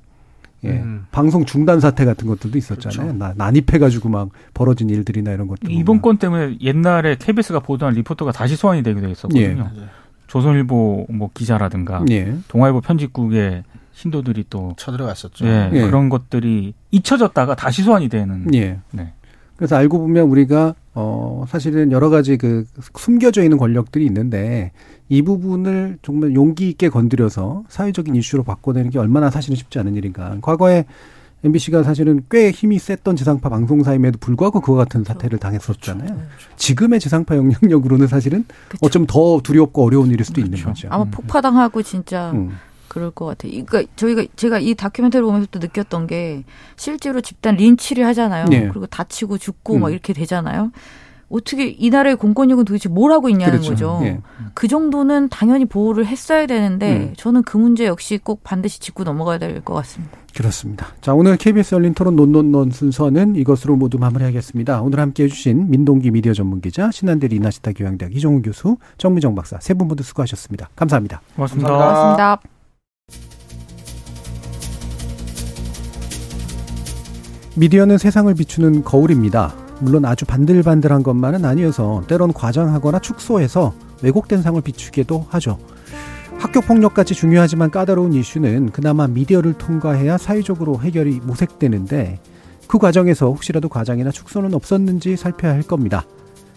[0.64, 0.70] 예.
[0.70, 1.06] 음.
[1.12, 3.14] 방송 중단 사태 같은 것들도 있었잖아요.
[3.14, 3.34] 그렇죠.
[3.38, 5.70] 난입해가지고 막 벌어진 일들이나 이런 것들.
[5.72, 9.72] 이번 건 때문에 옛날에 KBS가 보도한 리포터가 다시 소환이 되기도 했었거든요.
[9.78, 9.84] 예.
[10.28, 12.36] 조선일보 뭐 기자라든가 예.
[12.48, 13.64] 동아일보 편집국의
[13.96, 15.46] 신도들이 또 쳐들어갔었죠.
[15.46, 15.82] 예, 예.
[15.82, 18.54] 그런 것들이 잊혀졌다가 다시 소환이 되는.
[18.54, 18.80] 예.
[18.92, 19.14] 네.
[19.56, 22.66] 그래서 알고 보면 우리가 어 사실은 여러 가지 그
[22.98, 24.74] 숨겨져 있는 권력들이 있는데
[25.08, 30.36] 이 부분을 정말 용기 있게 건드려서 사회적인 이슈로 바꿔내는 게 얼마나 사실은 쉽지 않은 일인가.
[30.42, 30.86] 과거에
[31.46, 35.14] MBC가 사실은 꽤 힘이 셌던 지상파 방송사임에도 불구하고 그와 같은 그렇죠.
[35.14, 36.08] 사태를 당했었잖아요.
[36.08, 36.26] 그렇죠.
[36.58, 38.86] 지금의 지상파 영향력으로는 사실은 그렇죠.
[38.86, 40.90] 어쩜 더 두렵고 어려운 일일 수도 있는 거죠.
[40.92, 41.12] 아마 음.
[41.12, 42.58] 폭파당하고 진짜 음.
[42.96, 43.52] 그럴 것 같아요.
[43.66, 46.46] 그러니까 저희가 제가 이 다큐멘터리 보면서 또 느꼈던 게
[46.78, 48.46] 실제로 집단 린치를 하잖아요.
[48.46, 48.70] 네.
[48.70, 49.82] 그리고 다치고 죽고 음.
[49.82, 50.72] 막 이렇게 되잖아요.
[51.28, 53.72] 어떻게 이 나라의 공권력은 도대체 뭘 하고 있냐는 그렇죠.
[53.72, 54.00] 거죠.
[54.04, 54.20] 예.
[54.54, 57.14] 그 정도는 당연히 보호를 했어야 되는데 음.
[57.18, 60.16] 저는 그 문제 역시 꼭 반드시 짚고 넘어가야 될 것 같습니다.
[60.34, 60.88] 그렇습니다.
[61.02, 64.82] 자, 오늘 KBS 열린 토론 논논논 순서는 이것으로 모두 마무리하겠습니다.
[64.84, 69.74] 오늘 함께 해주신 민동기 미디어 전문 기자, 신한대리 이나시타 교양대학 이종훈 교수, 정미정 박사 세
[69.74, 70.70] 분 모두 수고하셨습니다.
[70.78, 71.22] 감사합니다.
[71.36, 71.70] 고맙습니다.
[71.70, 72.55] 고맙습니다.
[77.58, 79.54] 미디어는 세상을 비추는 거울입니다.
[79.80, 85.58] 물론 아주 반들반들한 것만은 아니어서 때론 과장하거나 축소해서 왜곡된 상을 비추기도 하죠.
[86.38, 92.20] 학교 폭력같이 중요하지만 까다로운 이슈는 그나마 미디어를 통과해야 사회적으로 해결이 모색되는데
[92.68, 96.04] 그 과정에서 혹시라도 과장이나 축소는 없었는지 살펴야 할 겁니다.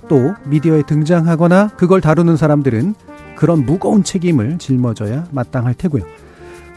[0.09, 2.94] 또 미디어에 등장하거나 그걸 다루는 사람들은
[3.36, 6.02] 그런 무거운 책임을 짊어져야 마땅할 테고요.